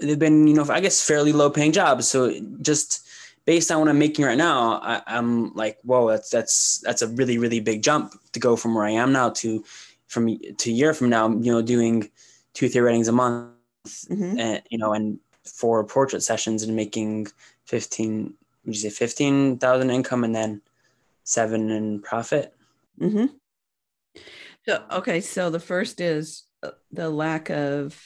they've 0.01 0.19
been 0.19 0.47
you 0.47 0.55
know 0.55 0.67
i 0.71 0.81
guess 0.81 1.05
fairly 1.05 1.33
low 1.33 1.51
paying 1.51 1.73
jobs 1.73 2.07
so 2.07 2.33
just 2.61 3.07
based 3.45 3.71
on 3.71 3.81
what 3.81 3.89
i'm 3.89 3.99
making 3.99 4.25
right 4.25 4.39
now 4.39 4.79
I, 4.81 5.03
am 5.07 5.53
like 5.55 5.79
whoa 5.83 6.11
that's 6.11 6.31
that's 6.31 6.79
that's 6.79 7.03
a 7.03 7.09
really 7.09 7.39
really 7.39 7.61
big 7.61 7.83
jump 7.83 8.13
to 8.33 8.41
go 8.41 8.55
from 8.55 8.75
where 8.75 8.85
i 8.85 8.91
am 8.91 9.13
now 9.13 9.31
to 9.31 9.65
from 10.07 10.39
to 10.59 10.71
a 10.71 10.73
year 10.73 10.95
from 10.95 11.09
now 11.09 11.29
you 11.29 11.53
know 11.53 11.63
doing 11.63 12.11
two 12.53 12.69
three 12.69 12.83
weddings 12.83 13.09
a 13.09 13.13
month 13.13 13.51
mm-hmm. 13.87 14.39
and 14.39 14.63
you 14.71 14.79
know 14.79 14.93
and 14.93 15.19
four 15.45 15.85
portrait 15.85 16.23
sessions 16.23 16.63
and 16.63 16.75
making 16.75 17.27
15 17.67 18.35
would 18.65 18.75
you 18.75 18.81
say 18.81 18.91
15,000 18.91 19.91
income 19.91 20.25
and 20.25 20.35
then 20.35 20.63
seven 21.23 21.71
in 21.71 22.01
profit? 22.01 22.55
Mm-hmm. 23.01 23.27
So, 24.67 24.85
okay. 24.91 25.21
So 25.21 25.51
the 25.51 25.61
first 25.61 26.01
is 26.01 26.45
uh, 26.63 26.71
the 26.91 27.11
lack 27.11 27.51
of 27.51 28.01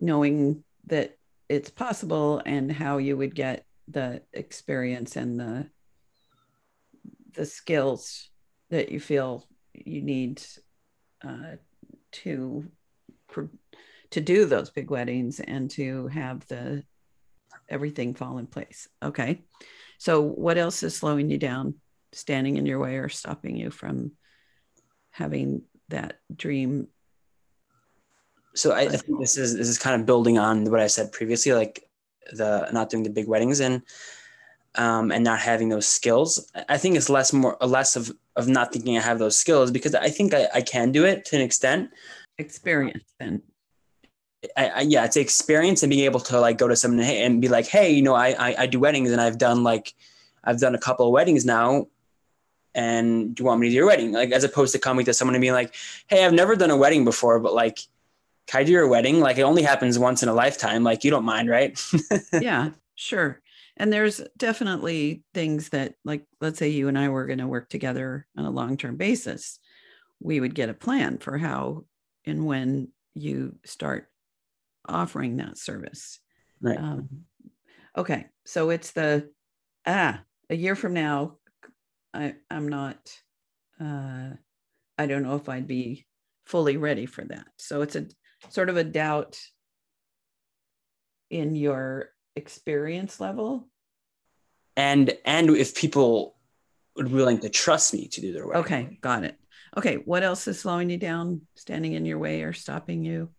knowing 0.00 0.64
that 0.86 1.16
it's 1.48 1.70
possible 1.70 2.42
and 2.44 2.72
how 2.72 2.98
you 2.98 3.16
would 3.16 3.34
get 3.34 3.64
the 3.88 4.22
experience 4.32 5.16
and 5.16 5.38
the 5.38 5.68
the 7.34 7.46
skills 7.46 8.30
that 8.70 8.90
you 8.90 9.00
feel 9.00 9.46
you 9.72 10.02
need 10.02 10.42
uh, 11.24 11.56
to 12.10 12.70
to 14.10 14.20
do 14.20 14.44
those 14.44 14.70
big 14.70 14.90
weddings 14.90 15.40
and 15.40 15.70
to 15.70 16.06
have 16.08 16.46
the 16.48 16.84
everything 17.68 18.14
fall 18.14 18.38
in 18.38 18.46
place. 18.46 18.88
Okay. 19.02 19.42
So, 19.98 20.20
what 20.20 20.58
else 20.58 20.82
is 20.82 20.96
slowing 20.96 21.30
you 21.30 21.38
down, 21.38 21.74
standing 22.12 22.56
in 22.56 22.66
your 22.66 22.78
way, 22.78 22.96
or 22.96 23.08
stopping 23.08 23.56
you 23.56 23.70
from 23.70 24.12
having 25.10 25.62
that 25.88 26.18
dream? 26.34 26.88
So, 28.54 28.72
I, 28.72 28.80
I 28.80 28.96
think 28.96 29.20
this 29.20 29.36
is 29.36 29.56
this 29.56 29.68
is 29.68 29.78
kind 29.78 30.00
of 30.00 30.06
building 30.06 30.38
on 30.38 30.64
what 30.70 30.80
I 30.80 30.88
said 30.88 31.12
previously, 31.12 31.52
like 31.52 31.88
the 32.32 32.68
not 32.72 32.90
doing 32.90 33.02
the 33.02 33.10
big 33.10 33.28
weddings 33.28 33.60
and 33.60 33.82
um, 34.74 35.12
and 35.12 35.22
not 35.24 35.38
having 35.38 35.68
those 35.68 35.86
skills. 35.86 36.50
I 36.68 36.78
think 36.78 36.96
it's 36.96 37.10
less 37.10 37.32
more 37.32 37.56
less 37.60 37.96
of 37.96 38.10
of 38.36 38.48
not 38.48 38.72
thinking 38.72 38.96
I 38.96 39.02
have 39.02 39.18
those 39.18 39.38
skills 39.38 39.70
because 39.70 39.94
I 39.94 40.08
think 40.08 40.34
I, 40.34 40.48
I 40.54 40.62
can 40.62 40.92
do 40.92 41.04
it 41.04 41.24
to 41.26 41.36
an 41.36 41.42
extent. 41.42 41.90
Experience 42.38 43.04
then. 43.20 43.42
I, 44.56 44.68
I, 44.68 44.80
yeah, 44.82 45.04
it's 45.04 45.16
experience 45.16 45.82
and 45.82 45.90
being 45.90 46.04
able 46.04 46.20
to 46.20 46.40
like 46.40 46.58
go 46.58 46.68
to 46.68 46.76
someone 46.76 47.00
and 47.00 47.40
be 47.40 47.48
like, 47.48 47.66
hey, 47.66 47.90
you 47.92 48.02
know, 48.02 48.14
I, 48.14 48.30
I, 48.30 48.54
I 48.62 48.66
do 48.66 48.80
weddings 48.80 49.10
and 49.10 49.20
I've 49.20 49.38
done 49.38 49.62
like, 49.62 49.94
I've 50.42 50.58
done 50.58 50.74
a 50.74 50.78
couple 50.78 51.06
of 51.06 51.12
weddings 51.12 51.44
now. 51.44 51.86
and 52.74 53.34
do 53.34 53.42
you 53.42 53.46
want 53.46 53.60
me 53.60 53.68
to 53.68 53.70
do 53.70 53.76
your 53.76 53.86
wedding? 53.86 54.12
Like 54.12 54.32
as 54.32 54.44
opposed 54.44 54.72
to 54.72 54.78
coming 54.78 55.04
to 55.04 55.14
someone 55.14 55.34
and 55.34 55.42
being 55.42 55.52
like, 55.52 55.74
hey, 56.08 56.24
I've 56.24 56.32
never 56.32 56.56
done 56.56 56.70
a 56.70 56.76
wedding 56.76 57.04
before, 57.04 57.38
but 57.38 57.54
like, 57.54 57.78
can 58.46 58.60
I 58.60 58.64
do 58.64 58.72
your 58.72 58.88
wedding? 58.88 59.20
Like 59.20 59.38
it 59.38 59.42
only 59.42 59.62
happens 59.62 59.98
once 59.98 60.22
in 60.22 60.28
a 60.28 60.34
lifetime. 60.34 60.82
Like 60.82 61.04
you 61.04 61.10
don't 61.10 61.24
mind, 61.24 61.48
right? 61.48 61.80
yeah, 62.32 62.70
sure. 62.94 63.40
And 63.76 63.92
there's 63.92 64.20
definitely 64.36 65.22
things 65.32 65.70
that, 65.70 65.94
like, 66.04 66.26
let's 66.40 66.58
say 66.58 66.68
you 66.68 66.88
and 66.88 66.98
I 66.98 67.08
were 67.08 67.26
going 67.26 67.38
to 67.38 67.46
work 67.46 67.70
together 67.70 68.26
on 68.36 68.44
a 68.44 68.50
long 68.50 68.76
term 68.76 68.96
basis. 68.96 69.58
We 70.20 70.40
would 70.40 70.54
get 70.54 70.68
a 70.68 70.74
plan 70.74 71.18
for 71.18 71.38
how 71.38 71.84
and 72.24 72.46
when 72.46 72.88
you 73.14 73.56
start 73.64 74.08
offering 74.86 75.36
that 75.36 75.58
service. 75.58 76.20
Right. 76.60 76.78
Um, 76.78 77.08
okay. 77.96 78.26
So 78.44 78.70
it's 78.70 78.92
the, 78.92 79.30
ah, 79.86 80.20
a 80.50 80.54
year 80.54 80.74
from 80.74 80.94
now, 80.94 81.36
I, 82.14 82.34
I'm 82.50 82.68
not, 82.68 82.98
uh, 83.80 84.30
I 84.98 85.06
don't 85.06 85.22
know 85.22 85.36
if 85.36 85.48
I'd 85.48 85.66
be 85.66 86.06
fully 86.44 86.76
ready 86.76 87.06
for 87.06 87.24
that. 87.24 87.46
So 87.56 87.82
it's 87.82 87.96
a 87.96 88.06
sort 88.50 88.68
of 88.68 88.76
a 88.76 88.84
doubt 88.84 89.38
in 91.30 91.54
your 91.54 92.10
experience 92.36 93.20
level. 93.20 93.68
And 94.76 95.16
and 95.24 95.50
if 95.50 95.74
people 95.74 96.36
would 96.96 97.08
be 97.08 97.14
willing 97.14 97.40
to 97.40 97.48
trust 97.48 97.94
me 97.94 98.08
to 98.08 98.20
do 98.20 98.32
their 98.32 98.46
work. 98.46 98.56
Okay, 98.56 98.98
got 99.00 99.24
it. 99.24 99.36
Okay, 99.76 99.96
what 99.96 100.22
else 100.22 100.46
is 100.48 100.60
slowing 100.60 100.90
you 100.90 100.98
down, 100.98 101.42
standing 101.56 101.94
in 101.94 102.04
your 102.04 102.18
way, 102.18 102.42
or 102.42 102.52
stopping 102.52 103.04
you 103.04 103.30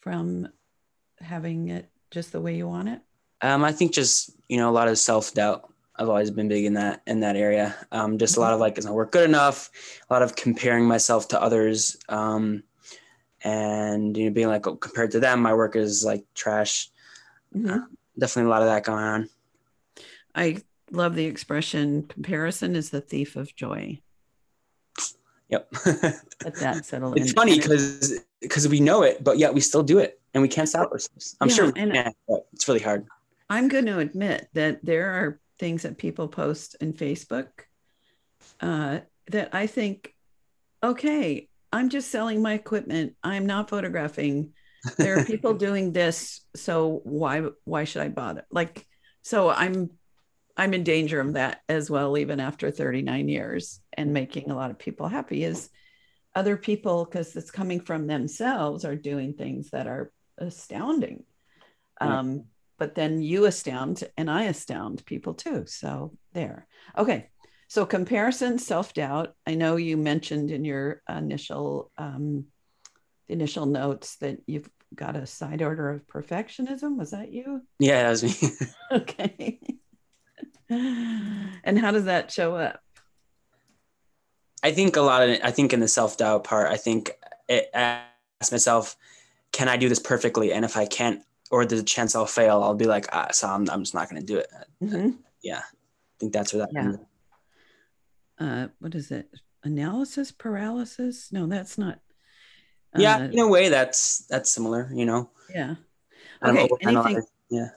from 0.00 0.48
having 1.24 1.68
it 1.68 1.90
just 2.10 2.32
the 2.32 2.40
way 2.40 2.56
you 2.56 2.68
want 2.68 2.88
it? 2.88 3.00
Um, 3.42 3.64
I 3.64 3.72
think 3.72 3.92
just 3.92 4.30
you 4.48 4.56
know 4.56 4.70
a 4.70 4.72
lot 4.72 4.88
of 4.88 4.98
self 4.98 5.34
doubt. 5.34 5.70
I've 5.96 6.08
always 6.08 6.30
been 6.30 6.48
big 6.48 6.64
in 6.64 6.74
that 6.74 7.02
in 7.06 7.20
that 7.20 7.36
area. 7.36 7.74
Um, 7.92 8.18
just 8.18 8.36
a 8.36 8.40
lot 8.40 8.52
of 8.52 8.60
like, 8.60 8.78
is 8.78 8.86
my 8.86 8.92
work 8.92 9.12
good 9.12 9.28
enough? 9.28 9.70
A 10.08 10.12
lot 10.12 10.22
of 10.22 10.36
comparing 10.36 10.86
myself 10.86 11.28
to 11.28 11.40
others, 11.40 11.96
um, 12.08 12.62
and 13.42 14.16
you 14.16 14.26
know 14.26 14.32
being 14.32 14.48
like 14.48 14.66
oh, 14.66 14.76
compared 14.76 15.10
to 15.12 15.20
them, 15.20 15.42
my 15.42 15.54
work 15.54 15.76
is 15.76 16.04
like 16.04 16.24
trash. 16.34 16.90
Mhm. 17.54 17.70
Uh, 17.70 17.86
definitely 18.18 18.48
a 18.48 18.50
lot 18.50 18.62
of 18.62 18.68
that 18.68 18.84
going 18.84 19.04
on. 19.04 19.28
I 20.34 20.62
love 20.90 21.14
the 21.14 21.26
expression 21.26 22.02
comparison 22.04 22.76
is 22.76 22.90
the 22.90 23.00
thief 23.00 23.36
of 23.36 23.54
joy. 23.54 24.00
Yep. 25.48 25.68
Let 25.86 26.54
that 26.56 26.84
settle 26.84 27.12
in. 27.14 27.22
it's 27.22 27.32
funny 27.32 27.58
because 27.58 28.20
because 28.40 28.66
we 28.68 28.80
know 28.80 29.02
it, 29.02 29.22
but 29.22 29.38
yet 29.38 29.54
we 29.54 29.60
still 29.60 29.82
do 29.82 29.98
it, 29.98 30.20
and 30.34 30.42
we 30.42 30.48
can't 30.48 30.68
stop 30.68 30.90
ourselves. 30.90 31.36
I'm 31.40 31.48
Yeah, 31.48 31.54
sure 31.54 31.66
we 31.66 31.72
can, 31.72 32.12
but 32.28 32.46
it's 32.52 32.68
really 32.68 32.80
hard. 32.80 33.06
I'm 33.48 33.68
going 33.68 33.86
to 33.86 33.98
admit 33.98 34.48
that 34.54 34.84
there 34.84 35.10
are 35.10 35.40
things 35.58 35.82
that 35.82 35.96
people 35.96 36.28
post 36.28 36.76
in 36.80 36.92
Facebook 36.92 37.48
uh, 38.60 39.00
that 39.30 39.54
I 39.54 39.66
think, 39.66 40.12
okay, 40.82 41.48
I'm 41.72 41.88
just 41.88 42.10
selling 42.10 42.42
my 42.42 42.54
equipment. 42.54 43.14
I'm 43.22 43.46
not 43.46 43.70
photographing. 43.70 44.52
There 44.98 45.18
are 45.18 45.24
people 45.24 45.54
doing 45.66 45.92
this, 45.92 46.40
so 46.56 47.00
why 47.04 47.42
why 47.64 47.84
should 47.84 48.02
I 48.02 48.08
bother? 48.08 48.44
Like, 48.50 48.86
so 49.22 49.50
I'm 49.50 49.90
I'm 50.56 50.74
in 50.74 50.84
danger 50.84 51.20
of 51.20 51.34
that 51.34 51.62
as 51.68 51.90
well, 51.90 52.16
even 52.18 52.38
after 52.40 52.70
39 52.70 53.28
years 53.28 53.80
and 53.92 54.12
making 54.12 54.50
a 54.50 54.56
lot 54.56 54.70
of 54.70 54.78
people 54.78 55.08
happy. 55.08 55.44
Is 55.44 55.70
other 56.34 56.56
people 56.56 57.04
because 57.04 57.34
it's 57.36 57.50
coming 57.50 57.80
from 57.80 58.06
themselves 58.06 58.84
are 58.84 58.96
doing 58.96 59.34
things 59.34 59.70
that 59.70 59.86
are 59.86 60.12
astounding. 60.38 61.24
Yeah. 62.00 62.20
Um, 62.20 62.44
but 62.78 62.94
then 62.94 63.22
you 63.22 63.46
astound 63.46 64.02
and 64.16 64.30
I 64.30 64.44
astound 64.44 65.04
people 65.06 65.34
too. 65.34 65.64
So 65.66 66.16
there. 66.32 66.66
Okay. 66.98 67.30
So 67.68 67.86
comparison, 67.86 68.58
self-doubt. 68.58 69.34
I 69.46 69.54
know 69.54 69.76
you 69.76 69.96
mentioned 69.96 70.50
in 70.50 70.64
your 70.64 71.02
initial 71.08 71.90
um, 71.96 72.46
initial 73.28 73.66
notes 73.66 74.16
that 74.16 74.38
you've 74.46 74.68
got 74.94 75.16
a 75.16 75.26
side 75.26 75.62
order 75.62 75.90
of 75.90 76.06
perfectionism. 76.06 76.96
Was 76.96 77.12
that 77.12 77.32
you? 77.32 77.62
Yeah, 77.78 78.02
that 78.02 78.10
was 78.10 78.22
me. 78.22 78.50
Okay. 78.92 79.60
and 80.70 81.78
how 81.78 81.90
does 81.90 82.04
that 82.04 82.30
show 82.32 82.54
up? 82.56 82.80
I 84.62 84.72
think 84.72 84.96
a 84.96 85.02
lot 85.02 85.22
of 85.22 85.28
it, 85.30 85.40
I 85.44 85.50
think 85.50 85.72
in 85.72 85.80
the 85.80 85.88
self 85.88 86.16
doubt 86.16 86.44
part, 86.44 86.70
I 86.70 86.76
think 86.76 87.12
it, 87.48 87.68
I 87.74 88.02
ask 88.40 88.50
myself, 88.50 88.96
can 89.54 89.68
I 89.68 89.76
do 89.76 89.88
this 89.88 90.00
perfectly? 90.00 90.52
And 90.52 90.64
if 90.64 90.76
I 90.76 90.84
can't, 90.84 91.22
or 91.50 91.64
there's 91.64 91.80
a 91.80 91.84
chance 91.84 92.16
I'll 92.16 92.26
fail, 92.26 92.60
I'll 92.60 92.74
be 92.74 92.86
like, 92.86 93.06
ah, 93.12 93.28
so 93.30 93.46
I'm, 93.48 93.70
I'm 93.70 93.82
just 93.82 93.94
not 93.94 94.10
going 94.10 94.20
to 94.20 94.26
do 94.26 94.38
it. 94.38 94.48
Mhm. 94.82 95.18
Yeah. 95.42 95.58
I 95.60 96.16
think 96.18 96.32
that's 96.32 96.52
where 96.52 96.66
that 96.66 96.72
Yeah. 96.72 96.96
Uh, 98.36 98.68
what 98.80 98.96
is 98.96 99.12
it? 99.12 99.30
Analysis 99.62 100.32
paralysis? 100.32 101.30
No, 101.30 101.46
that's 101.46 101.78
not. 101.78 102.00
Yeah. 102.96 103.16
Uh, 103.18 103.24
in 103.24 103.38
a 103.38 103.48
way 103.48 103.68
that's, 103.68 104.26
that's 104.26 104.50
similar, 104.50 104.90
you 104.92 105.06
know, 105.06 105.30
yeah. 105.54 105.76
Okay. 106.42 106.68
Anything, 106.82 107.22
Yeah. 107.48 107.68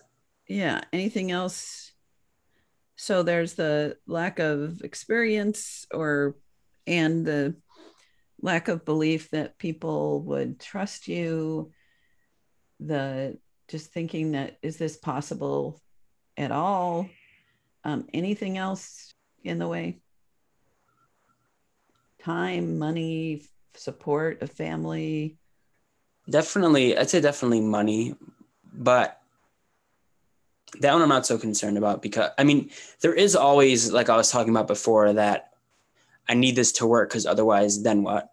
yeah. 0.48 0.82
Anything 0.92 1.32
else? 1.32 1.92
So 2.96 3.22
there's 3.22 3.54
the 3.54 3.98
lack 4.08 4.40
of 4.40 4.82
experience 4.82 5.86
or, 5.94 6.36
and 6.88 7.24
the 7.24 7.56
lack 8.42 8.68
of 8.68 8.86
belief 8.86 9.32
that 9.32 9.58
people 9.58 10.22
would 10.24 10.60
trust 10.60 11.08
you. 11.08 11.72
The 12.80 13.38
just 13.68 13.92
thinking 13.92 14.32
that, 14.32 14.58
is 14.62 14.78
this 14.78 14.98
possible 14.98 15.82
at 16.38 16.52
all? 16.52 17.10
Um, 17.84 18.08
anything 18.14 18.58
else 18.58 19.14
in 19.44 19.60
the 19.60 19.68
way? 19.68 20.00
Time, 22.22 22.78
money, 22.78 23.44
support, 23.76 24.42
a 24.42 24.48
family. 24.48 25.38
Definitely, 26.30 26.98
I'd 26.98 27.10
say 27.10 27.22
definitely 27.22 27.62
money, 27.62 28.16
but 28.74 29.22
that 30.80 30.94
one 30.94 31.02
I'm 31.02 31.10
not 31.10 31.26
so 31.26 31.38
concerned 31.38 31.78
about 31.78 32.02
because 32.02 32.32
I 32.38 32.44
mean, 32.44 32.70
there 33.02 33.14
is 33.14 33.36
always, 33.36 33.92
like 33.92 34.10
I 34.10 34.18
was 34.18 34.30
talking 34.30 34.50
about 34.50 34.68
before, 34.68 35.14
that 35.14 35.54
I 36.30 36.34
need 36.34 36.56
this 36.56 36.72
to 36.74 36.88
work 36.88 37.10
because 37.10 37.26
otherwise, 37.26 37.84
then 37.84 38.04
what? 38.04 38.32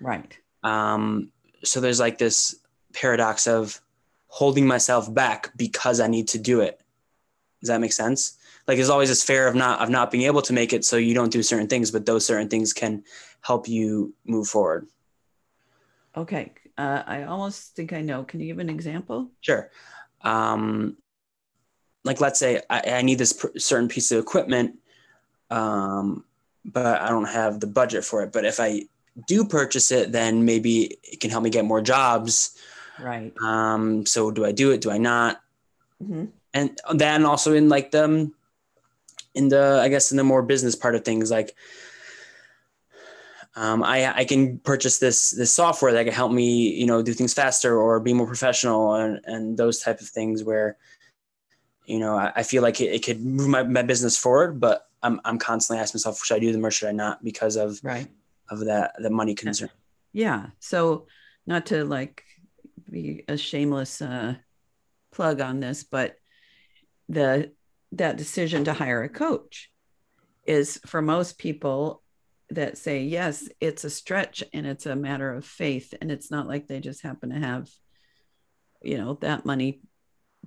Right. 0.00 0.36
Um, 0.62 1.30
so 1.62 1.80
there's 1.80 2.00
like 2.00 2.18
this 2.18 2.56
paradox 2.92 3.46
of 3.46 3.80
holding 4.28 4.66
myself 4.66 5.12
back 5.12 5.50
because 5.56 6.00
I 6.00 6.06
need 6.06 6.28
to 6.28 6.38
do 6.38 6.60
it. 6.60 6.80
Does 7.60 7.68
that 7.68 7.80
make 7.80 7.92
sense? 7.92 8.38
Like 8.66 8.76
there's 8.76 8.90
always 8.90 9.08
this 9.08 9.22
fear 9.22 9.46
of 9.46 9.54
not 9.54 9.80
of 9.80 9.90
not 9.90 10.10
being 10.10 10.24
able 10.24 10.42
to 10.42 10.52
make 10.52 10.72
it, 10.72 10.84
so 10.84 10.96
you 10.96 11.14
don't 11.14 11.32
do 11.32 11.42
certain 11.42 11.66
things, 11.66 11.90
but 11.90 12.06
those 12.06 12.24
certain 12.24 12.48
things 12.48 12.72
can 12.72 13.04
help 13.40 13.68
you 13.68 14.14
move 14.24 14.48
forward. 14.48 14.86
Okay. 16.16 16.52
Uh, 16.76 17.02
I 17.06 17.24
almost 17.24 17.76
think 17.76 17.92
I 17.92 18.00
know. 18.00 18.24
Can 18.24 18.40
you 18.40 18.46
give 18.46 18.58
an 18.58 18.70
example? 18.70 19.30
Sure. 19.40 19.70
Um, 20.22 20.96
like 22.04 22.20
let's 22.20 22.38
say 22.38 22.62
I, 22.68 22.82
I 22.98 23.02
need 23.02 23.18
this 23.18 23.32
pr- 23.32 23.58
certain 23.58 23.88
piece 23.88 24.10
of 24.12 24.18
equipment, 24.18 24.78
um, 25.50 26.24
but 26.64 27.00
I 27.00 27.08
don't 27.08 27.28
have 27.28 27.60
the 27.60 27.66
budget 27.66 28.04
for 28.04 28.22
it. 28.22 28.32
But 28.32 28.44
if 28.44 28.58
I 28.60 28.86
do 29.26 29.44
purchase 29.44 29.90
it, 29.90 30.12
then 30.12 30.44
maybe 30.44 30.98
it 31.02 31.20
can 31.20 31.30
help 31.30 31.44
me 31.44 31.50
get 31.50 31.64
more 31.64 31.80
jobs. 31.80 32.56
Right. 32.98 33.32
Um, 33.42 34.06
so 34.06 34.30
do 34.30 34.44
I 34.44 34.52
do 34.52 34.70
it? 34.70 34.80
Do 34.80 34.90
I 34.90 34.98
not? 34.98 35.40
hmm 35.98 36.26
And 36.52 36.78
then 36.94 37.24
also 37.24 37.54
in 37.54 37.68
like 37.68 37.90
the 37.90 38.30
in 39.34 39.48
the 39.48 39.80
I 39.82 39.88
guess 39.88 40.10
in 40.10 40.16
the 40.16 40.24
more 40.24 40.42
business 40.42 40.76
part 40.76 40.94
of 40.94 41.04
things, 41.04 41.30
like 41.30 41.54
um, 43.56 43.82
I 43.82 44.16
I 44.16 44.24
can 44.24 44.58
purchase 44.58 44.98
this 44.98 45.30
this 45.30 45.54
software 45.54 45.92
that 45.92 46.04
can 46.04 46.12
help 46.12 46.32
me 46.32 46.70
you 46.70 46.86
know 46.86 47.02
do 47.02 47.12
things 47.12 47.34
faster 47.34 47.76
or 47.76 48.00
be 48.00 48.12
more 48.12 48.26
professional 48.26 48.94
and 48.94 49.20
and 49.24 49.56
those 49.56 49.80
type 49.80 50.00
of 50.00 50.08
things 50.08 50.42
where 50.42 50.76
you 51.86 51.98
know 51.98 52.16
I, 52.16 52.32
I 52.36 52.42
feel 52.42 52.62
like 52.62 52.80
it, 52.80 52.92
it 52.92 53.04
could 53.04 53.24
move 53.24 53.48
my, 53.48 53.62
my 53.62 53.82
business 53.82 54.16
forward, 54.16 54.60
but 54.60 54.88
I'm 55.04 55.20
I'm 55.24 55.38
constantly 55.38 55.80
asking 55.80 55.98
myself 55.98 56.24
should 56.24 56.36
I 56.36 56.40
do 56.40 56.50
them 56.50 56.64
or 56.66 56.70
should 56.70 56.88
I 56.88 56.92
not 56.92 57.22
because 57.22 57.56
of 57.56 57.78
Right. 57.82 58.08
of 58.50 58.64
that 58.64 58.94
the 58.98 59.10
money 59.10 59.34
concern. 59.34 59.70
Yeah. 60.12 60.46
So, 60.58 61.06
not 61.46 61.66
to 61.66 61.84
like 61.84 62.24
be 62.90 63.24
a 63.28 63.36
shameless 63.36 64.00
uh, 64.02 64.34
plug 65.12 65.40
on 65.40 65.60
this, 65.60 65.84
but 65.84 66.16
the 67.08 67.52
that 67.92 68.16
decision 68.16 68.64
to 68.64 68.72
hire 68.72 69.02
a 69.04 69.08
coach 69.08 69.70
is 70.46 70.80
for 70.86 71.00
most 71.00 71.38
people 71.38 72.02
that 72.50 72.76
say 72.78 73.02
yes, 73.02 73.48
it's 73.60 73.84
a 73.84 73.90
stretch 73.90 74.42
and 74.52 74.66
it's 74.66 74.86
a 74.86 74.96
matter 74.96 75.32
of 75.32 75.44
faith, 75.44 75.94
and 76.00 76.10
it's 76.10 76.30
not 76.30 76.48
like 76.48 76.66
they 76.66 76.80
just 76.80 77.02
happen 77.02 77.30
to 77.30 77.38
have, 77.38 77.68
you 78.82 78.98
know, 78.98 79.14
that 79.20 79.44
money 79.44 79.80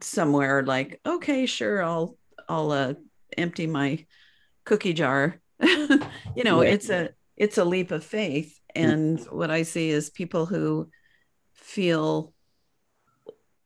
somewhere. 0.02 0.64
Like, 0.64 1.00
okay, 1.06 1.46
sure, 1.46 1.84
I'll 1.84 2.18
I'll 2.50 2.72
uh, 2.72 2.94
empty 3.38 3.68
my 3.68 4.06
cookie 4.68 4.94
jar. 4.94 5.40
you 5.60 6.44
know, 6.44 6.62
it's 6.62 6.90
a 6.90 7.10
it's 7.36 7.58
a 7.58 7.66
leap 7.66 7.92
of 7.92 8.04
faith 8.04 8.60
and 8.74 9.20
what 9.30 9.52
i 9.52 9.62
see 9.62 9.90
is 9.90 10.10
people 10.10 10.48
who 10.48 10.90
feel 11.54 12.34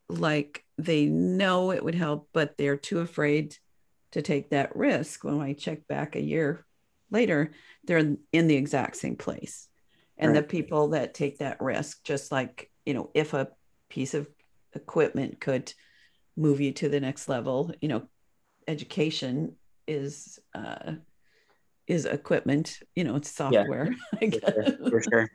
like 0.10 0.66
they 0.78 1.06
know 1.06 1.72
it 1.72 1.84
would 1.84 1.96
help 1.96 2.28
but 2.34 2.58
they're 2.58 2.76
too 2.76 3.00
afraid 3.00 3.56
to 4.12 4.22
take 4.22 4.50
that 4.50 4.76
risk 4.76 5.24
when 5.24 5.40
i 5.40 5.54
check 5.54 5.88
back 5.88 6.16
a 6.18 6.22
year 6.22 6.66
later, 7.12 7.52
they're 7.84 8.16
in 8.32 8.48
the 8.48 8.56
exact 8.56 8.96
same 8.96 9.16
place. 9.16 9.68
And 10.18 10.32
Right. 10.32 10.42
the 10.42 10.48
people 10.48 10.90
that 10.90 11.14
take 11.14 11.40
that 11.40 11.62
risk, 11.62 12.04
just 12.04 12.32
like, 12.32 12.72
you 12.86 12.94
know, 12.94 13.12
if 13.14 13.34
a 13.34 13.50
piece 13.90 14.14
of 14.14 14.30
equipment 14.74 15.40
could 15.40 15.74
move 16.38 16.62
you 16.62 16.72
to 16.72 16.90
the 16.90 17.00
next 17.00 17.28
level, 17.28 17.74
you 17.82 17.90
know, 17.90 18.08
education 18.68 19.58
is 19.88 20.40
uh 20.54 20.94
is 21.88 22.06
equipment, 22.06 22.80
you 22.96 23.04
know, 23.04 23.16
it's 23.16 23.30
Yeah. 23.30 23.64
software. 23.64 23.94
I 24.22 24.32
For 24.32 24.40
sure, 24.40 24.66
for 24.90 25.02
sure. 25.02 25.32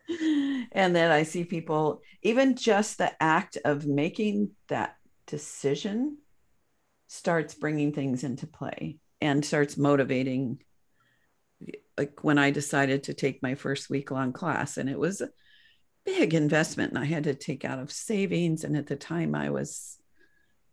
And 0.72 0.96
then 0.96 1.10
I 1.10 1.24
see 1.24 1.44
people, 1.44 2.00
even 2.22 2.56
just 2.56 2.98
the 2.98 3.12
act 3.22 3.58
of 3.64 3.86
making 3.86 4.50
that 4.68 4.96
decision 5.26 6.18
starts 7.08 7.54
bringing 7.54 7.92
things 7.92 8.24
into 8.24 8.46
play 8.46 8.98
and 9.20 9.44
starts 9.44 9.76
motivating. 9.76 10.62
Like 11.98 12.22
when 12.22 12.38
I 12.38 12.50
decided 12.50 13.04
to 13.04 13.14
take 13.14 13.42
my 13.42 13.54
first 13.54 13.90
week 13.90 14.10
long 14.10 14.32
class, 14.32 14.76
and 14.76 14.88
it 14.88 14.98
was 14.98 15.20
a 15.20 15.30
big 16.04 16.34
investment, 16.34 16.92
and 16.92 16.98
I 16.98 17.06
had 17.06 17.24
to 17.24 17.34
take 17.34 17.64
out 17.64 17.78
of 17.78 17.92
savings. 17.92 18.64
And 18.64 18.76
at 18.76 18.86
the 18.86 18.96
time, 18.96 19.34
I 19.34 19.50
was, 19.50 19.96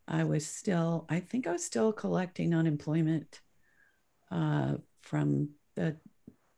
I 0.07 0.25
was 0.25 0.45
still, 0.45 1.05
I 1.09 1.19
think 1.21 1.47
I 1.47 1.53
was 1.53 1.65
still 1.65 1.93
collecting 1.93 2.53
unemployment 2.53 3.41
uh, 4.33 4.73
from 5.01 5.49
the 5.75 5.97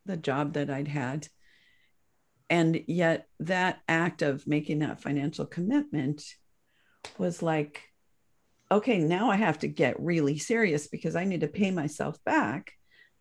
the 0.06 0.18
job 0.18 0.54
that 0.54 0.70
I'd 0.70 0.88
had. 0.88 1.28
And 2.50 2.84
yet 2.88 3.28
that 3.40 3.80
act 3.88 4.22
of 4.22 4.46
making 4.48 4.80
that 4.80 5.02
financial 5.02 5.46
commitment 5.46 6.24
was 7.18 7.42
like 7.44 7.84
okay 8.72 8.98
now 8.98 9.30
i 9.30 9.36
have 9.36 9.60
to 9.60 9.68
get 9.68 10.00
really 10.00 10.40
serious 10.40 10.88
because 10.88 11.16
i 11.16 11.24
need 11.24 11.42
to 11.42 11.48
pay 11.48 11.70
myself 11.70 12.18
back 12.26 12.72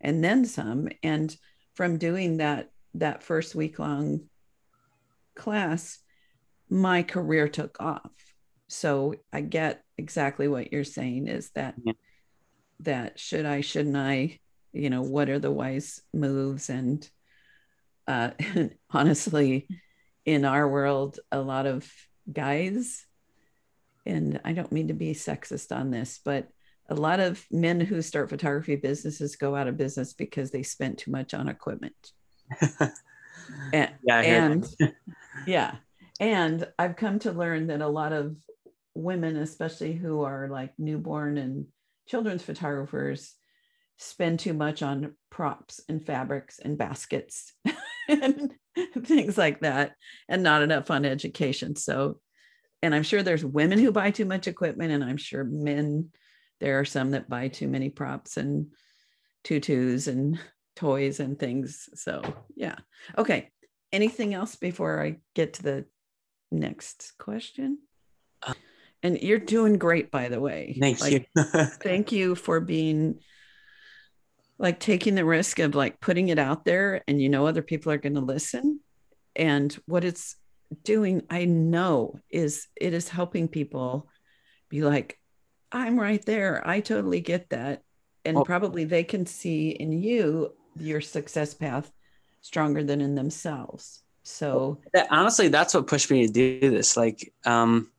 and 0.01 0.23
then 0.23 0.45
some. 0.45 0.89
And 1.03 1.35
from 1.75 1.99
doing 1.99 2.39
that 2.39 2.71
that 2.95 3.23
first 3.23 3.55
week 3.55 3.79
long 3.79 4.29
class 5.35 5.99
my 6.71 7.03
career 7.03 7.49
took 7.49 7.81
off. 7.81 8.13
So 8.69 9.15
i 9.33 9.41
get 9.41 9.83
exactly 9.99 10.49
what 10.49 10.73
you're 10.73 10.85
saying 10.85 11.29
is 11.29 11.51
that 11.55 11.75
Yeah. 11.85 11.93
that 12.81 13.19
should 13.19 13.45
i 13.47 13.61
shouldn't 13.61 13.97
i 13.97 14.39
you 14.75 14.91
know 14.91 15.03
what 15.03 15.29
are 15.29 15.39
the 15.39 15.51
wise 15.51 16.01
moves 16.13 16.69
and 16.71 17.09
uh 18.07 18.31
honestly 18.91 19.69
in 20.25 20.45
our 20.45 20.69
world 20.69 21.19
a 21.33 21.41
lot 21.41 21.67
of 21.67 21.91
guys 22.33 23.07
and 24.07 24.41
i 24.45 24.53
don't 24.53 24.73
mean 24.73 24.89
to 24.89 24.95
be 24.95 25.13
sexist 25.15 25.75
on 25.75 25.91
this 25.91 26.21
but 26.25 26.49
a 26.91 26.95
lot 26.95 27.21
of 27.21 27.43
men 27.51 27.81
who 27.81 28.03
start 28.03 28.29
photography 28.29 28.77
businesses 28.77 29.37
go 29.37 29.55
out 29.57 29.69
of 29.69 29.77
business 29.77 30.13
because 30.13 30.51
they 30.51 30.63
spent 30.63 30.99
too 30.99 31.11
much 31.11 31.33
on 31.33 31.49
equipment 31.49 32.13
and, 33.73 33.91
Yeah, 34.03 34.19
I 34.19 34.25
hear 34.25 34.41
that. 34.43 34.51
and 34.81 34.95
yeah 35.47 35.77
and 36.21 36.67
i've 36.79 36.97
come 36.97 37.19
to 37.21 37.33
learn 37.33 37.69
that 37.69 37.81
a 37.81 37.89
lot 37.89 38.13
of 38.13 38.37
women 38.95 39.37
especially 39.37 39.93
who 39.95 40.23
are 40.23 40.49
like 40.49 40.73
newborn 40.79 41.39
and 41.39 41.67
children's 42.07 42.43
photographers 42.43 43.35
spend 43.99 44.41
too 44.41 44.55
much 44.55 44.83
on 44.83 45.15
props 45.31 45.81
and 45.89 46.05
fabrics 46.05 46.59
and 46.59 46.77
baskets 46.77 47.53
and 48.09 48.53
things 49.03 49.39
like 49.39 49.61
that 49.61 49.93
and 50.29 50.43
not 50.43 50.63
enough 50.63 50.91
on 50.91 51.05
education. 51.05 51.77
So 51.77 52.19
and 52.83 52.95
i'm 52.95 53.03
sure 53.03 53.23
there's 53.23 53.45
women 53.45 53.79
who 53.79 53.91
buy 53.91 54.11
too 54.11 54.27
much 54.27 54.47
equipment 54.47 54.93
and 54.93 55.03
i'm 55.03 55.17
sure 55.17 55.43
men 55.43 56.11
there 56.61 56.79
are 56.81 56.85
some 56.85 57.13
that 57.13 57.31
buy 57.31 57.49
too 57.49 57.67
many 57.67 57.89
props 57.89 58.37
and 58.37 58.67
tutus 59.43 60.07
and 60.07 60.39
toys 60.77 61.21
and 61.21 61.39
things. 61.39 61.89
So 61.95 62.23
yeah. 62.57 62.77
Okay 63.17 63.51
anything 63.95 64.35
else 64.35 64.57
before 64.57 65.01
i 65.01 65.17
get 65.35 65.55
to 65.55 65.63
the 65.63 65.85
next 66.51 67.13
question? 67.19 67.79
Uh, 68.43 68.55
and 69.03 69.21
you're 69.23 69.39
doing 69.39 69.79
great 69.79 70.11
by 70.11 70.29
the 70.29 70.41
way. 70.41 70.77
Thank 70.79 71.01
Like, 71.01 71.29
you. 71.37 71.45
thank 71.83 72.13
you 72.13 72.35
for 72.35 72.61
being 72.61 73.21
like 74.59 74.79
taking 74.81 75.15
the 75.15 75.25
risk 75.25 75.59
of 75.59 75.75
like 75.75 76.01
putting 76.01 76.29
it 76.29 76.39
out 76.39 76.65
there 76.65 77.03
and 77.09 77.21
you 77.21 77.29
know 77.29 77.47
other 77.47 77.63
people 77.63 77.91
are 77.93 77.99
going 77.99 78.15
to 78.15 78.21
listen 78.21 78.81
and 79.37 79.73
what 79.87 80.05
it's 80.05 80.37
doing 80.83 81.23
i 81.31 81.45
know 81.45 82.19
is 82.31 82.69
it 82.77 82.95
is 82.95 83.09
helping 83.09 83.49
people 83.49 84.09
be 84.69 84.83
like 84.83 85.19
i'm 85.73 85.99
right 85.99 86.25
there 86.25 86.67
i 86.67 86.81
totally 86.81 87.21
get 87.21 87.51
that 87.51 87.83
and 88.25 88.37
Well- 88.37 88.45
probably 88.45 88.85
they 88.85 89.05
can 89.05 89.27
see 89.27 89.71
in 89.71 89.93
you 89.93 90.53
your 90.77 91.01
success 91.01 91.55
path 91.55 91.91
stronger 92.41 92.83
than 92.83 93.01
in 93.01 93.15
themselves 93.15 94.05
so 94.25 94.79
That- 94.95 95.09
honestly, 95.11 95.49
that's 95.49 95.75
what 95.75 95.87
pushed 95.87 96.11
me 96.11 96.27
to 96.27 96.33
do 96.33 96.71
this. 96.71 96.97
Like, 96.97 97.33
um, 97.45 97.91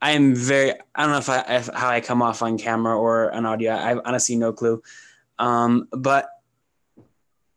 I 0.00 0.12
am 0.12 0.34
very, 0.34 0.72
I 0.94 1.02
don't 1.02 1.10
know 1.10 1.18
if 1.18 1.28
I, 1.28 1.40
if, 1.56 1.68
how 1.74 1.88
I 1.88 2.00
come 2.00 2.22
off 2.22 2.40
on 2.40 2.56
camera 2.56 2.96
or 2.96 3.32
on 3.32 3.44
audio. 3.44 3.72
I 3.74 3.88
have 3.88 4.00
honestly 4.04 4.36
no 4.36 4.52
clue. 4.52 4.80
Um, 5.38 5.88
but 5.92 6.28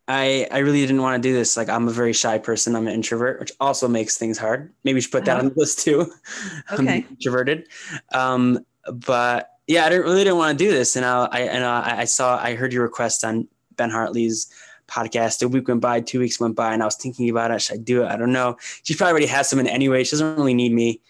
I, 0.08 0.48
I 0.52 0.60
really 0.60 0.82
didn't 0.82 1.02
want 1.02 1.22
to 1.22 1.30
do 1.30 1.34
this. 1.34 1.56
Like, 1.56 1.70
I'm 1.70 1.88
a 1.88 1.92
very 1.92 2.14
shy 2.14 2.40
person. 2.40 2.76
I'm 2.76 2.88
an 2.88 2.94
introvert, 2.94 3.40
which 3.40 3.52
also 3.60 3.88
makes 3.88 4.18
things 4.18 4.38
hard. 4.38 4.74
Maybe 4.84 4.98
you 4.98 5.02
should 5.02 5.12
put 5.12 5.26
that 5.26 5.38
on 5.38 5.50
the 5.50 5.54
list 5.56 5.80
too. 5.80 6.12
I'm 6.70 6.88
Okay. 6.88 7.06
introverted. 7.10 7.68
Um, 8.12 8.66
but 8.92 9.52
yeah, 9.68 9.86
I 9.86 9.90
didn't 9.90 10.06
really 10.06 10.24
didn't 10.24 10.38
want 10.38 10.58
to 10.58 10.64
do 10.66 10.72
this. 10.72 10.96
And 10.96 11.06
I, 11.06 11.26
I, 11.32 11.40
and 11.42 11.64
I, 11.64 12.00
I 12.00 12.06
saw, 12.06 12.38
I 12.42 12.56
heard 12.56 12.74
your 12.74 12.84
request 12.84 13.24
on 13.24 13.48
Ben 13.76 13.92
Hartley's 13.92 14.52
podcast. 14.88 15.44
A 15.44 15.48
week 15.48 15.68
went 15.68 15.82
by, 15.82 16.02
two 16.02 16.20
weeks 16.20 16.40
went 16.40 16.56
by, 16.56 16.74
and 16.74 16.82
I 16.82 16.86
was 16.86 16.96
thinking 16.96 17.30
about 17.30 17.52
it. 17.52 17.62
Should 17.62 17.76
I 17.76 17.82
do 17.84 18.02
it? 18.02 18.08
I 18.08 18.18
don't 18.18 18.34
know. 18.34 18.58
She 18.84 18.96
probably 18.96 19.12
already 19.12 19.26
has 19.28 19.48
someone 19.48 19.68
anyway. 19.68 20.04
She 20.04 20.12
doesn't 20.12 20.38
really 20.38 20.56
need 20.56 20.74
me. 20.74 21.02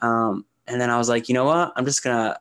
Um, 0.00 0.46
and 0.66 0.80
then 0.80 0.88
I 0.88 0.96
was 0.96 1.10
like, 1.10 1.28
you 1.28 1.34
know 1.34 1.44
what? 1.44 1.72
I'm 1.76 1.84
just 1.84 2.02
gonna 2.02 2.38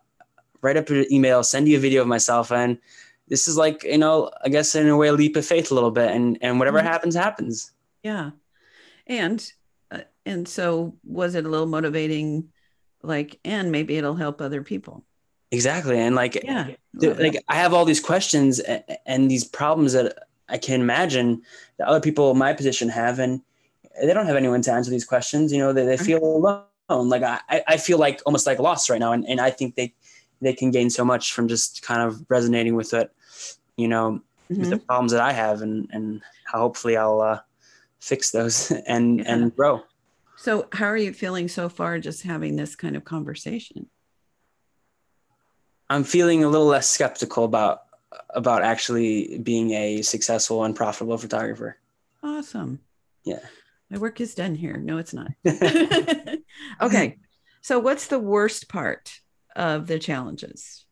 write 0.61 0.77
up 0.77 0.89
an 0.89 1.05
email, 1.11 1.43
send 1.43 1.67
you 1.67 1.77
a 1.77 1.79
video 1.81 2.01
of 2.01 2.07
myself, 2.07 2.51
and 2.51 2.77
this 3.27 3.47
is 3.47 3.57
like, 3.57 3.83
you 3.83 3.97
know, 3.97 4.31
I 4.45 4.49
guess 4.49 4.73
in 4.75 4.87
a 4.87 4.95
way, 4.97 5.07
a 5.09 5.13
leap 5.13 5.35
of 5.35 5.45
faith 5.45 5.71
a 5.71 5.73
little 5.73 5.91
bit, 5.91 6.09
and 6.11 6.37
and 6.41 6.59
whatever 6.59 6.79
Mhm. 6.79 6.83
happens, 6.91 7.15
happens. 7.15 7.71
yeah 8.03 8.31
and 9.07 9.51
uh, 9.91 9.99
and 10.25 10.47
so 10.47 10.95
was 11.03 11.35
it 11.35 11.45
a 11.45 11.49
little 11.49 11.65
motivating 11.67 12.49
like 13.03 13.39
and 13.45 13.71
maybe 13.71 13.97
it'll 13.97 14.15
help 14.15 14.41
other 14.41 14.61
people 14.63 15.03
Exactly, 15.51 15.97
and 15.97 16.13
like, 16.15 16.35
yeah 16.43 16.67
Dude, 16.99 17.19
like 17.19 17.37
I 17.47 17.55
have 17.55 17.73
all 17.73 17.85
these 17.85 18.01
questions 18.01 18.59
and, 18.59 18.83
and 19.05 19.31
these 19.31 19.45
problems 19.45 19.93
that 19.93 20.07
I 20.49 20.57
can 20.57 20.81
imagine 20.81 21.41
that 21.77 21.87
other 21.87 22.01
people 22.01 22.31
in 22.31 22.37
my 22.37 22.51
position 22.53 22.89
have, 22.89 23.19
and 23.19 23.41
they 24.01 24.13
don't 24.13 24.25
have 24.25 24.35
anyone 24.35 24.61
to 24.63 24.71
answer 24.73 24.91
these 24.91 25.05
questions. 25.05 25.51
You 25.53 25.59
know, 25.59 25.71
they, 25.73 25.85
they 25.85 25.95
feel 25.97 26.19
alone. 26.23 27.09
Like 27.09 27.23
I, 27.23 27.39
I 27.67 27.77
feel 27.77 27.97
like 27.97 28.21
almost 28.25 28.45
like 28.45 28.59
lost 28.59 28.89
right 28.89 28.99
now, 28.99 29.11
and, 29.13 29.23
and 29.27 29.39
I 29.39 29.49
think 29.51 29.75
they 29.75 29.93
they 30.41 30.53
can 30.53 30.71
gain 30.71 30.89
so 30.89 31.03
much 31.05 31.33
from 31.33 31.47
just 31.47 31.81
kind 31.81 32.01
of 32.01 32.23
resonating 32.29 32.75
with 32.75 32.93
it. 32.93 33.11
You 33.77 33.87
know, 33.87 34.21
with 34.49 34.69
the 34.69 34.77
Mhm. 34.77 34.85
problems 34.85 35.11
that 35.11 35.21
I 35.21 35.33
have, 35.33 35.61
and 35.61 35.87
and 35.91 36.21
how 36.45 36.59
hopefully 36.59 36.97
I'll 36.97 37.21
uh, 37.21 37.39
fix 37.99 38.31
those 38.31 38.71
and 38.87 39.19
Yeah. 39.19 39.33
and 39.33 39.55
grow. 39.55 39.83
so 40.35 40.67
how 40.71 40.85
are 40.85 40.97
you 40.97 41.13
feeling 41.13 41.47
so 41.47 41.67
far 41.69 41.99
just 41.99 42.21
having 42.23 42.55
this 42.55 42.75
kind 42.75 42.95
of 42.95 43.03
conversation 43.03 43.89
I'm 45.89 46.03
feeling 46.03 46.43
a 46.43 46.49
little 46.49 46.67
less 46.67 46.89
skeptical 46.89 47.43
about 47.45 47.81
about 48.29 48.61
actually 48.63 49.39
being 49.39 49.71
a 49.71 50.01
successful 50.01 50.63
and 50.63 50.75
profitable 50.75 51.17
photographer. 51.17 51.77
awesome 52.23 52.79
Yeah. 53.23 53.39
my 53.89 53.97
work 53.97 54.21
is 54.21 54.35
done 54.35 54.55
here 54.55 54.77
no 54.77 54.97
it's 54.97 55.13
not 55.13 55.31
okay 56.81 57.17
so 57.61 57.79
what's 57.79 58.07
the 58.07 58.19
worst 58.19 58.69
part 58.69 59.19
of 59.57 59.87
the 59.87 59.99
challenges 59.99 60.85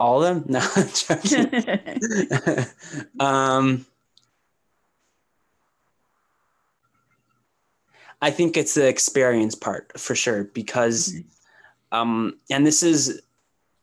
All 0.00 0.24
of 0.24 0.46
them? 0.46 0.46
No, 0.48 0.60
um, 3.24 3.84
I 8.22 8.30
think 8.30 8.56
it's 8.56 8.74
the 8.74 8.88
experience 8.88 9.54
part 9.54 9.92
for 10.00 10.14
sure 10.14 10.44
because, 10.44 11.14
um, 11.92 12.38
and 12.50 12.66
this 12.66 12.82
is, 12.82 13.20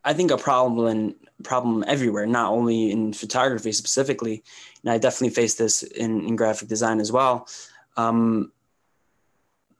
I 0.03 0.13
think, 0.13 0.31
a 0.31 0.37
problem 0.37 0.87
in 0.87 1.15
problem 1.43 1.83
everywhere, 1.87 2.25
not 2.25 2.51
only 2.51 2.91
in 2.91 3.13
photography 3.13 3.71
specifically. 3.71 4.43
And 4.83 4.91
I 4.91 4.97
definitely 4.97 5.35
face 5.35 5.55
this 5.55 5.83
in, 5.83 6.25
in 6.27 6.35
graphic 6.35 6.67
design 6.67 6.99
as 6.99 7.11
well. 7.11 7.47
Um, 7.97 8.51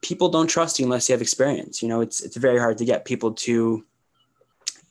people 0.01 0.29
don't 0.29 0.47
trust 0.47 0.79
you 0.79 0.85
unless 0.85 1.07
you 1.07 1.13
have 1.13 1.21
experience. 1.21 1.81
You 1.81 1.89
know, 1.89 2.01
it's 2.01 2.21
it's 2.21 2.37
very 2.37 2.59
hard 2.59 2.77
to 2.79 2.85
get 2.85 3.05
people 3.05 3.33
to 3.33 3.85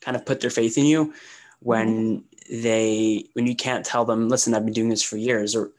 kind 0.01 0.17
of 0.17 0.25
put 0.25 0.41
their 0.41 0.49
faith 0.49 0.77
in 0.77 0.85
you 0.85 1.13
when 1.59 2.23
they 2.51 3.25
when 3.33 3.45
you 3.45 3.55
can't 3.55 3.85
tell 3.85 4.03
them 4.03 4.27
listen 4.27 4.53
i've 4.53 4.65
been 4.65 4.73
doing 4.73 4.89
this 4.89 5.03
for 5.03 5.15
years 5.15 5.55
or 5.55 5.71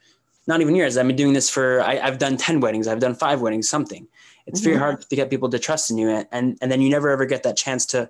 not 0.46 0.60
even 0.60 0.76
years 0.76 0.96
i've 0.96 1.06
been 1.08 1.16
doing 1.16 1.32
this 1.32 1.50
for 1.50 1.82
I, 1.82 1.98
i've 1.98 2.18
done 2.18 2.36
10 2.36 2.60
weddings 2.60 2.86
i've 2.86 3.00
done 3.00 3.14
five 3.16 3.40
weddings 3.40 3.68
something 3.68 4.06
it's 4.46 4.60
very 4.60 4.76
Mhm. 4.76 4.78
hard 4.78 5.00
to 5.02 5.16
get 5.16 5.28
people 5.28 5.50
to 5.50 5.58
trust 5.58 5.90
in 5.90 5.98
you 5.98 6.08
and, 6.08 6.26
and 6.30 6.56
and 6.62 6.70
then 6.70 6.80
you 6.80 6.88
never 6.88 7.10
ever 7.10 7.26
get 7.26 7.42
that 7.42 7.56
chance 7.56 7.84
to 7.86 8.08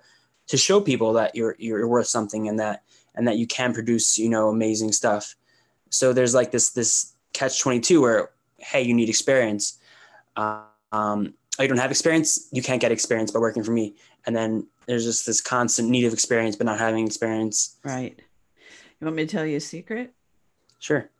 to 0.48 0.56
show 0.56 0.80
people 0.80 1.14
that 1.14 1.34
you're 1.34 1.56
you're 1.58 1.88
worth 1.88 2.08
something 2.08 2.46
and 2.46 2.60
that 2.60 2.82
and 3.14 3.26
that 3.26 3.36
you 3.38 3.46
can 3.46 3.72
produce 3.72 4.18
you 4.18 4.28
know 4.28 4.48
amazing 4.50 4.92
stuff 4.92 5.34
so 5.88 6.12
there's 6.12 6.34
like 6.34 6.50
this 6.50 6.70
this 6.70 7.14
catch 7.32 7.58
22 7.58 8.02
where 8.02 8.30
hey 8.58 8.82
you 8.82 8.92
need 8.94 9.08
experience 9.08 9.78
um, 10.36 10.64
oh 10.92 11.26
you 11.60 11.68
don't 11.68 11.78
have 11.78 11.90
experience? 11.90 12.48
You 12.52 12.62
can't 12.62 12.80
get 12.80 12.92
experience 12.92 13.30
by 13.30 13.38
working 13.40 13.62
for 13.62 13.72
me. 13.72 13.96
And 14.26 14.34
then 14.36 14.66
there's 14.86 15.04
just 15.04 15.26
this 15.26 15.40
constant 15.40 15.88
need 15.88 16.04
of 16.04 16.12
experience 16.12 16.56
but 16.56 16.66
not 16.66 16.78
having 16.78 17.06
experience. 17.06 17.78
Right. 17.84 18.20
You 19.00 19.04
want 19.06 19.16
me 19.16 19.26
to 19.26 19.30
tell 19.30 19.46
you 19.46 19.56
a 19.56 19.60
secret? 19.60 20.12
Sure. 20.78 21.10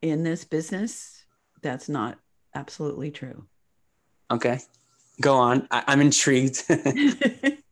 In 0.00 0.22
this 0.22 0.44
business 0.44 1.24
that's 1.62 1.88
not 1.88 2.18
absolutely 2.54 3.10
true. 3.10 3.46
Okay. 4.30 4.60
Go 5.20 5.36
on. 5.36 5.68
I- 5.70 5.84
i'm 5.86 6.00
intrigued. 6.00 6.64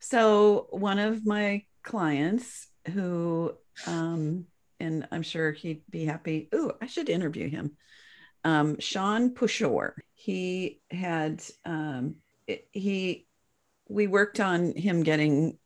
So 0.00 0.68
one 0.70 0.98
of 0.98 1.26
my 1.26 1.64
clients 1.82 2.68
who 2.92 3.52
um 3.86 4.46
and 4.80 5.06
i'm 5.10 5.22
sure 5.22 5.52
he'd 5.52 5.82
be 5.90 6.04
happy. 6.04 6.48
Oh 6.52 6.72
i 6.80 6.86
should 6.86 7.08
interview 7.08 7.48
him 7.48 7.76
um 8.48 8.78
sean 8.80 9.34
pushore 9.34 9.94
he 10.14 10.80
had 10.90 11.42
um 11.64 12.16
he 12.72 13.26
we 13.88 14.06
worked 14.06 14.40
on 14.40 14.72
him 14.74 15.02
getting 15.02 15.58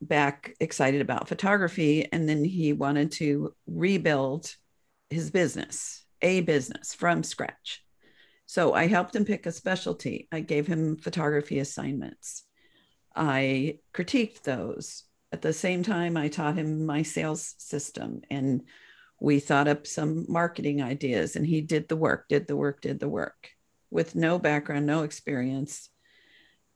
back 0.00 0.54
excited 0.60 1.00
about 1.00 1.28
photography 1.28 2.06
and 2.12 2.28
then 2.28 2.44
he 2.44 2.72
wanted 2.72 3.10
to 3.10 3.54
rebuild 3.66 4.54
his 5.10 5.30
business 5.30 6.04
a 6.22 6.40
business 6.40 6.94
from 6.94 7.22
scratch. 7.22 7.84
So 8.46 8.72
i 8.72 8.86
helped 8.86 9.14
him 9.14 9.24
pick 9.24 9.46
a 9.46 9.52
specialty. 9.52 10.28
I 10.32 10.40
gave 10.40 10.66
him 10.66 10.96
photography 10.96 11.58
assignments. 11.58 12.44
I 13.14 13.78
critiqued 13.94 14.42
those. 14.42 15.04
At 15.30 15.42
the 15.42 15.52
same 15.52 15.82
time, 15.82 16.16
I 16.16 16.28
taught 16.28 16.56
him 16.56 16.86
my 16.86 17.02
sales 17.02 17.54
system 17.58 18.22
and 18.30 18.62
we 19.20 19.40
thought 19.40 19.68
up 19.68 19.86
some 19.86 20.26
marketing 20.28 20.82
ideas 20.82 21.36
and 21.36 21.46
he 21.46 21.60
did 21.60 21.88
the 21.88 21.96
work, 21.96 22.28
did 22.28 22.46
the 22.46 22.56
work, 22.56 22.80
did 22.80 23.00
the 23.00 23.08
work 23.08 23.50
with 23.90 24.14
no 24.14 24.38
background, 24.38 24.86
no 24.86 25.02
experience. 25.02 25.88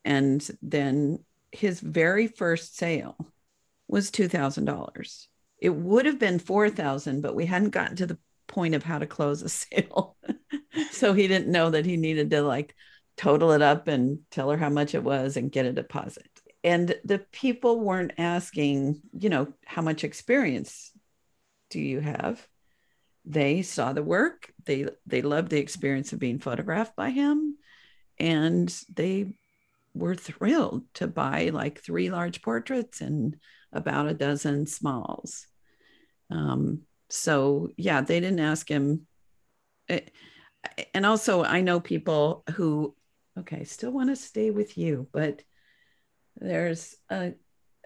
And 0.04 0.46
then 0.60 1.20
his 1.52 1.80
very 1.80 2.26
first 2.26 2.76
sale 2.76 3.16
was 3.86 4.10
$2,000. 4.10 5.26
It 5.58 5.70
would 5.70 6.06
have 6.06 6.18
been 6.18 6.38
4,000, 6.38 7.20
but 7.20 7.34
we 7.36 7.46
hadn't 7.46 7.70
gotten 7.70 7.96
to 7.96 8.06
the 8.06 8.18
point 8.48 8.74
of 8.74 8.82
how 8.82 8.98
to 8.98 9.06
close 9.06 9.42
a 9.42 9.48
sale. 9.48 10.16
so 10.90 11.12
he 11.12 11.28
didn't 11.28 11.52
know 11.52 11.70
that 11.70 11.86
he 11.86 11.96
needed 11.96 12.30
to 12.30 12.42
like 12.42 12.74
total 13.16 13.52
it 13.52 13.62
up 13.62 13.88
and 13.88 14.20
tell 14.30 14.50
her 14.50 14.56
how 14.56 14.70
much 14.70 14.94
it 14.94 15.04
was 15.04 15.36
and 15.36 15.52
get 15.52 15.66
a 15.66 15.72
deposit. 15.72 16.28
And 16.64 16.94
the 17.04 17.18
people 17.18 17.80
weren't 17.80 18.12
asking, 18.18 19.02
you 19.18 19.28
know, 19.28 19.52
how 19.66 19.82
much 19.82 20.04
experience 20.04 20.91
do 21.72 21.80
you 21.80 22.00
have? 22.00 22.46
They 23.24 23.62
saw 23.62 23.92
the 23.92 24.02
work. 24.02 24.52
They 24.64 24.86
they 25.06 25.22
loved 25.22 25.50
the 25.50 25.58
experience 25.58 26.12
of 26.12 26.18
being 26.18 26.38
photographed 26.38 26.96
by 26.96 27.10
him 27.10 27.56
and 28.18 28.74
they 28.94 29.32
were 29.94 30.14
thrilled 30.14 30.84
to 30.94 31.06
buy 31.06 31.50
like 31.52 31.80
three 31.80 32.10
large 32.10 32.42
portraits 32.42 33.00
and 33.00 33.36
about 33.72 34.08
a 34.08 34.14
dozen 34.14 34.66
smalls. 34.66 35.46
Um, 36.30 36.82
so 37.10 37.70
yeah, 37.76 38.00
they 38.00 38.20
didn't 38.20 38.40
ask 38.40 38.68
him. 38.68 39.06
Eh, 39.88 40.00
and 40.94 41.04
also, 41.04 41.42
I 41.42 41.60
know 41.60 41.80
people 41.80 42.44
who 42.54 42.94
okay, 43.38 43.64
still 43.64 43.90
want 43.90 44.10
to 44.10 44.16
stay 44.16 44.50
with 44.50 44.76
you, 44.76 45.08
but 45.12 45.42
there's 46.36 46.94
a, 47.10 47.32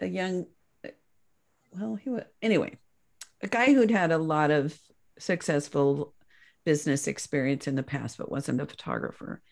a 0.00 0.06
young, 0.06 0.46
well, 1.72 1.94
he 1.94 2.10
was, 2.10 2.24
anyway, 2.42 2.78
a 3.42 3.48
guy 3.48 3.72
who'd 3.72 3.90
had 3.90 4.12
a 4.12 4.18
lot 4.18 4.50
of 4.50 4.78
successful 5.18 6.14
business 6.64 7.06
experience 7.06 7.66
in 7.66 7.74
the 7.74 7.82
past, 7.82 8.18
but 8.18 8.30
wasn't 8.30 8.60
a 8.60 8.66
photographer. 8.66 9.42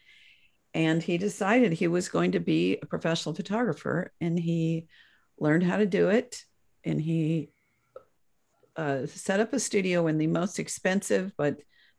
And 0.73 1.03
he 1.03 1.19
decided 1.19 1.73
he 1.73 1.87
was 1.87 2.09
going 2.09 2.33
to 2.33 2.41
be 2.41 2.79
a 2.83 2.87
professional 2.87 3.35
photographer 3.35 4.13
and 4.21 4.39
he 4.39 4.89
learned 5.39 5.63
how 5.63 5.77
to 5.77 5.87
do 5.87 6.09
it. 6.09 6.43
And 6.83 7.01
he 7.01 7.51
uh, 8.77 9.07
set 9.07 9.39
up 9.39 9.53
a 9.53 9.61
studio 9.61 10.09
in 10.09 10.19
the 10.19 10.27
most 10.27 10.59
expensive 10.59 11.33
but 11.37 11.59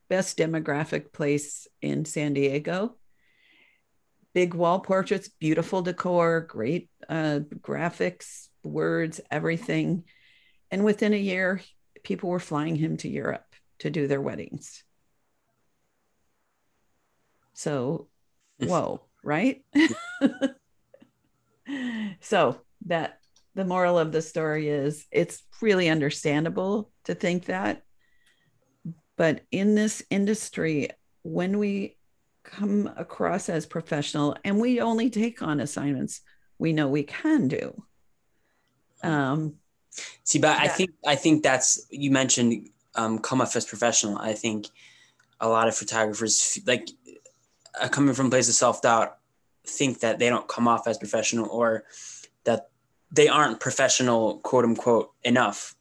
best 0.09 0.37
demographic 0.37 1.13
place 1.13 1.67
in 1.81 2.03
San 2.03 2.33
Diego 2.33 2.97
big 4.35 4.53
wall 4.53 4.81
portraits, 4.81 5.29
beautiful 5.29 5.81
decor, 5.81 6.41
great 6.41 6.89
uh, 7.07 7.39
graphics, 7.61 8.49
words, 8.63 9.21
everything. 9.31 10.03
And 10.69 10.83
within 10.83 11.13
a 11.13 11.17
year, 11.17 11.61
people 12.05 12.29
were 12.29 12.39
flying 12.39 12.75
him 12.75 12.97
to 12.97 13.09
Europe 13.09 13.45
to 13.79 13.89
do 13.89 14.07
their 14.07 14.21
weddings. 14.21 14.83
So, 17.53 18.07
whoa, 18.59 19.01
right? 19.23 19.63
so, 22.21 22.61
that 22.87 23.19
the 23.55 23.65
moral 23.65 23.97
of 23.97 24.11
the 24.11 24.21
story 24.21 24.69
is 24.69 25.07
it's 25.11 25.41
really 25.61 25.89
understandable 25.89 26.91
to 27.05 27.15
think 27.15 27.45
that. 27.45 27.83
But 29.17 29.41
in 29.51 29.75
this 29.75 30.03
industry, 30.09 30.89
when 31.23 31.57
we 31.57 31.95
come 32.45 32.89
across 32.95 33.49
as 33.49 33.65
professional 33.65 34.37
and 34.43 34.59
we 34.59 34.79
only 34.79 35.09
take 35.09 35.41
on 35.41 35.59
assignments 35.59 36.21
we 36.59 36.73
know 36.73 36.87
we 36.87 37.03
can 37.03 37.47
do 37.47 37.83
um 39.03 39.55
see 40.23 40.39
but 40.39 40.59
i 40.59 40.67
think 40.67 40.91
i 41.05 41.15
think 41.15 41.43
that's 41.43 41.87
you 41.89 42.11
mentioned 42.11 42.69
um 42.95 43.19
come 43.19 43.41
off 43.41 43.55
as 43.55 43.65
professional 43.65 44.17
i 44.17 44.33
think 44.33 44.67
a 45.41 45.47
lot 45.47 45.67
of 45.67 45.75
photographers 45.75 46.59
like 46.65 46.89
uh, 47.81 47.87
coming 47.87 48.13
from 48.13 48.27
a 48.27 48.29
place 48.29 48.47
of 48.47 48.55
self-doubt 48.55 49.17
think 49.67 49.99
that 49.99 50.19
they 50.19 50.29
don't 50.29 50.47
come 50.47 50.67
off 50.67 50.87
as 50.87 50.97
professional 50.97 51.47
or 51.49 51.83
that 52.43 52.69
they 53.11 53.27
aren't 53.27 53.59
professional 53.59 54.37
quote 54.39 54.63
unquote 54.63 55.11
enough 55.23 55.75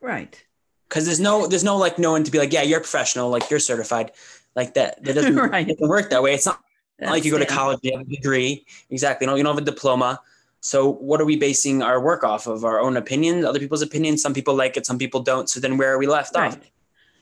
right 0.00 0.44
because 0.88 1.04
there's 1.04 1.20
no 1.20 1.46
there's 1.46 1.64
no 1.64 1.76
like 1.76 1.98
no 1.98 2.12
one 2.12 2.24
to 2.24 2.30
be 2.30 2.38
like 2.38 2.52
yeah 2.52 2.62
you're 2.62 2.80
professional 2.80 3.30
like 3.30 3.50
you're 3.50 3.60
certified 3.60 4.12
like 4.58 4.74
that, 4.74 5.02
that 5.04 5.14
doesn't, 5.14 5.36
right. 5.52 5.66
doesn't 5.66 5.88
work 5.88 6.10
that 6.10 6.20
way. 6.20 6.34
It's 6.34 6.46
not 6.46 6.60
That's 6.98 7.12
like 7.12 7.24
you 7.24 7.30
go 7.30 7.38
to 7.38 7.46
college, 7.46 7.78
you 7.82 7.96
have 7.96 8.06
a 8.06 8.10
degree. 8.10 8.66
Exactly. 8.90 9.24
You 9.24 9.30
know, 9.30 9.36
you 9.36 9.44
don't 9.44 9.54
have 9.54 9.62
a 9.62 9.70
diploma. 9.70 10.20
So 10.60 10.90
what 10.92 11.20
are 11.20 11.24
we 11.24 11.36
basing 11.36 11.82
our 11.82 12.00
work 12.00 12.24
off 12.24 12.46
of? 12.46 12.64
Our 12.64 12.80
own 12.80 12.96
opinions, 12.96 13.44
other 13.44 13.58
people's 13.58 13.82
opinions? 13.82 14.22
Some 14.22 14.34
people 14.34 14.54
like 14.54 14.76
it, 14.76 14.86
some 14.86 14.98
people 14.98 15.20
don't. 15.20 15.48
So 15.48 15.60
then 15.60 15.76
where 15.76 15.92
are 15.92 15.98
we 15.98 16.06
left 16.06 16.34
right. 16.36 16.52
off? 16.52 16.58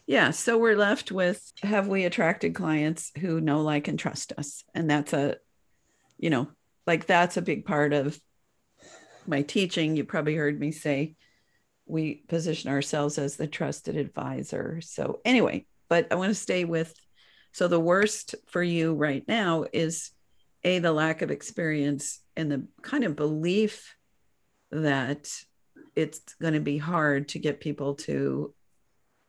Yeah. 0.07 0.31
So 0.31 0.57
we're 0.57 0.77
left 0.77 1.13
with 1.13 1.53
have 1.63 1.89
we 1.89 2.05
attracted 2.05 2.55
clients 2.55 3.13
who 3.19 3.41
know, 3.41 3.63
like, 3.63 3.89
and 3.89 3.99
trust 3.99 4.33
us? 4.39 4.65
And 4.75 4.89
that's 4.89 5.13
a, 5.13 5.37
you 6.19 6.31
know, 6.31 6.49
like 6.87 7.07
that's 7.07 7.37
a 7.37 7.43
big 7.43 7.65
part 7.65 7.93
of 7.93 8.19
my 9.27 9.43
teaching. 9.43 9.97
You 9.97 10.05
probably 10.05 10.37
heard 10.37 10.59
me 10.59 10.71
say 10.71 11.17
we 11.87 12.25
position 12.29 12.71
ourselves 12.71 13.19
as 13.19 13.37
the 13.37 13.47
trusted 13.47 13.97
advisor. 13.97 14.81
So 14.81 15.21
anyway, 15.25 15.67
but 15.89 16.09
I 16.11 16.15
want 16.15 16.31
to 16.31 16.35
stay 16.35 16.65
with 16.65 16.95
so 17.57 17.69
the 17.69 17.81
worst 17.81 18.35
for 18.49 18.63
you 18.63 18.93
right 18.93 19.25
now 19.27 19.65
is 19.73 20.11
a 20.67 20.81
the 20.81 20.93
lack 20.93 21.23
of 21.23 21.31
experience 21.31 22.21
and 22.37 22.51
the 22.51 22.67
kind 22.83 23.05
of 23.05 23.15
belief 23.17 23.97
that 24.73 25.31
it's 25.95 26.35
going 26.35 26.55
to 26.55 26.61
be 26.61 26.77
hard 26.77 27.29
to 27.29 27.39
get 27.39 27.61
people 27.61 27.95
to 27.95 28.53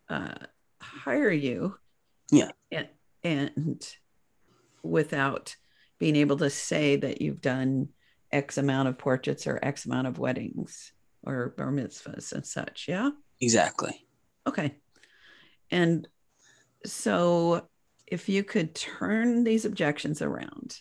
uh, 0.09 0.33
hire 0.81 1.31
you. 1.31 1.75
Yeah. 2.31 2.49
And, 2.71 2.87
and 3.23 3.95
without 4.81 5.55
being 5.99 6.15
able 6.15 6.37
to 6.37 6.49
say 6.49 6.95
that 6.95 7.21
you've 7.21 7.41
done 7.41 7.89
X 8.31 8.57
amount 8.57 8.89
of 8.89 8.97
portraits 8.97 9.45
or 9.45 9.59
X 9.61 9.85
amount 9.85 10.07
of 10.07 10.17
weddings 10.17 10.91
or 11.23 11.53
bar 11.55 11.71
mitzvahs 11.71 12.33
and 12.33 12.45
such. 12.45 12.87
Yeah. 12.87 13.11
Exactly. 13.39 14.07
Okay. 14.47 14.75
And 15.69 16.07
so 16.83 17.67
if 18.07 18.27
you 18.27 18.43
could 18.43 18.73
turn 18.73 19.43
these 19.43 19.65
objections 19.65 20.23
around 20.23 20.79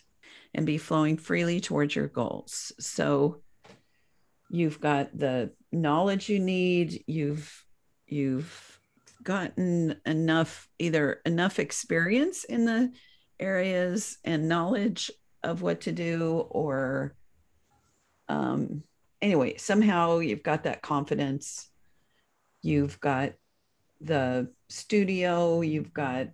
and 0.57 0.65
be 0.65 0.77
flowing 0.77 1.17
freely 1.17 1.61
towards 1.61 1.95
your 1.95 2.07
goals. 2.07 2.73
So 2.79 3.43
you've 4.49 4.81
got 4.81 5.17
the 5.17 5.51
knowledge 5.71 6.27
you 6.27 6.39
need, 6.39 7.03
you've 7.05 7.63
you've 8.07 8.79
gotten 9.23 9.99
enough 10.05 10.67
either 10.79 11.21
enough 11.25 11.59
experience 11.59 12.43
in 12.43 12.65
the 12.65 12.91
areas 13.39 14.17
and 14.23 14.49
knowledge 14.49 15.11
of 15.43 15.61
what 15.61 15.81
to 15.81 15.91
do 15.91 16.45
or 16.49 17.15
um 18.27 18.81
anyway, 19.21 19.57
somehow 19.57 20.19
you've 20.19 20.43
got 20.43 20.63
that 20.63 20.81
confidence. 20.81 21.69
You've 22.63 22.99
got 22.99 23.33
the 24.01 24.51
studio, 24.69 25.61
you've 25.61 25.93
got 25.93 26.27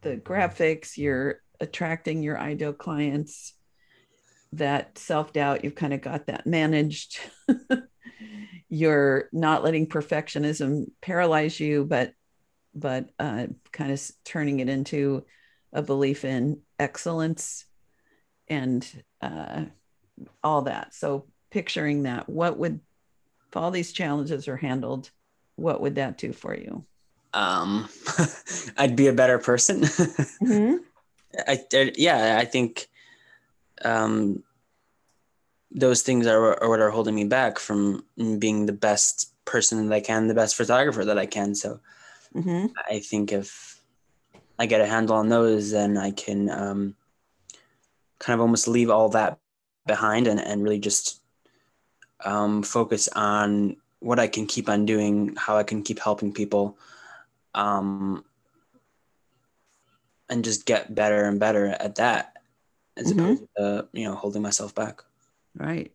the 0.00 0.16
graphics, 0.16 0.96
you're 0.96 1.40
attracting 1.62 2.22
your 2.22 2.38
ideal 2.38 2.72
clients. 2.72 3.54
That 4.52 4.98
self 4.98 5.32
doubt, 5.32 5.64
you've 5.64 5.74
kind 5.74 5.94
of 5.94 6.02
got 6.02 6.26
that 6.26 6.46
managed. 6.46 7.18
you're 8.68 9.28
not 9.32 9.64
letting 9.64 9.86
perfectionism 9.86 10.90
paralyze 11.00 11.58
you, 11.58 11.84
but 11.84 12.12
but 12.74 13.08
uh, 13.18 13.46
kind 13.70 13.92
of 13.92 14.10
turning 14.24 14.60
it 14.60 14.68
into 14.68 15.24
a 15.72 15.82
belief 15.82 16.24
in 16.24 16.60
excellence 16.78 17.64
and 18.48 18.86
uh, 19.20 19.64
all 20.42 20.62
that. 20.62 20.94
So 20.94 21.26
picturing 21.50 22.04
that, 22.04 22.28
what 22.28 22.58
would 22.58 22.80
if 23.48 23.56
all 23.56 23.70
these 23.70 23.92
challenges 23.92 24.48
are 24.48 24.56
handled, 24.56 25.10
what 25.56 25.82
would 25.82 25.96
that 25.96 26.16
do 26.16 26.32
for 26.32 26.54
you? 26.54 26.86
Um, 27.34 27.88
I'd 28.78 28.96
be 28.96 29.08
a 29.08 29.12
better 29.12 29.38
person. 29.38 29.80
mm-hmm. 29.82 30.76
I, 31.48 31.60
I, 31.72 31.92
yeah, 31.96 32.38
I 32.38 32.44
think 32.44 32.88
um, 33.84 34.42
those 35.70 36.02
things 36.02 36.26
are, 36.26 36.62
are 36.62 36.68
what 36.68 36.80
are 36.80 36.90
holding 36.90 37.14
me 37.14 37.24
back 37.24 37.58
from 37.58 38.04
being 38.38 38.66
the 38.66 38.72
best 38.72 39.32
person 39.44 39.88
that 39.88 39.94
I 39.94 40.00
can, 40.00 40.28
the 40.28 40.34
best 40.34 40.56
photographer 40.56 41.04
that 41.04 41.18
I 41.18 41.26
can. 41.26 41.54
So 41.54 41.80
mm-hmm. 42.34 42.66
I 42.88 43.00
think 43.00 43.32
if 43.32 43.80
I 44.58 44.66
get 44.66 44.80
a 44.80 44.86
handle 44.86 45.16
on 45.16 45.28
those, 45.28 45.70
then 45.70 45.96
I 45.96 46.10
can 46.10 46.50
um, 46.50 46.96
kind 48.18 48.34
of 48.34 48.40
almost 48.40 48.68
leave 48.68 48.90
all 48.90 49.08
that 49.10 49.38
behind 49.86 50.26
and, 50.26 50.40
and 50.40 50.62
really 50.62 50.78
just 50.78 51.20
um, 52.24 52.62
focus 52.62 53.08
on 53.08 53.76
what 53.98 54.18
I 54.18 54.26
can 54.28 54.46
keep 54.46 54.68
on 54.68 54.86
doing, 54.86 55.34
how 55.36 55.56
I 55.56 55.62
can 55.62 55.82
keep 55.82 55.98
helping 55.98 56.32
people, 56.32 56.76
um, 57.54 58.24
and 60.32 60.42
just 60.44 60.64
get 60.64 60.94
better 60.94 61.24
and 61.24 61.38
better 61.38 61.66
at 61.66 61.96
that, 61.96 62.38
as 62.96 63.12
mm-hmm. 63.12 63.20
opposed 63.20 63.44
to 63.58 63.88
you 63.92 64.08
know 64.08 64.14
holding 64.14 64.42
myself 64.42 64.74
back. 64.74 65.02
Right. 65.54 65.92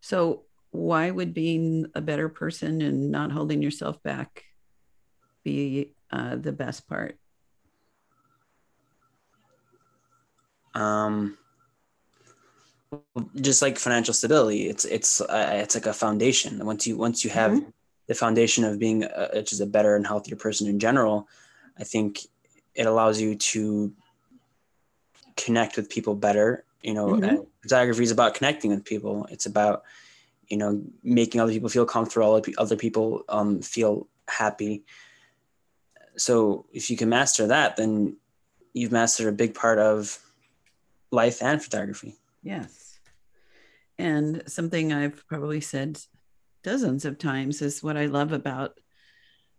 So 0.00 0.44
why 0.70 1.10
would 1.10 1.34
being 1.34 1.86
a 1.96 2.00
better 2.00 2.28
person 2.28 2.80
and 2.80 3.10
not 3.10 3.32
holding 3.32 3.60
yourself 3.60 4.00
back 4.04 4.44
be 5.42 5.92
uh, 6.12 6.36
the 6.36 6.52
best 6.52 6.88
part? 6.88 7.18
Um, 10.72 11.36
just 13.40 13.60
like 13.60 13.76
financial 13.76 14.14
stability, 14.14 14.68
it's 14.68 14.84
it's 14.84 15.20
uh, 15.20 15.50
it's 15.54 15.74
like 15.74 15.86
a 15.86 15.92
foundation. 15.92 16.64
Once 16.64 16.86
you 16.86 16.96
once 16.96 17.24
you 17.24 17.30
have 17.30 17.50
mm-hmm. 17.50 17.70
the 18.06 18.14
foundation 18.14 18.62
of 18.62 18.78
being 18.78 19.02
a, 19.02 19.42
just 19.42 19.60
a 19.60 19.66
better 19.66 19.96
and 19.96 20.06
healthier 20.06 20.36
person 20.36 20.68
in 20.68 20.78
general, 20.78 21.26
I 21.76 21.82
think 21.82 22.20
it 22.74 22.86
allows 22.86 23.20
you 23.20 23.34
to 23.36 23.92
connect 25.36 25.76
with 25.76 25.90
people 25.90 26.14
better. 26.14 26.64
You 26.82 26.94
know, 26.94 27.08
mm-hmm. 27.08 27.42
photography 27.62 28.02
is 28.02 28.10
about 28.10 28.34
connecting 28.34 28.70
with 28.70 28.84
people. 28.84 29.26
It's 29.30 29.46
about 29.46 29.84
you 30.48 30.56
know 30.56 30.82
making 31.02 31.40
other 31.40 31.52
people 31.52 31.68
feel 31.68 31.86
comfortable, 31.86 32.42
other 32.58 32.76
people 32.76 33.22
um, 33.28 33.60
feel 33.62 34.08
happy. 34.28 34.84
So 36.16 36.66
if 36.72 36.90
you 36.90 36.96
can 36.96 37.08
master 37.08 37.46
that, 37.48 37.76
then 37.76 38.16
you've 38.72 38.92
mastered 38.92 39.28
a 39.28 39.32
big 39.32 39.54
part 39.54 39.78
of 39.78 40.18
life 41.10 41.42
and 41.42 41.62
photography. 41.62 42.16
Yes. 42.42 42.98
And 43.98 44.42
something 44.46 44.92
I've 44.92 45.26
probably 45.26 45.60
said 45.60 46.00
dozens 46.62 47.04
of 47.04 47.18
times 47.18 47.62
is 47.62 47.82
what 47.82 47.96
I 47.96 48.06
love 48.06 48.32
about 48.32 48.78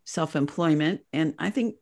self 0.03 0.35
employment. 0.35 1.01
And 1.13 1.35
I 1.37 1.49
think 1.49 1.75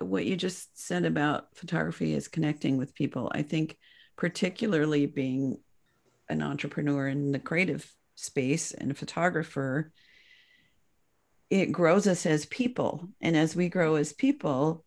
what 0.00 0.26
you 0.26 0.36
just 0.36 0.78
said 0.78 1.04
about 1.04 1.56
photography 1.56 2.14
is 2.14 2.28
connecting 2.28 2.76
with 2.76 2.94
people. 2.94 3.30
I 3.34 3.42
think, 3.42 3.76
particularly 4.16 5.06
being 5.06 5.58
an 6.28 6.42
entrepreneur 6.42 7.08
in 7.08 7.32
the 7.32 7.38
creative 7.38 7.90
space 8.14 8.72
and 8.72 8.90
a 8.90 8.94
photographer, 8.94 9.92
it 11.50 11.72
grows 11.72 12.06
us 12.06 12.26
as 12.26 12.46
people. 12.46 13.08
And 13.20 13.36
as 13.36 13.54
we 13.54 13.68
grow 13.68 13.96
as 13.96 14.12
people, 14.12 14.84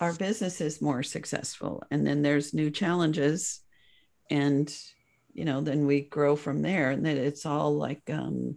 our 0.00 0.12
business 0.12 0.60
is 0.60 0.82
more 0.82 1.02
successful. 1.02 1.82
And 1.90 2.06
then 2.06 2.22
there's 2.22 2.52
new 2.52 2.70
challenges. 2.70 3.60
And 4.30 4.72
you 5.34 5.44
know, 5.44 5.60
then 5.60 5.86
we 5.86 6.02
grow 6.02 6.36
from 6.36 6.62
there. 6.62 6.90
And 6.90 7.04
then 7.04 7.16
it's 7.16 7.46
all 7.46 7.76
like, 7.76 8.02
um, 8.10 8.56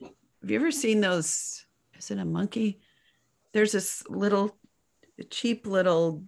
have 0.00 0.50
you 0.50 0.56
ever 0.56 0.70
seen 0.70 1.00
those? 1.00 1.64
Is 1.98 2.10
it 2.10 2.18
a 2.18 2.24
monkey? 2.24 2.80
There's 3.52 3.72
this 3.72 4.02
little 4.08 4.56
cheap 5.22 5.66
little 5.66 6.24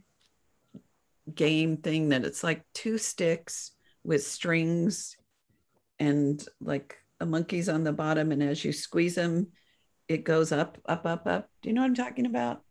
game 1.35 1.79
thing 1.79 2.11
that 2.11 2.25
it's 2.25 2.45
like 2.45 2.65
two 2.73 2.99
sticks 2.99 3.73
with 4.05 4.25
strings 4.25 5.17
and 5.99 6.47
like 6.61 6.97
a 7.19 7.27
monkey's 7.27 7.69
on 7.69 7.83
the 7.83 7.93
bottom. 7.93 8.31
And 8.31 8.43
as 8.43 8.65
you 8.65 8.73
squeeze 8.73 9.17
them, 9.17 9.49
it 10.07 10.23
goes 10.23 10.53
up, 10.53 10.79
up, 10.87 11.05
up, 11.05 11.27
up. 11.27 11.51
Do 11.63 11.69
you 11.69 11.75
know 11.75 11.81
what 11.81 11.89
I'm 11.89 11.95
talking 11.95 12.27
about? 12.27 12.63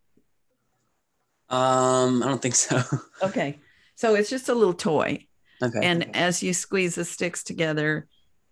Um, 1.49 2.23
I 2.23 2.27
don't 2.27 2.41
think 2.41 2.55
so. 2.55 2.81
okay. 3.23 3.59
So 3.95 4.15
it's 4.15 4.29
just 4.29 4.47
a 4.47 4.55
little 4.55 4.73
toy 4.73 5.27
Okay. 5.61 5.79
And 5.81 6.15
as 6.15 6.43
you 6.43 6.53
squeeze 6.53 6.95
the 6.95 7.05
sticks 7.05 7.43
together, 7.43 8.07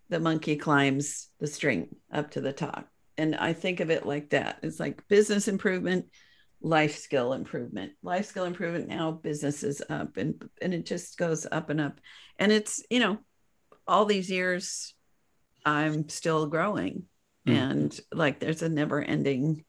the 0.09 0.19
monkey 0.19 0.55
climbs 0.55 1.29
the 1.39 1.47
string 1.47 1.95
up 2.11 2.31
to 2.31 2.41
the 2.41 2.53
top. 2.53 2.87
And 3.17 3.35
I 3.35 3.53
think 3.53 3.79
of 3.79 3.89
it 3.89 4.05
like 4.05 4.29
that. 4.31 4.59
It's 4.63 4.79
like 4.79 5.07
business 5.07 5.47
improvement, 5.47 6.05
life 6.63 6.97
skill 6.97 7.33
improvement. 7.33 7.91
Life 8.01 8.25
skill 8.25 8.45
improvement 8.45 8.87
now 8.87 9.11
business 9.11 9.63
is 9.63 9.83
up 9.89 10.17
and 10.17 10.49
and 10.61 10.73
it 10.73 10.85
just 10.85 11.17
goes 11.17 11.45
up 11.51 11.69
and 11.69 11.79
up. 11.79 11.99
And 12.39 12.51
it's, 12.51 12.81
you 12.89 12.99
know, 12.99 13.19
all 13.85 14.05
these 14.05 14.31
years 14.31 14.95
I'm 15.65 16.09
still 16.09 16.47
growing. 16.47 17.03
Mm. 17.47 17.53
And 17.53 17.99
like 18.11 18.39
there's 18.39 18.61
a 18.61 18.69
never 18.69 19.01
ending 19.01 19.65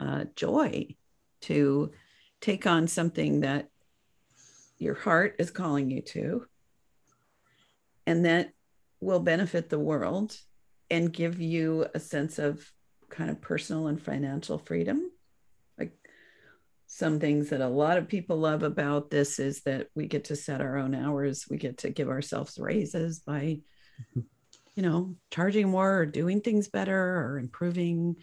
uh, 0.00 0.24
joy 0.34 0.96
to 1.42 1.92
take 2.40 2.66
on 2.66 2.88
something 2.88 3.40
that 3.40 3.68
your 4.78 4.94
heart 4.94 5.36
is 5.38 5.50
calling 5.50 5.90
you 5.90 6.02
to, 6.02 6.46
and 8.06 8.24
that 8.24 8.50
will 9.00 9.20
benefit 9.20 9.68
the 9.68 9.78
world 9.78 10.36
and 10.90 11.12
give 11.12 11.40
you 11.40 11.86
a 11.94 12.00
sense 12.00 12.38
of 12.38 12.64
kind 13.10 13.28
of 13.28 13.40
personal 13.40 13.88
and 13.88 14.00
financial 14.00 14.58
freedom. 14.58 15.10
Some 16.90 17.20
things 17.20 17.50
that 17.50 17.60
a 17.60 17.68
lot 17.68 17.98
of 17.98 18.08
people 18.08 18.38
love 18.38 18.62
about 18.62 19.10
this 19.10 19.38
is 19.38 19.60
that 19.62 19.88
we 19.94 20.06
get 20.06 20.24
to 20.24 20.36
set 20.36 20.62
our 20.62 20.78
own 20.78 20.94
hours, 20.94 21.46
we 21.48 21.58
get 21.58 21.78
to 21.78 21.90
give 21.90 22.08
ourselves 22.08 22.58
raises 22.58 23.20
by, 23.20 23.60
mm-hmm. 24.00 24.20
you 24.74 24.82
know, 24.82 25.14
charging 25.30 25.68
more 25.68 25.98
or 25.98 26.06
doing 26.06 26.40
things 26.40 26.68
better 26.68 26.98
or 27.20 27.38
improving 27.38 28.16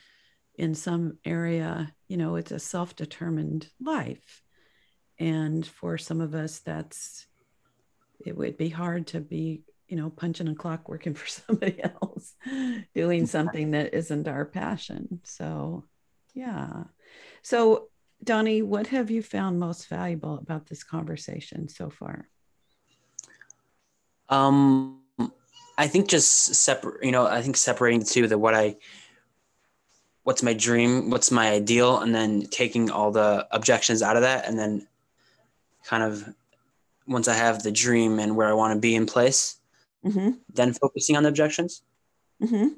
in 0.55 0.73
some 0.73 1.19
area. 1.23 1.93
You 2.07 2.17
know, 2.17 2.35
it's 2.37 2.51
a 2.51 2.59
self 2.59 2.95
determined 2.95 3.69
life. 3.79 4.41
And 5.19 5.65
for 5.65 5.99
some 5.99 6.19
of 6.19 6.33
us, 6.33 6.59
that's 6.59 7.27
it 8.25 8.35
would 8.35 8.57
be 8.57 8.69
hard 8.69 9.07
to 9.07 9.19
be, 9.19 9.61
you 9.87 9.95
know, 9.95 10.09
punching 10.09 10.47
a 10.47 10.55
clock 10.55 10.89
working 10.89 11.13
for 11.13 11.27
somebody 11.27 11.81
else, 11.83 12.33
doing 12.95 13.27
something 13.27 13.71
that 13.71 13.93
isn't 13.93 14.27
our 14.27 14.45
passion. 14.45 15.21
So, 15.23 15.85
yeah. 16.33 16.85
So, 17.43 17.89
Donni, 18.25 18.63
what 18.63 18.87
have 18.87 19.11
you 19.11 19.21
found 19.21 19.59
most 19.59 19.87
valuable 19.87 20.37
about 20.37 20.67
this 20.67 20.83
conversation 20.83 21.69
so 21.69 21.89
far? 21.89 22.27
Um, 24.29 25.01
I 25.77 25.87
think 25.87 26.09
just 26.09 26.55
separate, 26.55 27.03
you 27.05 27.11
know, 27.11 27.27
I 27.27 27.41
think 27.41 27.57
separating 27.57 27.99
the 27.99 28.05
two, 28.05 28.27
that 28.27 28.37
what 28.37 28.55
I, 28.55 28.77
what's 30.23 30.41
my 30.41 30.53
dream, 30.53 31.11
what's 31.11 31.29
my 31.29 31.51
ideal, 31.51 31.99
and 31.99 32.13
then 32.13 32.47
taking 32.49 32.89
all 32.89 33.11
the 33.11 33.47
objections 33.51 34.01
out 34.01 34.15
of 34.15 34.23
that, 34.23 34.47
and 34.47 34.57
then 34.57 34.87
kind 35.83 36.03
of 36.03 36.27
once 37.07 37.27
I 37.27 37.35
have 37.35 37.61
the 37.61 37.71
dream 37.71 38.19
and 38.19 38.35
where 38.35 38.47
I 38.47 38.53
want 38.53 38.73
to 38.73 38.79
be 38.79 38.95
in 38.95 39.05
place, 39.05 39.59
mm-hmm. 40.03 40.31
then 40.51 40.73
focusing 40.73 41.15
on 41.15 41.23
the 41.23 41.29
objections. 41.29 41.83
Mm-hmm. 42.41 42.69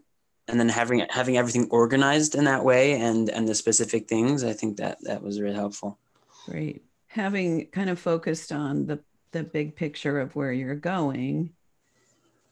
And 0.48 0.60
then 0.60 0.70
having 0.70 1.06
having 1.10 1.38
everything 1.38 1.68
organized 1.72 2.36
in 2.36 2.46
that 2.46 2.64
way 2.64 2.94
and 2.94 3.30
and 3.30 3.48
the 3.48 3.56
specific 3.56 4.08
things, 4.08 4.44
I 4.44 4.54
think 4.54 4.78
that 4.78 4.98
that 5.04 5.22
was 5.22 5.42
really 5.42 5.56
helpful. 5.56 6.00
Great. 6.46 6.84
Having 7.08 7.68
kind 7.68 7.90
of 7.90 8.00
focused 8.00 8.52
on 8.52 8.86
the 8.86 9.00
the 9.32 9.44
big 9.44 9.76
picture 9.76 10.20
of 10.20 10.36
where 10.36 10.52
you're 10.52 10.76
going 10.76 11.52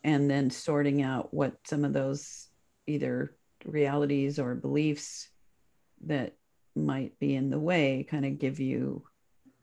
and 0.03 0.29
then 0.29 0.49
sorting 0.49 1.01
out 1.01 1.33
what 1.33 1.55
some 1.65 1.83
of 1.83 1.93
those 1.93 2.47
either 2.85 3.35
realities 3.65 4.37
or 4.39 4.53
beliefs 4.53 5.29
that 6.01 6.33
might 6.75 7.17
be 7.19 7.35
in 7.35 7.49
the 7.49 7.59
way 7.59 8.05
kind 8.09 8.25
of 8.25 8.37
give 8.37 8.59
you 8.59 9.03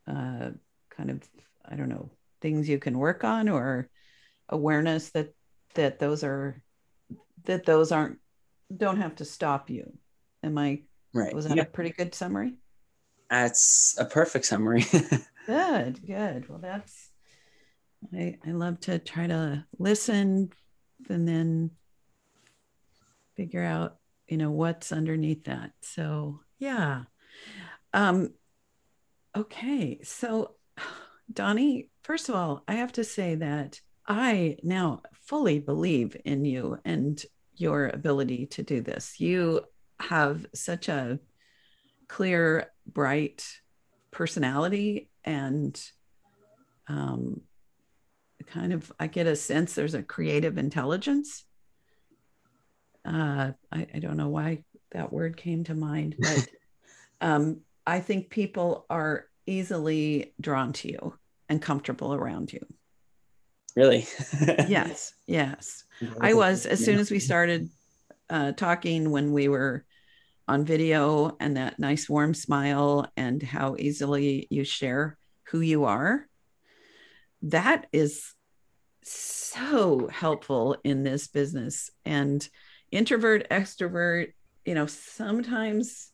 uh, 0.09 0.51
kind 0.91 1.11
of 1.11 1.23
i 1.71 1.77
don't 1.77 1.89
know 1.89 2.11
things 2.41 2.69
you 2.69 2.79
can 2.79 2.99
work 2.99 3.23
on 3.23 3.49
or 3.49 3.89
awareness 4.49 5.11
that 5.11 5.33
that 5.75 5.99
those 5.99 6.25
are 6.25 6.63
that 7.45 7.65
those 7.65 7.93
aren't 7.93 8.19
don't 8.75 9.01
have 9.01 9.15
to 9.17 9.25
stop 9.25 9.71
you 9.71 9.93
am 10.43 10.59
i 10.59 10.81
right 11.15 11.35
was 11.35 11.47
that 11.47 11.57
yeah. 11.57 11.63
a 11.63 11.67
pretty 11.67 11.91
good 11.91 12.15
summary 12.15 12.55
that's 13.31 13.97
a 13.99 14.05
perfect 14.05 14.45
summary 14.45 14.85
good 15.47 16.05
good 16.07 16.49
well 16.49 16.59
that's 16.59 17.13
I, 18.15 18.39
I 18.47 18.51
love 18.51 18.81
to 18.81 18.99
try 18.99 19.27
to 19.27 19.65
listen 19.79 20.51
and 21.09 21.29
then 21.29 21.71
figure 23.37 23.63
out, 23.63 23.97
you 24.29 24.37
know, 24.37 24.51
what's 24.51 24.93
underneath 24.93 25.45
that. 25.45 25.73
So, 25.81 26.41
yeah. 26.59 27.03
Um, 27.93 28.35
okay. 29.37 30.01
So, 30.03 30.55
Donni, 31.33 31.89
first 32.03 32.29
of 32.29 32.35
all, 32.35 32.63
I 32.67 32.75
have 32.75 32.93
to 32.93 33.05
say 33.05 33.37
that 33.37 33.81
I 34.07 34.57
now 34.63 35.03
fully 35.15 35.61
believe 35.61 36.17
in 36.25 36.45
you 36.45 36.79
and 36.85 37.23
your 37.57 37.89
ability 37.89 38.47
to 38.47 38.63
do 38.63 38.81
this. 38.81 39.21
You 39.21 39.63
have 40.01 40.47
such 40.55 40.89
a 40.89 41.19
clear, 42.09 42.71
bright 42.87 43.47
personality 44.11 45.09
and 45.25 45.81
um, 46.89 47.41
kind 48.47 48.73
of, 48.73 48.93
I 48.99 49.07
get 49.07 49.27
a 49.27 49.37
sense 49.37 49.75
there's 49.75 49.95
a 49.95 50.03
creative 50.03 50.59
intelligence. 50.59 51.45
Uh, 53.05 53.53
I, 53.73 53.87
I 53.95 53.99
don't 53.99 54.17
know 54.17 54.29
why 54.29 54.65
that 54.93 55.13
word 55.13 55.37
came 55.37 55.65
to 55.65 55.75
mind, 55.75 56.17
but 56.19 56.49
um, 57.21 57.61
I 57.87 58.01
think 58.01 58.31
people 58.31 58.87
are 58.91 59.27
easily 59.47 60.35
drawn 60.41 60.73
to 60.75 60.89
you 60.89 61.15
and 61.49 61.61
comfortable 61.61 62.15
around 62.15 62.53
you. 62.53 62.61
Really? 63.77 64.07
yes, 64.69 65.15
yes. 65.27 65.85
I 66.21 66.35
was 66.35 66.67
as 66.67 66.85
soon 66.85 66.99
as 66.99 67.11
we 67.11 67.19
started 67.19 67.71
uh, 68.29 68.53
talking 68.53 69.11
when 69.11 69.33
we 69.33 69.49
were 69.49 69.85
on 70.49 70.65
video 70.65 71.37
and 71.41 71.57
that 71.57 71.79
nice 71.79 72.09
warm 72.09 72.35
smile 72.35 73.11
and 73.17 73.43
how 73.43 73.77
easily 73.79 74.47
you 74.51 74.65
share 74.65 75.19
who 75.45 75.61
you 75.61 75.85
are. 75.85 76.29
That 77.43 77.87
is 77.93 78.35
so 79.03 80.09
helpful 80.09 80.77
in 80.85 81.03
this 81.03 81.29
business. 81.29 81.91
And 82.05 82.47
introvert, 82.91 83.49
extrovert, 83.51 84.33
you 84.65 84.75
know, 84.75 84.87
sometimes. 84.87 86.11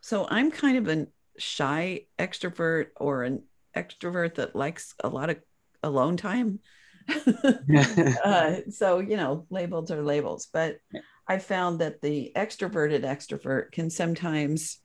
So 0.00 0.26
I'm 0.28 0.50
kind 0.50 0.78
of 0.78 0.88
a 0.88 1.06
shy 1.38 2.06
extrovert 2.18 2.88
or 2.96 3.24
an 3.24 3.42
extrovert 3.76 4.36
that 4.36 4.56
likes 4.56 4.94
a 5.02 5.08
lot 5.08 5.30
of 5.30 5.38
alone 5.82 6.16
time. 6.16 6.60
uh, 8.24 8.56
so, 8.70 9.00
you 9.00 9.16
know, 9.16 9.46
labels 9.50 9.90
are 9.90 10.02
labels, 10.02 10.48
but 10.52 10.78
I 11.26 11.38
found 11.38 11.80
that 11.80 12.00
the 12.00 12.32
extroverted 12.36 13.04
extrovert 13.04 13.72
can 13.72 13.90
sometimes 13.90 14.78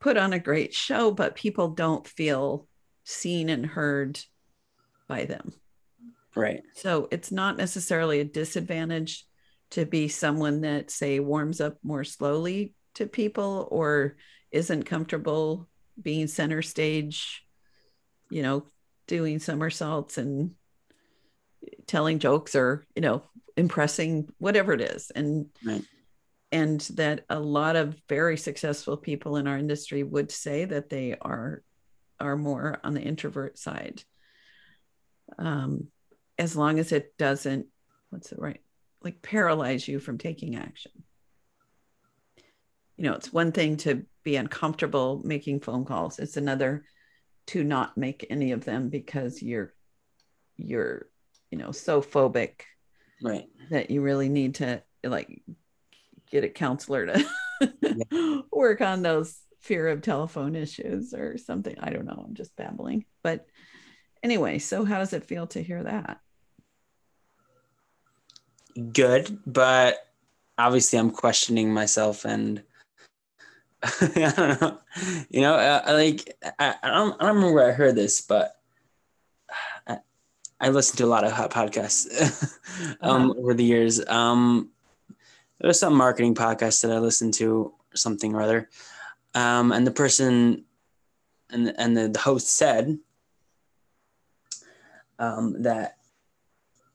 put 0.00 0.16
on 0.16 0.32
a 0.32 0.38
great 0.38 0.74
show, 0.74 1.10
but 1.10 1.34
people 1.34 1.68
don't 1.68 2.06
feel 2.06 2.66
seen 3.04 3.48
and 3.48 3.64
heard 3.64 4.20
by 5.08 5.24
them. 5.24 5.52
Right. 6.36 6.62
So 6.74 7.08
it's 7.10 7.32
not 7.32 7.56
necessarily 7.56 8.20
a 8.20 8.24
disadvantage 8.24 9.24
to 9.70 9.84
be 9.84 10.08
someone 10.08 10.60
that, 10.62 10.90
say, 10.90 11.20
warms 11.20 11.60
up 11.60 11.78
more 11.82 12.04
slowly 12.04 12.74
to 12.94 13.06
people 13.06 13.68
or 13.70 14.16
isn't 14.50 14.84
comfortable 14.84 15.68
being 16.00 16.26
center 16.26 16.62
stage, 16.62 17.44
you 18.30 18.42
know, 18.42 18.66
doing 19.08 19.40
somersaults 19.40 20.18
and 20.18 20.52
telling 21.88 22.20
jokes 22.20 22.54
or 22.54 22.86
you 22.94 23.02
know 23.02 23.24
impressing 23.56 24.28
whatever 24.38 24.72
it 24.72 24.80
is. 24.80 25.10
And 25.10 25.46
right. 25.64 25.82
and 26.52 26.80
that 26.94 27.24
a 27.28 27.40
lot 27.40 27.74
of 27.74 28.00
very 28.08 28.36
successful 28.36 28.96
people 28.96 29.36
in 29.36 29.48
our 29.48 29.58
industry 29.58 30.04
would 30.04 30.30
say 30.30 30.64
that 30.64 30.88
they 30.88 31.16
are 31.20 31.64
are 32.20 32.36
more 32.36 32.78
on 32.84 32.94
the 32.94 33.02
introvert 33.02 33.58
side. 33.58 34.04
Um 35.38 35.88
as 36.38 36.56
long 36.56 36.78
as 36.78 36.92
it 36.92 37.16
doesn't 37.18 37.66
what's 38.10 38.30
it 38.30 38.38
right 38.38 38.60
like 39.02 39.22
paralyze 39.22 39.88
you 39.88 39.98
from 39.98 40.18
taking 40.18 40.54
action. 40.54 40.92
You 42.96 43.04
know 43.04 43.14
it's 43.14 43.32
one 43.32 43.52
thing 43.52 43.76
to 43.78 44.04
be 44.22 44.36
uncomfortable 44.36 45.22
making 45.24 45.60
phone 45.60 45.84
calls. 45.84 46.18
It's 46.18 46.36
another 46.36 46.84
to 47.48 47.64
not 47.64 47.96
make 47.96 48.26
any 48.28 48.52
of 48.52 48.64
them 48.64 48.90
because 48.90 49.42
you're 49.42 49.72
you're 50.56 51.06
you 51.50 51.56
know 51.56 51.72
so 51.72 52.02
phobic 52.02 52.62
right. 53.22 53.46
that 53.70 53.90
you 53.90 54.02
really 54.02 54.28
need 54.28 54.56
to 54.56 54.82
like 55.02 55.42
get 56.30 56.44
a 56.44 56.48
counselor 56.48 57.06
to 57.06 57.26
yeah. 57.80 58.40
work 58.52 58.82
on 58.82 59.02
those 59.02 59.38
fear 59.60 59.88
of 59.88 60.02
telephone 60.02 60.54
issues 60.54 61.14
or 61.14 61.36
something. 61.36 61.74
I 61.80 61.90
don't 61.90 62.04
know. 62.04 62.24
I'm 62.26 62.34
just 62.34 62.54
babbling. 62.54 63.06
But 63.22 63.46
anyway 64.22 64.58
so 64.58 64.84
how 64.84 64.98
does 64.98 65.12
it 65.12 65.24
feel 65.24 65.46
to 65.48 65.62
hear 65.62 65.82
that? 65.82 66.20
Good 68.92 69.38
but 69.46 69.98
obviously 70.58 70.98
i'm 70.98 71.10
questioning 71.10 71.72
myself 71.72 72.24
and 72.24 72.62
I 74.00 74.32
don't 74.36 74.60
know. 74.60 74.78
You 75.30 75.40
know, 75.40 75.54
uh, 75.54 75.82
like 75.88 76.36
I, 76.58 76.74
I 76.82 76.88
don't 76.90 77.14
I 77.20 77.26
don't 77.26 77.36
remember 77.36 77.54
where 77.54 77.68
I 77.68 77.72
heard 77.72 77.94
this, 77.94 78.20
but 78.20 78.56
I, 79.86 79.98
I 80.60 80.68
listened 80.70 80.98
to 80.98 81.04
a 81.04 81.06
lot 81.06 81.24
of 81.24 81.32
hot 81.32 81.50
podcasts 81.50 82.58
um, 83.00 83.30
uh-huh. 83.30 83.40
over 83.40 83.54
the 83.54 83.64
years. 83.64 84.04
Um, 84.08 84.70
there 85.60 85.68
was 85.68 85.78
some 85.78 85.94
marketing 85.94 86.34
podcast 86.34 86.82
that 86.82 86.92
I 86.92 86.98
listened 86.98 87.34
to, 87.34 87.72
or 87.92 87.96
something 87.96 88.34
or 88.34 88.42
other, 88.42 88.68
um, 89.34 89.72
and 89.72 89.86
the 89.86 89.92
person 89.92 90.64
and 91.50 91.72
and 91.78 91.96
the, 91.96 92.08
the 92.08 92.18
host 92.18 92.48
said 92.48 92.98
um, 95.18 95.62
that 95.62 95.98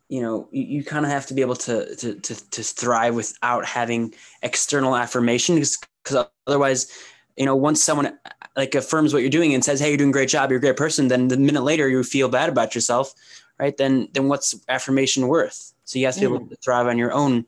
you 0.10 0.22
know 0.22 0.48
you, 0.52 0.64
you 0.64 0.84
kind 0.84 1.06
of 1.06 1.12
have 1.12 1.28
to 1.28 1.34
be 1.34 1.42
able 1.42 1.56
to, 1.56 1.96
to 1.96 2.16
to 2.16 2.50
to 2.52 2.64
thrive 2.64 3.16
without 3.16 3.66
having 3.66 4.14
external 4.42 4.96
affirmation 4.96 5.56
because 5.56 5.80
because 6.04 6.26
otherwise 6.47 6.91
you 7.38 7.45
know 7.45 7.56
once 7.56 7.82
someone 7.82 8.18
like 8.56 8.76
affirms 8.76 9.14
what 9.14 9.22
you're 9.22 9.30
doing 9.30 9.54
and 9.54 9.64
says 9.64 9.80
hey 9.80 9.89
you're 9.89 9.97
doing 9.97 10.10
a 10.10 10.14
great 10.14 10.30
job 10.30 10.49
you're 10.49 10.58
a 10.58 10.62
great 10.62 10.78
person 10.78 11.08
then 11.08 11.28
the 11.28 11.38
minute 11.38 11.64
later 11.64 11.88
you 11.88 12.04
feel 12.04 12.30
bad 12.30 12.49
about 12.49 12.76
yourself 12.76 13.14
right 13.60 13.78
then 13.78 14.08
then 14.14 14.28
what's 14.28 14.56
affirmation 14.70 15.28
worth 15.28 15.74
so 15.84 15.99
you 15.99 16.06
have 16.06 16.16
to 16.16 16.22
be 16.22 16.26
able 16.26 16.39
mm. 16.39 16.49
to 16.49 16.56
thrive 16.58 16.88
on 16.88 16.97
your 16.97 17.12
own 17.14 17.45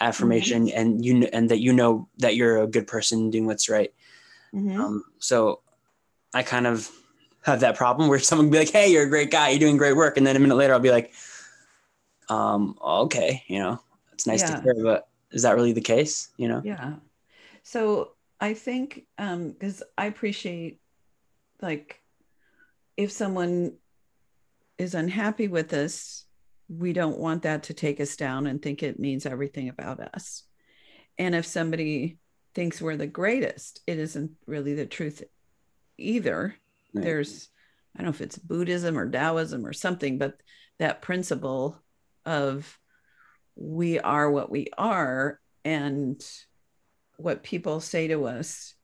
affirmation 0.00 0.66
mm-hmm. 0.66 0.78
and 0.78 1.04
you 1.04 1.28
and 1.32 1.50
that 1.50 1.58
you 1.58 1.72
know 1.72 2.08
that 2.18 2.36
you're 2.36 2.62
a 2.62 2.66
good 2.66 2.86
person 2.86 3.30
doing 3.30 3.46
what's 3.46 3.68
right 3.68 3.94
mm-hmm. 4.54 4.80
um, 4.80 5.04
so 5.18 5.60
i 6.34 6.42
kind 6.42 6.66
of 6.66 6.90
have 7.42 7.60
that 7.60 7.76
problem 7.76 8.08
where 8.08 8.18
someone 8.30 8.50
be 8.50 8.58
like 8.58 8.70
hey 8.70 8.90
you're 8.90 9.04
a 9.04 9.08
great 9.08 9.30
guy 9.30 9.50
you're 9.50 9.58
doing 9.58 9.76
great 9.76 9.96
work 9.96 10.16
and 10.16 10.26
then 10.26 10.36
a 10.36 10.38
minute 10.38 10.56
later 10.56 10.72
i'll 10.72 10.80
be 10.80 10.90
like 10.90 11.12
um 12.28 12.76
okay 12.82 13.42
you 13.46 13.58
know 13.58 13.80
it's 14.12 14.26
nice 14.26 14.42
yeah. 14.42 14.56
to 14.56 14.62
hear 14.62 14.74
but 14.82 15.08
is 15.30 15.42
that 15.42 15.54
really 15.54 15.72
the 15.72 15.80
case 15.80 16.28
you 16.36 16.48
know 16.48 16.60
yeah 16.64 16.94
so 17.66 18.12
I 18.38 18.54
think 18.54 19.06
um 19.18 19.50
because 19.50 19.82
I 19.98 20.06
appreciate 20.06 20.80
like 21.60 22.00
if 22.96 23.10
someone 23.10 23.72
is 24.78 24.94
unhappy 24.94 25.48
with 25.48 25.72
us, 25.72 26.26
we 26.68 26.92
don't 26.92 27.18
want 27.18 27.42
that 27.42 27.64
to 27.64 27.74
take 27.74 28.00
us 28.00 28.14
down 28.14 28.46
and 28.46 28.62
think 28.62 28.82
it 28.82 29.00
means 29.00 29.26
everything 29.26 29.68
about 29.68 29.98
us. 30.00 30.44
And 31.18 31.34
if 31.34 31.44
somebody 31.44 32.18
thinks 32.54 32.80
we're 32.80 32.96
the 32.96 33.06
greatest, 33.06 33.80
it 33.86 33.98
isn't 33.98 34.32
really 34.46 34.74
the 34.74 34.86
truth 34.86 35.24
either. 35.98 36.54
Right. 36.94 37.04
There's, 37.04 37.48
I 37.94 37.98
don't 37.98 38.06
know 38.06 38.10
if 38.10 38.20
it's 38.20 38.38
Buddhism 38.38 38.96
or 38.96 39.10
Taoism 39.10 39.66
or 39.66 39.72
something, 39.72 40.18
but 40.18 40.40
that 40.78 41.02
principle 41.02 41.82
of 42.24 42.78
we 43.56 43.98
are 43.98 44.30
what 44.30 44.50
we 44.50 44.68
are 44.78 45.40
and 45.64 46.22
what 47.16 47.42
people 47.42 47.80
say 47.80 48.08
to 48.08 48.26
us 48.26 48.74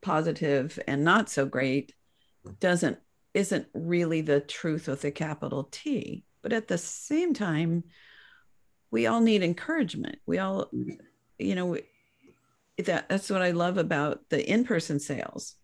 positive 0.00 0.78
and 0.86 1.04
not 1.04 1.28
so 1.28 1.46
great 1.46 1.94
doesn't 2.58 2.98
isn't 3.32 3.66
really 3.74 4.22
the 4.22 4.40
truth 4.40 4.88
with 4.88 5.04
a 5.04 5.10
capital 5.10 5.68
T. 5.70 6.24
But 6.42 6.52
at 6.52 6.68
the 6.68 6.78
same 6.78 7.34
time 7.34 7.84
we 8.90 9.06
all 9.06 9.20
need 9.20 9.42
encouragement. 9.42 10.18
We 10.26 10.38
all 10.38 10.70
you 11.38 11.54
know 11.54 11.76
that 12.84 13.08
that's 13.08 13.30
what 13.30 13.42
i 13.42 13.50
love 13.50 13.76
about 13.78 14.20
the 14.30 14.48
in-person 14.48 15.00
sales 15.00 15.54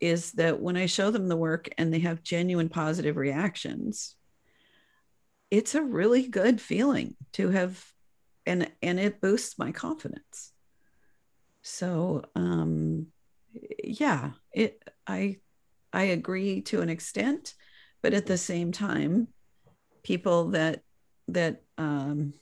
is 0.00 0.32
that 0.32 0.60
when 0.60 0.76
i 0.76 0.86
show 0.86 1.10
them 1.10 1.28
the 1.28 1.36
work 1.36 1.68
and 1.78 1.92
they 1.92 2.00
have 2.00 2.22
genuine 2.22 2.68
positive 2.68 3.16
reactions 3.16 4.16
it's 5.50 5.74
a 5.74 5.82
really 5.82 6.26
good 6.26 6.60
feeling 6.60 7.14
to 7.32 7.50
have 7.50 7.84
and 8.46 8.70
and 8.82 8.98
it 8.98 9.20
boosts 9.20 9.58
my 9.58 9.72
confidence 9.72 10.52
so 11.70 12.22
um 12.34 13.06
yeah 13.84 14.32
it 14.52 14.82
i 15.06 15.36
i 15.92 16.02
agree 16.04 16.60
to 16.62 16.80
an 16.80 16.88
extent 16.88 17.54
but 18.02 18.12
at 18.12 18.26
the 18.26 18.36
same 18.36 18.72
time 18.72 19.28
people 20.02 20.50
that 20.50 20.82
that 21.28 21.62
um 21.78 22.34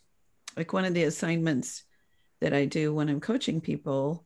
like 0.56 0.72
one 0.72 0.84
of 0.84 0.94
the 0.94 1.04
assignments 1.04 1.84
that 2.40 2.54
i 2.54 2.64
do 2.64 2.94
when 2.94 3.08
i'm 3.08 3.20
coaching 3.20 3.60
people 3.60 4.24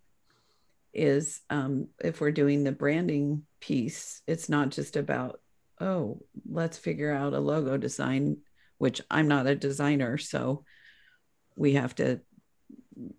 is 0.95 1.41
um 1.51 1.89
if 2.03 2.21
we're 2.21 2.31
doing 2.31 2.63
the 2.63 2.73
branding 2.73 3.43
piece 3.61 4.23
it's 4.27 4.49
not 4.49 4.71
just 4.71 4.97
about 4.97 5.41
oh 5.81 6.21
let's 6.49 6.79
figure 6.79 7.13
out 7.13 7.33
a 7.33 7.41
logo 7.41 7.77
design 7.77 8.37
which 8.79 9.01
i'm 9.11 9.27
not 9.27 9.47
a 9.47 9.55
designer 9.55 10.17
so 10.17 10.65
we 11.57 11.73
have 11.75 11.95
to 11.95 12.21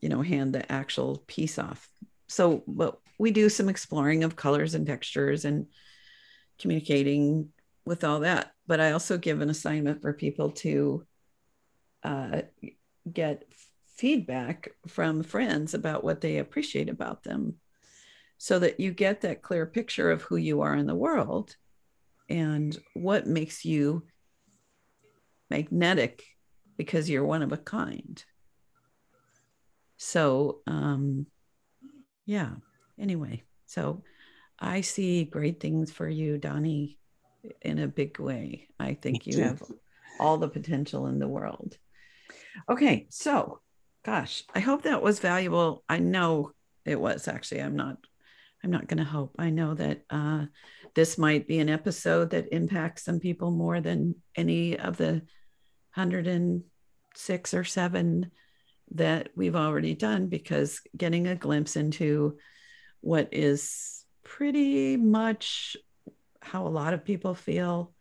you 0.01 0.09
know, 0.09 0.21
hand 0.21 0.53
the 0.53 0.69
actual 0.71 1.23
piece 1.27 1.57
off. 1.59 1.87
So, 2.27 2.63
but 2.67 2.99
we 3.19 3.31
do 3.31 3.49
some 3.49 3.69
exploring 3.69 4.23
of 4.23 4.35
colors 4.35 4.75
and 4.75 4.85
textures 4.85 5.45
and 5.45 5.67
communicating 6.59 7.49
with 7.85 8.03
all 8.03 8.21
that. 8.21 8.51
But 8.67 8.79
I 8.79 8.91
also 8.91 9.17
give 9.17 9.41
an 9.41 9.49
assignment 9.49 10.01
for 10.01 10.13
people 10.13 10.51
to 10.51 11.05
uh, 12.03 12.41
get 13.11 13.45
feedback 13.95 14.69
from 14.87 15.23
friends 15.23 15.73
about 15.73 16.03
what 16.03 16.21
they 16.21 16.37
appreciate 16.37 16.89
about 16.89 17.23
them 17.23 17.55
so 18.37 18.59
that 18.59 18.79
you 18.79 18.91
get 18.91 19.21
that 19.21 19.41
clear 19.41 19.65
picture 19.65 20.11
of 20.11 20.21
who 20.23 20.35
you 20.35 20.61
are 20.61 20.75
in 20.75 20.87
the 20.87 20.95
world 20.95 21.55
and 22.29 22.77
what 22.93 23.27
makes 23.27 23.63
you 23.63 24.03
magnetic 25.49 26.23
because 26.77 27.09
you're 27.09 27.25
one 27.25 27.43
of 27.43 27.51
a 27.51 27.57
kind. 27.57 28.23
So, 30.03 30.59
um, 30.67 31.27
yeah, 32.25 32.51
anyway, 32.99 33.43
so 33.65 34.03
I 34.59 34.81
see 34.81 35.23
great 35.23 35.61
things 35.61 35.93
for 35.93 36.07
you, 36.07 36.37
Donni, 36.37 36.97
in 37.61 37.79
a 37.79 37.87
big 37.87 38.19
way. 38.19 38.67
I 38.77 38.95
think 38.95 39.25
you 39.25 39.41
have 39.41 39.63
all 40.19 40.37
the 40.37 40.49
potential 40.49 41.07
in 41.07 41.19
the 41.19 41.27
world. 41.27 41.77
Okay, 42.69 43.07
so 43.11 43.61
gosh, 44.03 44.43
I 44.53 44.59
hope 44.59 44.83
that 44.83 45.01
was 45.01 45.21
valuable. 45.21 45.85
I 45.87 45.99
know 45.99 46.51
it 46.83 46.99
was 46.99 47.29
actually. 47.29 47.61
I'm 47.61 47.77
not 47.77 47.97
I'm 48.61 48.71
not 48.71 48.87
going 48.87 48.97
to 48.97 49.05
hope. 49.05 49.35
I 49.39 49.51
know 49.51 49.73
that 49.73 50.01
uh, 50.09 50.45
this 50.95 51.17
might 51.17 51.47
be 51.47 51.59
an 51.59 51.69
episode 51.69 52.31
that 52.31 52.53
impacts 52.53 53.05
some 53.05 53.21
people 53.21 53.51
more 53.51 53.79
than 53.79 54.15
any 54.35 54.77
of 54.77 54.97
the 54.97 55.21
106 55.95 57.53
or 57.53 57.63
7 57.63 58.31
that 58.93 59.29
we've 59.35 59.55
already 59.55 59.95
done 59.95 60.27
because 60.27 60.81
getting 60.95 61.27
a 61.27 61.35
glimpse 61.35 61.75
into 61.75 62.37
what 63.01 63.29
is 63.31 64.05
pretty 64.23 64.97
much 64.97 65.75
how 66.41 66.67
a 66.67 66.69
lot 66.69 66.93
of 66.93 67.05
people 67.05 67.35
feel, 67.35 67.93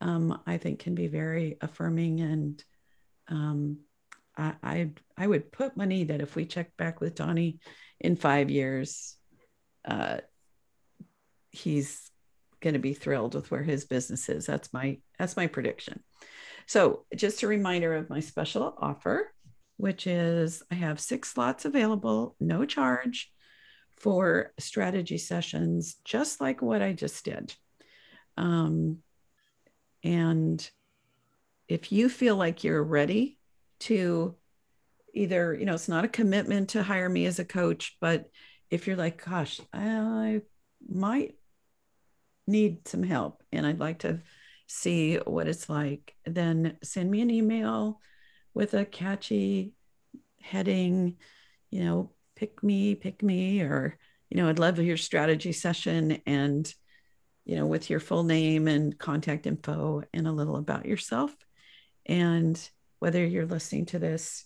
um, 0.00 0.40
I 0.46 0.58
think 0.58 0.80
can 0.80 0.94
be 0.94 1.06
very 1.06 1.56
affirming. 1.60 2.20
And 2.20 2.64
um, 3.28 3.78
I, 4.36 4.54
I, 4.62 4.90
I 5.16 5.26
would 5.26 5.52
put 5.52 5.76
money 5.76 6.04
that 6.04 6.20
if 6.20 6.36
we 6.36 6.44
check 6.44 6.76
back 6.76 7.00
with 7.00 7.14
Donni 7.14 7.58
in 8.00 8.16
five 8.16 8.50
years, 8.50 9.16
uh, 9.84 10.18
he's 11.50 12.10
going 12.60 12.74
to 12.74 12.80
be 12.80 12.94
thrilled 12.94 13.34
with 13.34 13.50
where 13.50 13.62
his 13.62 13.84
business 13.84 14.28
is. 14.28 14.46
That's 14.46 14.72
my 14.72 14.98
that's 15.18 15.36
my 15.36 15.46
prediction. 15.46 16.02
So, 16.66 17.04
just 17.14 17.42
a 17.42 17.46
reminder 17.46 17.94
of 17.94 18.08
my 18.08 18.20
special 18.20 18.74
offer, 18.78 19.33
which 19.76 20.06
is 20.06 20.62
I 20.70 20.74
have 20.74 21.00
six 21.00 21.30
slots 21.30 21.64
available, 21.64 22.36
no 22.40 22.64
charge, 22.64 23.32
for 23.96 24.52
strategy 24.58 25.18
sessions, 25.18 25.96
just 26.04 26.40
like 26.40 26.62
what 26.62 26.82
I 26.82 26.92
just 26.92 27.24
did. 27.24 27.54
Um, 28.36 28.98
and 30.02 30.68
if 31.68 31.92
you 31.92 32.08
feel 32.08 32.36
like 32.36 32.64
you're 32.64 32.82
ready 32.82 33.38
to 33.80 34.34
either, 35.14 35.54
you 35.54 35.64
know, 35.64 35.74
it's 35.74 35.88
not 35.88 36.04
a 36.04 36.08
commitment 36.08 36.70
to 36.70 36.82
hire 36.82 37.08
me 37.08 37.26
as 37.26 37.38
a 37.38 37.44
coach, 37.44 37.96
but 38.00 38.28
if 38.70 38.86
you're 38.86 38.96
like, 38.96 39.24
gosh, 39.24 39.60
I 39.72 40.42
might 40.86 41.36
need 42.46 42.86
some 42.86 43.02
help 43.02 43.42
and 43.52 43.66
I'd 43.66 43.80
like 43.80 44.00
to 44.00 44.20
see 44.66 45.16
what 45.16 45.48
it's 45.48 45.68
like, 45.68 46.14
then 46.26 46.76
send 46.82 47.10
me 47.10 47.20
an 47.20 47.30
email 47.30 48.00
with 48.54 48.74
a 48.74 48.84
catchy 48.84 49.72
heading, 50.40 51.16
you 51.70 51.84
know, 51.84 52.10
pick 52.36 52.62
me, 52.62 52.94
pick 52.94 53.22
me, 53.22 53.60
or, 53.60 53.98
you 54.30 54.36
know, 54.36 54.48
I'd 54.48 54.58
love 54.58 54.78
your 54.78 54.96
strategy 54.96 55.52
session 55.52 56.22
and, 56.26 56.72
you 57.44 57.56
know, 57.56 57.66
with 57.66 57.90
your 57.90 58.00
full 58.00 58.22
name 58.24 58.68
and 58.68 58.98
contact 58.98 59.46
info 59.46 60.02
and 60.12 60.26
a 60.26 60.32
little 60.32 60.56
about 60.56 60.86
yourself. 60.86 61.34
And 62.06 62.58
whether 63.00 63.24
you're 63.24 63.46
listening 63.46 63.86
to 63.86 63.98
this 63.98 64.44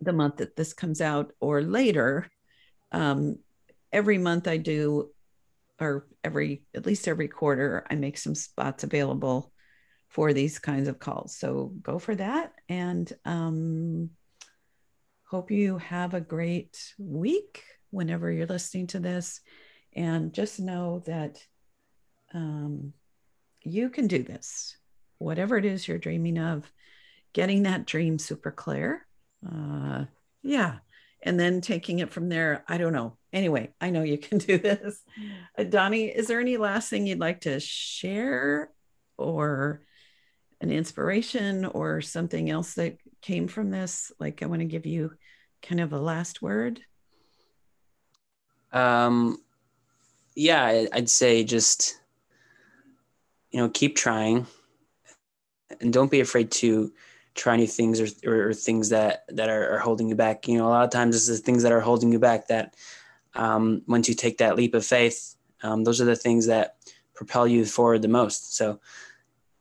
the 0.00 0.12
month 0.12 0.38
that 0.38 0.56
this 0.56 0.72
comes 0.72 1.00
out 1.00 1.32
or 1.40 1.62
later, 1.62 2.28
um, 2.90 3.36
every 3.92 4.18
month 4.18 4.48
I 4.48 4.56
do, 4.56 5.10
or 5.80 6.06
every, 6.22 6.64
at 6.74 6.86
least 6.86 7.08
every 7.08 7.28
quarter, 7.28 7.86
I 7.88 7.94
make 7.94 8.18
some 8.18 8.34
spots 8.34 8.84
available 8.84 9.52
for 10.14 10.32
these 10.32 10.60
kinds 10.60 10.86
of 10.86 11.00
calls. 11.00 11.36
So 11.36 11.72
go 11.82 11.98
for 11.98 12.14
that. 12.14 12.52
And 12.68 13.12
um, 13.24 14.10
hope 15.28 15.50
you 15.50 15.78
have 15.78 16.14
a 16.14 16.20
great 16.20 16.94
week 16.98 17.64
whenever 17.90 18.30
you're 18.30 18.46
listening 18.46 18.86
to 18.88 19.00
this. 19.00 19.40
And 19.92 20.32
just 20.32 20.60
know 20.60 21.02
that 21.06 21.44
um, 22.32 22.92
you 23.62 23.90
can 23.90 24.06
do 24.06 24.22
this, 24.22 24.76
whatever 25.18 25.58
it 25.58 25.64
is 25.64 25.88
you're 25.88 25.98
dreaming 25.98 26.38
of, 26.38 26.72
getting 27.32 27.64
that 27.64 27.84
dream 27.84 28.20
super 28.20 28.52
clear. 28.52 29.04
Uh, 29.44 30.04
yeah 30.44 30.76
and 31.24 31.40
then 31.40 31.62
taking 31.62 32.00
it 32.00 32.10
from 32.10 32.28
there. 32.28 32.64
I 32.68 32.76
don't 32.76 32.92
know. 32.92 33.16
Anyway, 33.32 33.72
I 33.80 33.90
know 33.90 34.02
you 34.02 34.18
can 34.18 34.38
do 34.38 34.58
this. 34.58 35.02
Uh, 35.58 35.62
Donni, 35.62 36.14
is 36.14 36.28
there 36.28 36.38
any 36.38 36.58
last 36.58 36.90
thing 36.90 37.06
you'd 37.06 37.18
like 37.18 37.40
to 37.42 37.58
share 37.58 38.70
or 39.16 39.80
an 40.60 40.70
inspiration 40.70 41.64
or 41.64 42.00
something 42.00 42.50
else 42.50 42.74
that 42.74 42.98
came 43.22 43.48
from 43.48 43.70
this? 43.70 44.12
Like, 44.18 44.42
I 44.42 44.46
want 44.46 44.60
to 44.60 44.66
give 44.66 44.86
you 44.86 45.12
kind 45.62 45.80
of 45.80 45.92
a 45.92 45.98
last 45.98 46.42
word. 46.42 46.80
Um, 48.72 49.38
yeah, 50.34 50.86
I'd 50.92 51.08
say 51.08 51.44
just, 51.44 52.00
you 53.50 53.60
know, 53.60 53.68
keep 53.68 53.96
trying 53.96 54.46
and 55.80 55.92
don't 55.92 56.10
be 56.10 56.20
afraid 56.20 56.50
to 56.50 56.92
try 57.34 57.56
new 57.56 57.66
things 57.66 58.00
or, 58.00 58.06
or, 58.28 58.48
or 58.48 58.54
things 58.54 58.88
that 58.90 59.24
that 59.28 59.48
are, 59.48 59.74
are, 59.74 59.78
holding 59.78 60.08
you 60.08 60.14
back 60.14 60.46
you 60.46 60.56
know 60.56 60.66
a 60.66 60.70
lot 60.70 60.84
of 60.84 60.90
times 60.90 61.16
it's 61.16 61.26
the 61.26 61.36
things 61.36 61.62
that 61.62 61.72
are 61.72 61.80
holding 61.80 62.12
you 62.12 62.18
back 62.18 62.46
that 62.46 62.74
um, 63.34 63.82
once 63.88 64.08
you 64.08 64.14
take 64.14 64.38
that 64.38 64.56
leap 64.56 64.74
of 64.74 64.84
faith 64.84 65.34
um, 65.62 65.82
those 65.82 66.00
are 66.00 66.04
the 66.04 66.16
things 66.16 66.46
that 66.46 66.76
propel 67.14 67.46
you 67.46 67.64
forward 67.64 68.02
the 68.02 68.08
most 68.08 68.56
so 68.56 68.78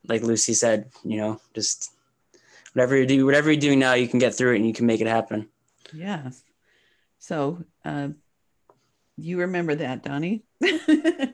like 0.08 0.22
luci 0.22 0.56
said 0.56 0.90
you 1.04 1.18
know 1.18 1.42
just 1.54 1.92
whatever 2.74 2.98
you 2.98 3.06
do 3.06 3.26
whatever 3.26 3.52
you're 3.52 3.60
doing 3.60 3.80
now 3.80 3.94
you 3.94 4.08
can 4.08 4.20
get 4.20 4.36
through 4.36 4.54
it 4.54 4.58
and 4.58 4.68
you 4.68 4.74
can 4.74 4.86
make 4.86 5.02
it 5.02 5.08
happen 5.08 5.48
yeah 5.94 6.30
so 7.20 7.64
uh, 7.86 8.10
you 9.18 9.40
remember 9.40 9.76
that 9.76 10.04
donni 10.04 10.44
because 10.60 11.34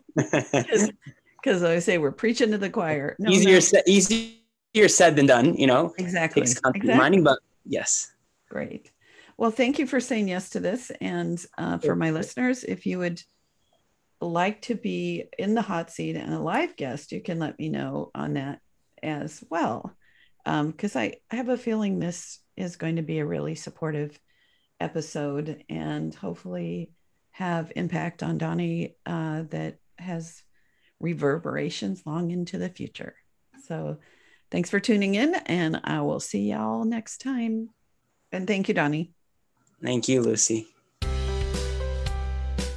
i 1.63 1.79
say 1.79 1.97
we're 1.97 2.11
preaching 2.11 2.51
to 2.51 2.57
the 2.57 2.69
choir 2.69 3.15
no, 3.19 3.31
easier 3.31 3.53
no. 3.53 3.59
Said, 3.59 3.83
easier 3.87 4.39
said 4.87 5.15
than 5.15 5.25
done, 5.25 5.55
you 5.55 5.67
know. 5.67 5.93
Exactly. 5.97 6.41
Exactly. 6.41 6.89
reminding, 6.89 7.23
but 7.23 7.39
yes. 7.65 8.11
Great. 8.49 8.91
Well, 9.37 9.51
thank 9.51 9.79
you 9.79 9.87
for 9.87 9.99
saying 9.99 10.27
yes 10.27 10.49
to 10.51 10.59
this. 10.59 10.91
And 11.01 11.43
uh, 11.57 11.77
for 11.77 11.95
my 11.95 12.11
listeners, 12.11 12.63
if 12.63 12.85
you 12.85 12.99
would 12.99 13.21
like 14.21 14.61
to 14.63 14.75
be 14.75 15.25
in 15.37 15.53
the 15.53 15.61
hot 15.61 15.91
seat 15.91 16.15
and 16.15 16.33
a 16.33 16.39
live 16.39 16.75
guest, 16.75 17.11
you 17.11 17.21
can 17.21 17.39
let 17.39 17.57
me 17.57 17.69
know 17.69 18.11
on 18.13 18.33
that 18.33 18.59
as 19.01 19.43
well. 19.49 19.95
Because 20.45 20.95
um, 20.95 21.01
I, 21.01 21.15
I 21.31 21.35
have 21.35 21.49
a 21.49 21.57
feeling 21.57 21.99
this 21.99 22.39
is 22.57 22.75
going 22.75 22.97
to 22.97 23.01
be 23.01 23.19
a 23.19 23.25
really 23.25 23.55
supportive 23.55 24.19
episode 24.79 25.63
and 25.69 26.13
hopefully 26.13 26.91
have 27.31 27.71
impact 27.75 28.23
on 28.23 28.39
Donni 28.39 28.95
uh, 29.05 29.43
that 29.49 29.77
has 29.97 30.41
reverberations 30.99 32.03
long 32.05 32.31
into 32.31 32.57
the 32.57 32.69
future. 32.69 33.15
So 33.67 33.99
Thanks 34.51 34.69
for 34.69 34.79
tuning 34.79 35.15
in, 35.15 35.35
and 35.45 35.79
I 35.83 36.01
will 36.01 36.19
see 36.19 36.49
y'all 36.49 36.83
next 36.83 37.19
time. 37.19 37.69
And 38.31 38.47
thank 38.47 38.67
you, 38.67 38.73
Donni. 38.73 39.11
Thank 39.81 40.09
you, 40.09 40.21
Luci. 40.21 40.65